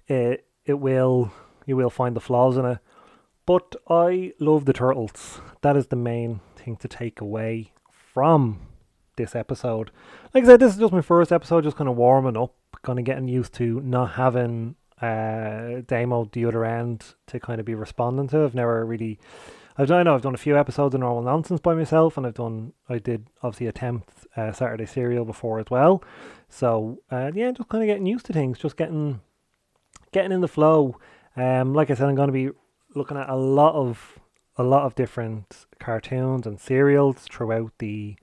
it 0.07 0.45
it 0.65 0.79
will 0.79 1.31
you 1.65 1.75
will 1.75 1.89
find 1.89 2.15
the 2.15 2.21
flaws 2.21 2.57
in 2.57 2.65
it, 2.65 2.79
but 3.45 3.75
I 3.87 4.33
love 4.39 4.65
the 4.65 4.73
turtles. 4.73 5.41
That 5.61 5.77
is 5.77 5.87
the 5.87 5.95
main 5.95 6.41
thing 6.55 6.77
to 6.77 6.87
take 6.87 7.21
away 7.21 7.73
from 8.13 8.66
this 9.17 9.35
episode. 9.35 9.91
Like 10.33 10.45
I 10.45 10.47
said, 10.47 10.59
this 10.61 10.73
is 10.73 10.79
just 10.79 10.93
my 10.93 11.01
first 11.01 11.31
episode, 11.31 11.65
just 11.65 11.75
kind 11.75 11.89
of 11.89 11.97
warming 11.97 12.37
up, 12.37 12.53
kind 12.83 12.97
of 12.99 13.05
getting 13.05 13.27
used 13.27 13.53
to 13.55 13.81
not 13.81 14.11
having 14.11 14.75
uh, 15.01 15.81
Damo 15.85 16.29
the 16.31 16.45
other 16.45 16.63
end 16.63 17.15
to 17.27 17.39
kind 17.39 17.59
of 17.59 17.65
be 17.65 17.75
responding 17.75 18.27
to. 18.29 18.43
I've 18.43 18.55
never 18.55 18.85
really, 18.85 19.19
I've 19.77 19.87
done, 19.87 19.99
I 19.99 20.03
know 20.03 20.15
I've 20.15 20.21
done 20.21 20.33
a 20.33 20.37
few 20.37 20.57
episodes 20.57 20.95
of 20.95 21.01
Normal 21.01 21.23
Nonsense 21.23 21.59
by 21.59 21.73
myself, 21.73 22.17
and 22.17 22.25
I've 22.25 22.35
done, 22.35 22.73
I 22.87 22.99
did 22.99 23.27
obviously 23.43 23.67
attempt 23.67 24.09
uh, 24.35 24.51
Saturday 24.51 24.85
Serial 24.85 25.25
before 25.25 25.59
as 25.59 25.67
well. 25.69 26.03
So 26.49 26.99
uh, 27.11 27.31
yeah, 27.33 27.51
just 27.51 27.69
kind 27.69 27.83
of 27.83 27.87
getting 27.87 28.05
used 28.05 28.25
to 28.27 28.33
things, 28.33 28.57
just 28.57 28.77
getting, 28.77 29.21
getting 30.11 30.31
in 30.31 30.41
the 30.41 30.47
flow. 30.47 30.97
Um, 31.35 31.73
like 31.73 31.91
I 31.91 31.93
said, 31.93 32.07
I'm 32.07 32.15
going 32.15 32.29
to 32.29 32.33
be 32.33 32.49
looking 32.95 33.17
at 33.17 33.29
a 33.29 33.35
lot 33.35 33.75
of, 33.75 34.19
a 34.57 34.63
lot 34.63 34.85
of 34.85 34.95
different 34.95 35.67
cartoons 35.79 36.47
and 36.47 36.59
serials 36.59 37.17
throughout 37.29 37.71
the 37.77 38.15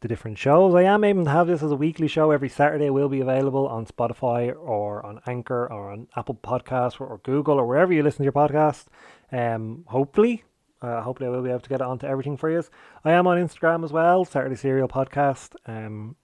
the 0.00 0.08
different 0.08 0.38
shows. 0.38 0.74
I 0.74 0.82
am 0.82 1.02
aiming 1.02 1.24
to 1.24 1.30
have 1.30 1.48
this 1.48 1.62
as 1.62 1.70
a 1.70 1.76
weekly 1.76 2.08
show 2.08 2.30
every 2.30 2.48
Saturday. 2.48 2.90
Will 2.90 3.08
be 3.08 3.20
available 3.20 3.66
on 3.66 3.86
Spotify 3.86 4.54
or 4.56 5.04
on 5.04 5.20
Anchor 5.26 5.66
or 5.72 5.90
on 5.90 6.08
Apple 6.16 6.36
Podcasts 6.36 7.00
or, 7.00 7.18
Google 7.24 7.58
or 7.58 7.66
wherever 7.66 7.92
you 7.92 8.02
listen 8.02 8.18
to 8.18 8.24
your 8.24 8.32
podcast. 8.32 8.86
Um, 9.32 9.84
hopefully, 9.88 10.44
uh, 10.80 11.02
hopefully 11.02 11.28
I 11.28 11.30
will 11.30 11.42
be 11.42 11.50
able 11.50 11.60
to 11.60 11.68
get 11.68 11.80
it 11.80 11.86
onto 11.86 12.06
everything 12.06 12.36
for 12.36 12.50
you. 12.50 12.62
I 13.04 13.12
am 13.12 13.26
on 13.26 13.38
Instagram 13.38 13.84
as 13.84 13.92
well, 13.92 14.24
Saturday 14.24 14.56
Serial 14.56 14.88
Podcast. 14.88 15.54
Um, 15.66 16.16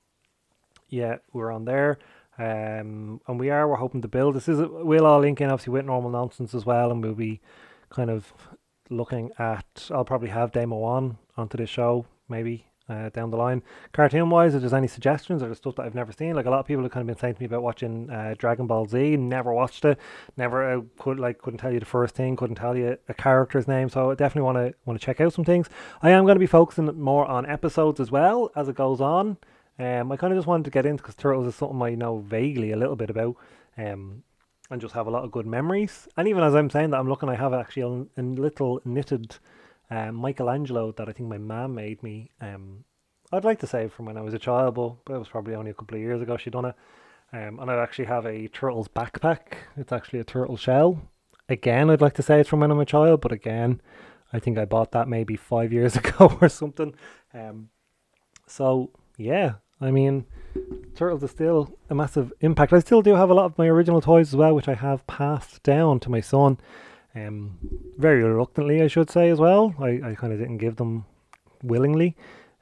yeah, 0.89 1.17
we're 1.33 1.51
on 1.51 1.65
there. 1.65 1.99
Um, 2.39 3.21
and 3.27 3.39
we 3.39 3.51
are, 3.51 3.69
we're 3.69 3.77
hoping 3.77 4.03
to 4.03 4.09
build. 4.09 4.37
This 4.37 4.49
is, 4.49 4.59
we'll 4.59 5.07
all 5.07 5.21
link 5.21 5.41
in 5.41 5.51
obviously 5.51 5.73
with 5.73 5.85
normal 5.85 6.11
nonsense 6.11 6.55
as 6.55 6.65
well. 6.65 6.91
And 6.91 7.03
we'll 7.03 7.15
be 7.15 7.41
kind 7.91 8.11
of 8.11 8.33
looking 8.91 9.31
at, 9.39 9.91
I'll 9.91 10.05
probably 10.05 10.31
have 10.31 10.53
Damo 10.53 10.83
on 10.83 11.19
onto 11.37 11.57
this 11.57 11.71
show, 11.71 12.07
maybe 12.29 12.67
uh, 12.89 13.09
down 13.11 13.31
the 13.31 13.37
line. 13.37 13.63
Cartoon 13.93 14.29
wise, 14.31 14.55
if 14.55 14.61
there's 14.61 14.75
any 14.75 14.89
suggestions 14.89 15.43
or 15.43 15.49
the 15.49 15.55
stuff 15.55 15.77
that 15.77 15.87
I've 15.87 15.95
never 15.95 16.13
seen, 16.13 16.35
like 16.35 16.47
a 16.47 16.51
lot 16.51 16.61
of 16.61 16.67
people 16.67 16.83
have 16.83 16.93
kind 16.93 17.03
of 17.03 17.15
been 17.15 17.21
saying 17.21 17.35
to 17.35 17.41
me 17.41 17.47
about 17.47 17.63
watching 17.63 18.11
uh, 18.11 18.35
Dragon 18.37 18.67
Ball 18.67 18.87
Z, 18.87 19.17
never 19.17 19.53
watched 19.53 19.85
it, 19.85 19.99
never 20.37 20.79
uh, 20.79 20.83
could 20.99 21.19
like 21.19 21.41
couldn't 21.41 21.59
tell 21.59 21.73
you 21.73 21.81
the 21.81 21.87
first 21.87 22.15
thing, 22.15 22.37
couldn't 22.37 22.57
tell 22.57 22.77
you 22.77 22.99
a 23.09 23.15
character's 23.15 23.67
name. 23.67 23.89
So 23.89 24.11
I 24.11 24.15
definitely 24.15 24.43
want 24.43 24.59
to 24.59 24.75
want 24.85 25.01
to 25.01 25.05
check 25.05 25.21
out 25.21 25.33
some 25.33 25.45
things. 25.45 25.69
I 26.03 26.11
am 26.11 26.25
going 26.25 26.37
to 26.37 26.41
be 26.41 26.47
focusing 26.47 26.87
more 27.01 27.27
on 27.27 27.47
episodes 27.47 28.01
as 28.01 28.11
well 28.11 28.51
as 28.55 28.69
it 28.69 28.77
goes 28.77 29.01
on. 29.01 29.39
Um, 29.79 30.13
I 30.13 30.17
kind 30.17 30.33
of 30.33 30.39
just 30.39 30.47
wanted 30.47 30.65
to 30.65 30.71
get 30.71 30.87
into 30.87 31.03
because 31.03 31.17
Turtles 31.17 31.47
is 31.47 31.55
something 31.55 31.83
I 31.83 31.95
know 31.95 32.19
vaguely 32.19 32.71
a 32.71 32.77
little 32.77 32.97
bit 32.97 33.11
about. 33.11 33.37
Um, 33.77 34.23
and 34.71 34.81
just 34.81 34.95
have 34.95 35.07
a 35.07 35.11
lot 35.11 35.25
of 35.25 35.31
good 35.31 35.47
memories. 35.47 36.09
And 36.17 36.27
even 36.27 36.43
as 36.43 36.55
I'm 36.55 36.71
saying 36.71 36.91
that, 36.91 36.99
I'm 36.99 37.09
looking, 37.09 37.29
I 37.29 37.35
have 37.35 37.53
actually 37.53 37.83
a, 38.17 38.21
a 38.21 38.23
little 38.23 38.81
knitted 38.85 39.37
um, 39.95 40.17
Michelangelo 40.17 40.93
that 40.93 41.09
I 41.09 41.13
think 41.13 41.29
my 41.29 41.39
mum 41.39 41.75
made 41.77 42.03
me. 42.03 42.31
Um, 42.41 42.85
I'd 43.33 43.45
like 43.45 43.61
to 43.61 43.67
say 43.67 43.89
from 43.89 44.07
when 44.07 44.17
I 44.17 44.23
was 44.23 44.35
a 44.35 44.39
child, 44.39 44.75
but 44.75 45.15
it 45.15 45.19
was 45.19 45.29
probably 45.29 45.55
only 45.55 45.71
a 45.71 45.75
couple 45.75 45.97
of 45.97 46.03
years 46.03 46.21
ago 46.21 46.37
she 46.37 46.51
done 46.51 46.65
it. 46.65 46.75
Um, 47.33 47.61
and 47.61 47.71
I 47.71 47.77
actually 47.77 48.07
have 48.07 48.27
a 48.27 48.49
turtle's 48.49 48.89
backpack. 48.89 49.55
It's 49.77 49.93
actually 49.93 50.19
a 50.19 50.25
turtle 50.25 50.57
shell. 50.57 51.01
Again, 51.49 51.91
I'd 51.91 52.01
like 52.01 52.15
to 52.15 52.23
say 52.23 52.41
it's 52.41 52.49
from 52.49 52.61
when 52.61 52.71
I'm 52.71 52.81
a 52.81 52.85
child, 52.85 53.21
but 53.21 53.31
again, 53.31 53.81
I 54.33 54.41
think 54.41 54.59
I 54.59 54.65
bought 54.65 54.93
that 54.93 55.09
maybe 55.09 55.37
five 55.37 55.73
years 55.73 55.97
ago 56.03 56.39
or 56.41 56.49
something. 56.49 56.95
Um, 57.33 57.69
so 58.49 58.91
yeah, 59.17 59.55
I 59.81 59.93
mean, 59.93 60.27
turtles 60.97 61.23
are 61.23 61.29
still 61.29 61.79
a 61.89 61.95
massive 61.95 62.33
impact. 62.41 62.73
I 62.73 62.81
still 62.81 63.03
do 63.03 63.15
have 63.15 63.31
a 63.31 63.35
lot 63.35 63.47
of 63.47 63.59
my 63.59 63.67
original 63.67 64.01
toys 64.01 64.29
as 64.29 64.37
well, 64.37 64.55
which 64.55 64.69
I 64.69 64.75
have 64.75 65.07
passed 65.07 65.63
down 65.63 66.01
to 66.01 66.11
my 66.11 66.21
son. 66.21 66.59
Um, 67.15 67.59
very 67.97 68.23
reluctantly, 68.23 68.83
I 68.83 68.89
should 68.89 69.11
say 69.11 69.31
as 69.31 69.39
well. 69.39 69.75
I, 69.79 70.01
I 70.03 70.15
kind 70.15 70.33
of 70.33 70.39
didn't 70.39 70.59
give 70.59 70.77
them 70.77 71.05
willingly. 71.63 72.17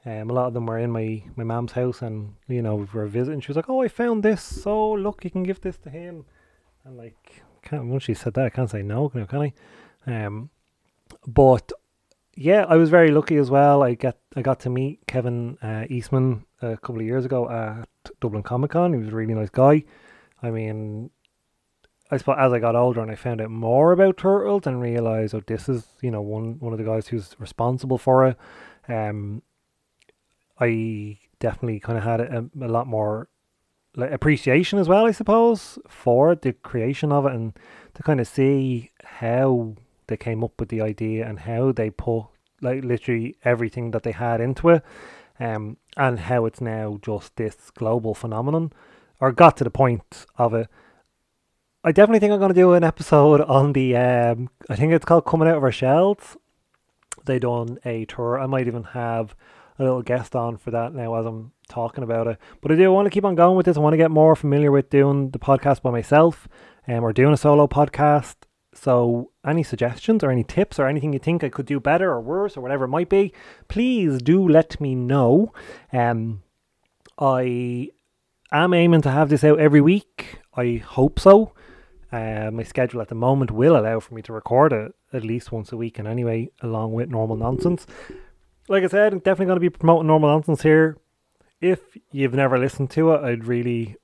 Um, 0.05 0.29
a 0.29 0.33
lot 0.33 0.47
of 0.47 0.53
them 0.53 0.65
were 0.65 0.79
in 0.79 0.91
my 0.91 1.23
my 1.35 1.43
mom's 1.43 1.71
house, 1.71 2.01
and 2.01 2.35
you 2.47 2.61
know 2.61 2.75
we 2.75 2.87
were 2.93 3.07
visiting. 3.07 3.39
She 3.39 3.47
was 3.47 3.55
like, 3.55 3.69
"Oh, 3.69 3.81
I 3.81 3.87
found 3.87 4.21
this. 4.21 4.43
So 4.43 4.91
look, 4.91 5.23
you 5.23 5.31
can 5.31 5.43
give 5.43 5.61
this 5.61 5.77
to 5.79 5.89
him." 5.89 6.25
And 6.83 6.97
like, 6.97 7.43
can't 7.61 7.85
once 7.85 8.03
she 8.03 8.13
said 8.13 8.33
that, 8.33 8.45
I 8.45 8.49
can't 8.49 8.69
say 8.69 8.83
no, 8.83 9.09
can 9.09 9.27
I? 9.31 9.53
Um, 10.05 10.49
but 11.25 11.71
yeah, 12.35 12.65
I 12.67 12.75
was 12.75 12.89
very 12.89 13.11
lucky 13.11 13.37
as 13.37 13.49
well. 13.49 13.81
I 13.81 13.93
get 13.93 14.17
I 14.35 14.41
got 14.41 14.59
to 14.61 14.69
meet 14.69 15.07
Kevin 15.07 15.57
uh, 15.61 15.85
Eastman 15.89 16.45
a 16.61 16.77
couple 16.77 16.97
of 16.97 17.05
years 17.05 17.25
ago 17.25 17.49
at 17.49 17.87
Dublin 18.19 18.43
Comic 18.43 18.71
Con. 18.71 18.93
He 18.93 18.99
was 18.99 19.09
a 19.09 19.15
really 19.15 19.33
nice 19.33 19.49
guy. 19.49 19.83
I 20.41 20.51
mean, 20.51 21.11
I 22.13 22.17
suppose 22.17 22.37
as 22.39 22.53
I 22.53 22.59
got 22.59 22.75
older 22.75 23.01
and 23.01 23.11
I 23.11 23.15
found 23.15 23.41
out 23.41 23.49
more 23.49 23.91
about 23.91 24.17
turtles 24.17 24.67
and 24.67 24.79
realized, 24.79 25.33
oh, 25.33 25.41
this 25.45 25.67
is 25.67 25.87
you 26.01 26.11
know 26.11 26.21
one 26.21 26.59
one 26.59 26.71
of 26.71 26.79
the 26.79 26.85
guys 26.85 27.07
who's 27.07 27.35
responsible 27.39 27.97
for 27.97 28.27
it. 28.27 28.37
Um, 28.87 29.41
I 30.59 31.17
definitely 31.39 31.79
kind 31.79 31.97
of 31.97 32.03
had 32.03 32.21
a, 32.21 32.45
a 32.61 32.67
lot 32.67 32.87
more 32.87 33.29
like 33.95 34.11
appreciation 34.11 34.79
as 34.79 34.87
well, 34.87 35.05
I 35.05 35.11
suppose, 35.11 35.79
for 35.87 36.35
the 36.35 36.53
creation 36.53 37.11
of 37.11 37.25
it 37.25 37.33
and 37.33 37.53
to 37.95 38.03
kind 38.03 38.19
of 38.19 38.27
see 38.27 38.91
how 39.03 39.75
they 40.07 40.17
came 40.17 40.43
up 40.43 40.59
with 40.59 40.69
the 40.69 40.81
idea 40.81 41.27
and 41.27 41.39
how 41.39 41.71
they 41.71 41.89
put 41.89 42.25
like 42.61 42.83
literally 42.83 43.35
everything 43.43 43.91
that 43.91 44.03
they 44.03 44.11
had 44.11 44.39
into 44.39 44.69
it, 44.69 44.83
um, 45.39 45.77
and 45.97 46.19
how 46.19 46.45
it's 46.45 46.61
now 46.61 46.99
just 47.01 47.35
this 47.35 47.71
global 47.71 48.13
phenomenon, 48.13 48.71
or 49.19 49.31
got 49.31 49.57
to 49.57 49.63
the 49.63 49.71
point 49.71 50.25
of 50.37 50.53
it 50.53 50.67
I 51.85 51.91
definitely 51.91 52.19
think 52.19 52.31
I'm 52.31 52.39
going 52.39 52.53
to 52.53 52.59
do 52.59 52.73
an 52.73 52.83
episode 52.85 53.41
on 53.41 53.73
the. 53.73 53.97
Um, 53.97 54.49
I 54.69 54.75
think 54.77 54.93
it's 54.93 55.03
called 55.03 55.25
"Coming 55.25 55.49
Out 55.49 55.57
of 55.57 55.63
Our 55.63 55.71
Shells." 55.71 56.37
They 57.25 57.39
done 57.39 57.77
a 57.83 58.05
tour. 58.05 58.39
I 58.39 58.45
might 58.45 58.67
even 58.67 58.83
have 58.83 59.35
a 59.77 59.83
little 59.83 60.01
guest 60.01 60.33
on 60.33 60.55
for 60.55 60.71
that 60.71 60.93
now 60.93 61.13
as 61.15 61.25
I'm 61.25 61.51
talking 61.67 62.05
about 62.05 62.27
it. 62.27 62.37
But 62.61 62.71
I 62.71 62.75
do 62.75 62.89
want 62.93 63.07
to 63.07 63.09
keep 63.09 63.25
on 63.25 63.35
going 63.35 63.57
with 63.57 63.65
this. 63.65 63.75
I 63.75 63.81
want 63.81 63.93
to 63.93 63.97
get 63.97 64.11
more 64.11 64.33
familiar 64.33 64.71
with 64.71 64.89
doing 64.89 65.31
the 65.31 65.39
podcast 65.39 65.81
by 65.81 65.91
myself, 65.91 66.47
um, 66.87 67.03
or 67.03 67.11
doing 67.11 67.33
a 67.33 67.37
solo 67.37 67.67
podcast. 67.67 68.35
So, 68.73 69.31
any 69.45 69.61
suggestions 69.61 70.23
or 70.23 70.31
any 70.31 70.45
tips 70.45 70.79
or 70.79 70.87
anything 70.87 71.11
you 71.11 71.19
think 71.19 71.43
I 71.43 71.49
could 71.49 71.65
do 71.65 71.81
better 71.81 72.11
or 72.11 72.21
worse 72.21 72.55
or 72.55 72.61
whatever 72.61 72.85
it 72.85 72.89
might 72.89 73.09
be, 73.09 73.33
please 73.67 74.21
do 74.21 74.47
let 74.47 74.79
me 74.79 74.95
know. 74.95 75.51
Um, 75.91 76.43
I 77.19 77.89
am 78.53 78.73
aiming 78.73 79.01
to 79.01 79.11
have 79.11 79.27
this 79.27 79.43
out 79.43 79.59
every 79.59 79.81
week. 79.81 80.39
I 80.55 80.77
hope 80.77 81.19
so. 81.19 81.51
Uh, 82.13 82.51
my 82.51 82.63
schedule 82.63 83.01
at 83.01 83.09
the 83.09 83.15
moment 83.15 83.51
will 83.51 83.75
allow 83.75 83.99
for 83.99 84.13
me 84.13 84.21
to 84.21 84.31
record 84.31 84.71
it 84.71 84.93
at 85.11 85.25
least 85.25 85.51
once 85.51 85.71
a 85.71 85.77
week, 85.77 85.99
and 85.99 86.07
anyway, 86.07 86.49
along 86.61 86.93
with 86.93 87.09
normal 87.09 87.35
nonsense. 87.35 87.85
Like 88.69 88.83
I 88.83 88.87
said, 88.87 89.11
I'm 89.11 89.19
definitely 89.19 89.47
going 89.47 89.57
to 89.57 89.59
be 89.59 89.69
promoting 89.69 90.07
normal 90.07 90.29
nonsense 90.29 90.61
here 90.61 90.97
if 91.63 91.97
you've 92.11 92.33
never 92.33 92.59
listened 92.59 92.91
to 92.91 93.13
it, 93.13 93.23
I'd 93.23 93.45
really, 93.45 93.95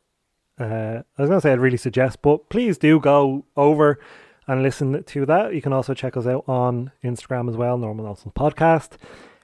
uh, 0.57 1.03
I 1.17 1.21
was 1.21 1.29
going 1.29 1.31
to 1.31 1.41
say 1.41 1.51
I'd 1.51 1.59
really 1.59 1.77
suggest, 1.77 2.21
but 2.21 2.49
please 2.49 2.77
do 2.77 2.99
go 2.99 3.45
over 3.57 3.99
and 4.47 4.63
listen 4.63 5.03
to 5.03 5.25
that. 5.25 5.53
You 5.53 5.61
can 5.61 5.73
also 5.73 5.93
check 5.93 6.15
us 6.15 6.25
out 6.25 6.45
on 6.47 6.91
Instagram 7.03 7.49
as 7.49 7.57
well, 7.57 7.77
Normal 7.77 8.05
Nonsense 8.05 8.33
Podcast. 8.33 8.93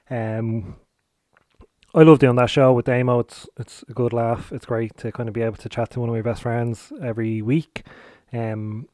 Um, 0.08 0.76
I 1.94 2.02
love 2.02 2.18
doing 2.18 2.36
that 2.36 2.50
show 2.50 2.72
with 2.72 2.86
Damo. 2.86 3.20
It's 3.20 3.48
it's 3.58 3.84
a 3.88 3.92
good 3.92 4.12
laugh. 4.12 4.52
It's 4.52 4.66
great 4.66 4.96
to 4.98 5.12
kind 5.12 5.28
of 5.28 5.34
be 5.34 5.42
able 5.42 5.56
to 5.56 5.68
chat 5.68 5.90
to 5.90 6.00
one 6.00 6.08
of 6.08 6.14
my 6.14 6.22
best 6.22 6.42
friends 6.42 6.92
every 7.02 7.40
week. 7.42 7.84
Um, 8.32 8.88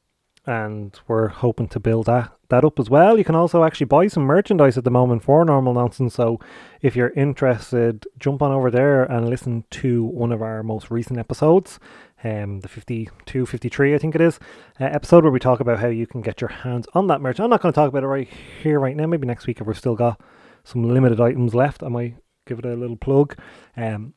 and 0.45 0.99
we're 1.07 1.29
hoping 1.29 1.69
to 1.69 1.79
build 1.79 2.07
that 2.07 2.33
that 2.53 2.65
up 2.65 2.79
as 2.79 2.91
well. 2.91 3.17
You 3.17 3.25
can 3.25 3.35
also 3.35 3.65
actually 3.65 3.87
buy 3.87 4.09
some 4.09 4.25
merchandise 4.25 4.77
at 4.77 4.85
the 4.85 4.91
moment 4.91 5.25
for 5.25 5.43
Normal 5.45 5.73
Nonsense. 5.73 6.15
So 6.15 6.39
if 6.83 6.95
you're 6.95 7.11
interested, 7.11 8.07
jump 8.19 8.43
on 8.43 8.53
over 8.53 8.71
there 8.71 9.05
and 9.05 9.29
listen 9.29 9.65
to 9.71 10.05
one 10.05 10.33
of 10.33 10.43
our 10.43 10.63
most 10.63 10.91
recent 10.91 11.19
episodes, 11.19 11.81
um, 12.23 12.61
the 12.61 12.69
52, 12.69 13.47
53, 13.47 13.95
I 13.95 13.99
think 13.99 14.15
it 14.15 14.21
is, 14.21 14.39
uh, 14.79 14.85
episode 14.85 15.25
where 15.25 15.33
we 15.33 15.39
talk 15.39 15.61
about 15.61 15.79
how 15.79 15.89
you 15.89 16.07
can 16.07 16.21
get 16.21 16.43
your 16.43 16.51
hands 16.51 16.87
on 16.93 17.07
that 17.07 17.23
merch. 17.23 17.41
I'm 17.41 17.49
not 17.49 17.63
going 17.63 17.73
to 17.73 17.75
talk 17.75 17.89
about 17.89 18.05
it 18.05 18.09
right 18.09 18.29
here, 18.63 18.79
right 18.79 18.97
now. 18.97 19.07
Maybe 19.07 19.27
next 19.27 19.47
week 19.47 19.61
if 19.61 19.67
we've 19.67 19.79
still 19.79 19.97
got 19.97 20.21
some 20.63 20.83
limited 20.83 21.23
items 21.23 21.55
left, 21.55 21.83
I 21.83 21.89
might 21.89 22.17
give 22.47 22.59
it 22.59 22.67
a 22.67 22.75
little 22.75 22.97
plug. 22.97 23.35
Um, 23.79 24.13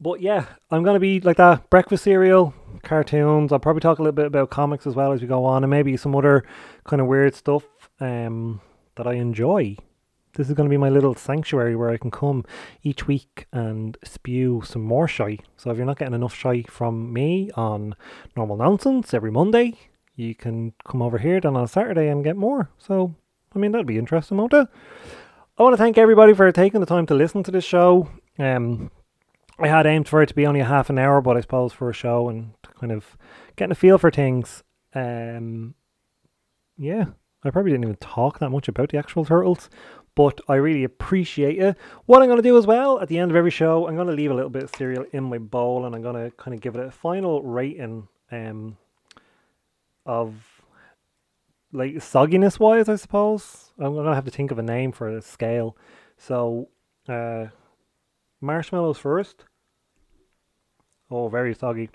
but 0.00 0.20
yeah, 0.20 0.46
I'm 0.70 0.84
to 0.84 1.00
be 1.00 1.20
like 1.20 1.36
that 1.36 1.70
breakfast 1.70 2.04
cereal, 2.04 2.54
cartoons. 2.82 3.52
I'll 3.52 3.58
probably 3.58 3.80
talk 3.80 3.98
a 3.98 4.02
little 4.02 4.12
bit 4.12 4.26
about 4.26 4.50
comics 4.50 4.86
as 4.86 4.94
well 4.94 5.12
as 5.12 5.20
we 5.20 5.26
go 5.26 5.44
on, 5.44 5.64
and 5.64 5.70
maybe 5.70 5.96
some 5.96 6.14
other 6.14 6.44
kind 6.84 7.00
of 7.00 7.08
weird 7.08 7.34
stuff 7.34 7.64
um, 8.00 8.60
that 8.96 9.06
I 9.06 9.14
enjoy. 9.14 9.76
This 10.36 10.50
is 10.50 10.56
to 10.56 10.64
be 10.68 10.76
my 10.76 10.88
little 10.88 11.14
sanctuary 11.14 11.76
where 11.76 11.90
I 11.90 11.96
can 11.96 12.10
come 12.10 12.44
each 12.82 13.06
week 13.06 13.46
and 13.52 13.96
spew 14.02 14.62
some 14.66 14.82
more 14.82 15.06
shy. 15.06 15.38
So 15.56 15.70
if 15.70 15.76
you're 15.76 15.86
not 15.86 15.98
getting 15.98 16.14
enough 16.14 16.34
shy 16.34 16.64
from 16.68 17.12
me 17.12 17.52
on 17.54 17.94
normal 18.36 18.56
nonsense 18.56 19.14
every 19.14 19.30
Monday, 19.30 19.78
you 20.16 20.34
can 20.34 20.72
come 20.84 21.02
over 21.02 21.18
here 21.18 21.40
then 21.40 21.54
on 21.54 21.68
Saturday 21.68 22.08
and 22.08 22.24
get 22.24 22.36
more. 22.36 22.68
So 22.78 23.14
I 23.54 23.60
mean 23.60 23.70
that'd 23.70 23.86
be 23.86 23.98
interesting, 23.98 24.36
won't 24.36 24.52
it? 24.54 24.66
I 25.56 25.62
want 25.62 25.74
to 25.74 25.78
thank 25.78 25.96
everybody 25.98 26.34
for 26.34 26.50
taking 26.50 26.80
the 26.80 26.86
time 26.86 27.06
to 27.06 27.14
listen 27.14 27.44
to 27.44 27.52
this 27.52 27.64
show. 27.64 28.10
Um, 28.36 28.90
I 29.58 29.68
had 29.68 29.86
aimed 29.86 30.08
for 30.08 30.22
it 30.22 30.26
to 30.26 30.34
be 30.34 30.46
only 30.46 30.60
a 30.60 30.64
half 30.64 30.90
an 30.90 30.98
hour, 30.98 31.20
but 31.20 31.36
I 31.36 31.40
suppose 31.40 31.72
for 31.72 31.88
a 31.88 31.94
show 31.94 32.28
and 32.28 32.52
kind 32.80 32.92
of 32.92 33.16
getting 33.56 33.72
a 33.72 33.76
feel 33.76 33.98
for 33.98 34.10
things. 34.10 34.62
Um, 34.94 35.74
yeah, 36.76 37.06
I 37.44 37.50
probably 37.50 37.70
didn't 37.70 37.84
even 37.84 37.96
talk 37.96 38.38
that 38.38 38.50
much 38.50 38.68
about 38.68 38.90
the 38.90 38.98
actual 38.98 39.24
turtles, 39.24 39.70
but 40.14 40.40
I 40.48 40.56
really 40.56 40.82
appreciate 40.82 41.58
it. 41.58 41.76
What 42.06 42.22
I'm 42.22 42.28
going 42.28 42.42
to 42.42 42.48
do 42.48 42.58
as 42.58 42.66
well 42.66 43.00
at 43.00 43.08
the 43.08 43.18
end 43.18 43.30
of 43.30 43.36
every 43.36 43.50
show, 43.50 43.86
I'm 43.86 43.96
going 43.96 44.08
to 44.08 44.14
leave 44.14 44.30
a 44.30 44.34
little 44.34 44.50
bit 44.50 44.64
of 44.64 44.74
cereal 44.76 45.04
in 45.12 45.24
my 45.24 45.38
bowl 45.38 45.86
and 45.86 45.94
I'm 45.94 46.02
going 46.02 46.22
to 46.22 46.36
kind 46.36 46.54
of 46.54 46.60
give 46.60 46.74
it 46.74 46.84
a 46.84 46.90
final 46.90 47.42
rating 47.42 48.08
um, 48.32 48.76
of 50.04 50.34
like 51.72 51.94
sogginess 51.94 52.58
wise, 52.58 52.88
I 52.88 52.96
suppose. 52.96 53.72
I'm 53.78 53.94
going 53.94 54.06
to 54.06 54.14
have 54.14 54.24
to 54.24 54.30
think 54.30 54.50
of 54.50 54.58
a 54.58 54.62
name 54.62 54.92
for 54.92 55.08
a 55.08 55.22
scale. 55.22 55.76
So, 56.16 56.68
uh, 57.08 57.46
marshmallows 58.44 58.98
first. 58.98 59.44
Oh, 61.10 61.28
very 61.28 61.54
soggy. 61.54 61.90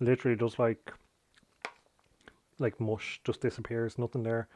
Literally 0.00 0.36
just 0.36 0.58
like 0.58 0.92
like 2.58 2.80
mush 2.80 3.20
just 3.24 3.40
disappears, 3.40 3.98
nothing 3.98 4.22
there. 4.22 4.48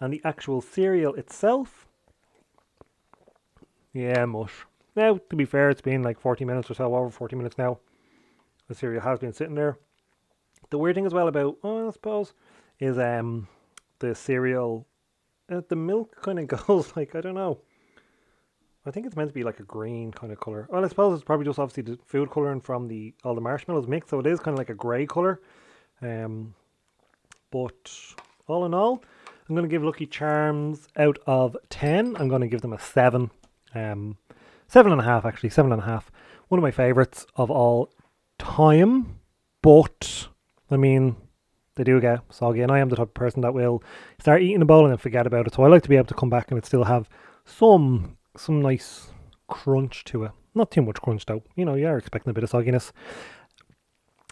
And 0.00 0.12
the 0.12 0.20
actual 0.24 0.60
cereal 0.60 1.14
itself, 1.14 1.86
yeah, 3.92 4.24
mush. 4.24 4.66
Now, 4.96 5.18
to 5.30 5.36
be 5.36 5.44
fair, 5.44 5.70
it's 5.70 5.80
been 5.80 6.02
like 6.02 6.20
40 6.20 6.44
minutes 6.44 6.70
or 6.70 6.74
so, 6.74 6.94
over 6.94 7.10
40 7.10 7.36
minutes 7.36 7.58
now. 7.58 7.78
The 8.68 8.74
cereal 8.74 9.02
has 9.02 9.18
been 9.20 9.32
sitting 9.32 9.54
there. 9.54 9.78
The 10.70 10.78
weird 10.78 10.96
thing 10.96 11.06
as 11.06 11.14
well 11.14 11.28
about, 11.28 11.56
oh, 11.62 11.88
I 11.88 11.90
suppose, 11.92 12.34
is 12.80 12.98
um 12.98 13.48
the 14.00 14.14
cereal, 14.14 14.86
uh, 15.50 15.62
the 15.68 15.76
milk 15.76 16.20
kind 16.22 16.38
of 16.38 16.48
goes 16.66 16.96
like 16.96 17.14
I 17.14 17.20
don't 17.20 17.34
know. 17.34 17.60
I 18.88 18.90
think 18.90 19.04
it's 19.04 19.16
meant 19.16 19.28
to 19.28 19.34
be 19.34 19.44
like 19.44 19.60
a 19.60 19.64
green 19.64 20.12
kind 20.12 20.32
of 20.32 20.40
color. 20.40 20.66
Well, 20.70 20.82
I 20.82 20.88
suppose 20.88 21.14
it's 21.14 21.24
probably 21.24 21.44
just 21.44 21.58
obviously 21.58 21.82
the 21.82 21.98
food 22.06 22.30
coloring 22.30 22.62
from 22.62 22.88
the 22.88 23.14
all 23.22 23.34
the 23.34 23.40
marshmallows 23.40 23.86
mixed, 23.86 24.08
so 24.08 24.18
it 24.18 24.26
is 24.26 24.40
kind 24.40 24.54
of 24.54 24.58
like 24.58 24.70
a 24.70 24.74
grey 24.74 25.04
color. 25.04 25.40
Um, 26.00 26.54
but 27.50 27.92
all 28.46 28.64
in 28.64 28.72
all, 28.72 29.02
I'm 29.48 29.54
going 29.54 29.68
to 29.68 29.70
give 29.70 29.84
Lucky 29.84 30.06
Charms 30.06 30.88
out 30.96 31.18
of 31.26 31.54
ten. 31.68 32.16
I'm 32.16 32.28
going 32.28 32.40
to 32.40 32.48
give 32.48 32.62
them 32.62 32.72
a 32.72 32.78
seven, 32.78 33.30
um, 33.74 34.16
seven 34.68 34.90
and 34.90 35.00
a 35.00 35.04
half 35.04 35.26
actually, 35.26 35.50
seven 35.50 35.70
and 35.70 35.82
a 35.82 35.84
half. 35.84 36.10
One 36.48 36.58
of 36.58 36.62
my 36.62 36.70
favorites 36.70 37.26
of 37.36 37.50
all 37.50 37.92
time, 38.38 39.20
but 39.60 40.28
I 40.70 40.78
mean 40.78 41.16
they 41.74 41.84
do 41.84 42.00
get 42.00 42.20
soggy, 42.30 42.62
and 42.62 42.72
I 42.72 42.78
am 42.78 42.88
the 42.88 42.96
type 42.96 43.08
of 43.08 43.14
person 43.14 43.42
that 43.42 43.52
will 43.52 43.82
start 44.18 44.40
eating 44.40 44.62
a 44.62 44.66
bowl 44.66 44.84
and 44.84 44.92
then 44.92 44.98
forget 44.98 45.26
about 45.26 45.46
it. 45.46 45.54
So 45.54 45.62
I 45.62 45.68
like 45.68 45.82
to 45.82 45.88
be 45.90 45.96
able 45.96 46.06
to 46.06 46.14
come 46.14 46.30
back 46.30 46.50
and 46.50 46.64
still 46.64 46.84
have 46.84 47.08
some 47.44 48.17
some 48.40 48.62
nice 48.62 49.08
crunch 49.46 50.04
to 50.04 50.24
it. 50.24 50.32
Not 50.54 50.70
too 50.70 50.82
much 50.82 51.00
crunch 51.00 51.26
though. 51.26 51.42
You 51.56 51.64
know, 51.64 51.74
you 51.74 51.86
are 51.86 51.98
expecting 51.98 52.30
a 52.30 52.34
bit 52.34 52.44
of 52.44 52.50
sogginess. 52.50 52.92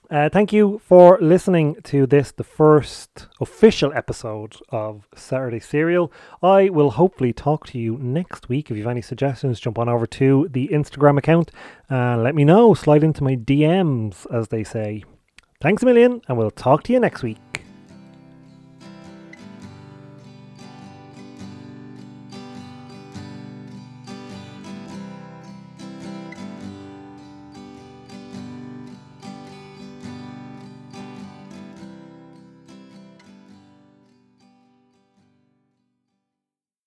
Uh, 0.08 0.28
thank 0.28 0.52
you 0.52 0.80
for 0.84 1.18
listening 1.20 1.76
to 1.82 2.06
this, 2.06 2.30
the 2.30 2.44
first 2.44 3.26
official 3.40 3.92
episode 3.92 4.54
of 4.68 5.08
Saturday 5.16 5.58
Serial. 5.58 6.12
I 6.40 6.68
will 6.68 6.92
hopefully 6.92 7.32
talk 7.32 7.66
to 7.68 7.78
you 7.78 7.98
next 7.98 8.48
week. 8.48 8.70
If 8.70 8.76
you 8.76 8.84
have 8.84 8.92
any 8.92 9.02
suggestions, 9.02 9.58
jump 9.58 9.80
on 9.80 9.88
over 9.88 10.06
to 10.06 10.48
the 10.48 10.68
Instagram 10.68 11.18
account 11.18 11.50
and 11.90 12.22
let 12.22 12.36
me 12.36 12.44
know. 12.44 12.72
Slide 12.72 13.02
into 13.02 13.24
my 13.24 13.34
DMs, 13.34 14.32
as 14.32 14.48
they 14.48 14.62
say. 14.62 15.02
Thanks 15.60 15.82
a 15.82 15.86
million, 15.86 16.22
and 16.28 16.38
we'll 16.38 16.52
talk 16.52 16.84
to 16.84 16.92
you 16.92 17.00
next 17.00 17.24
week. 17.24 17.65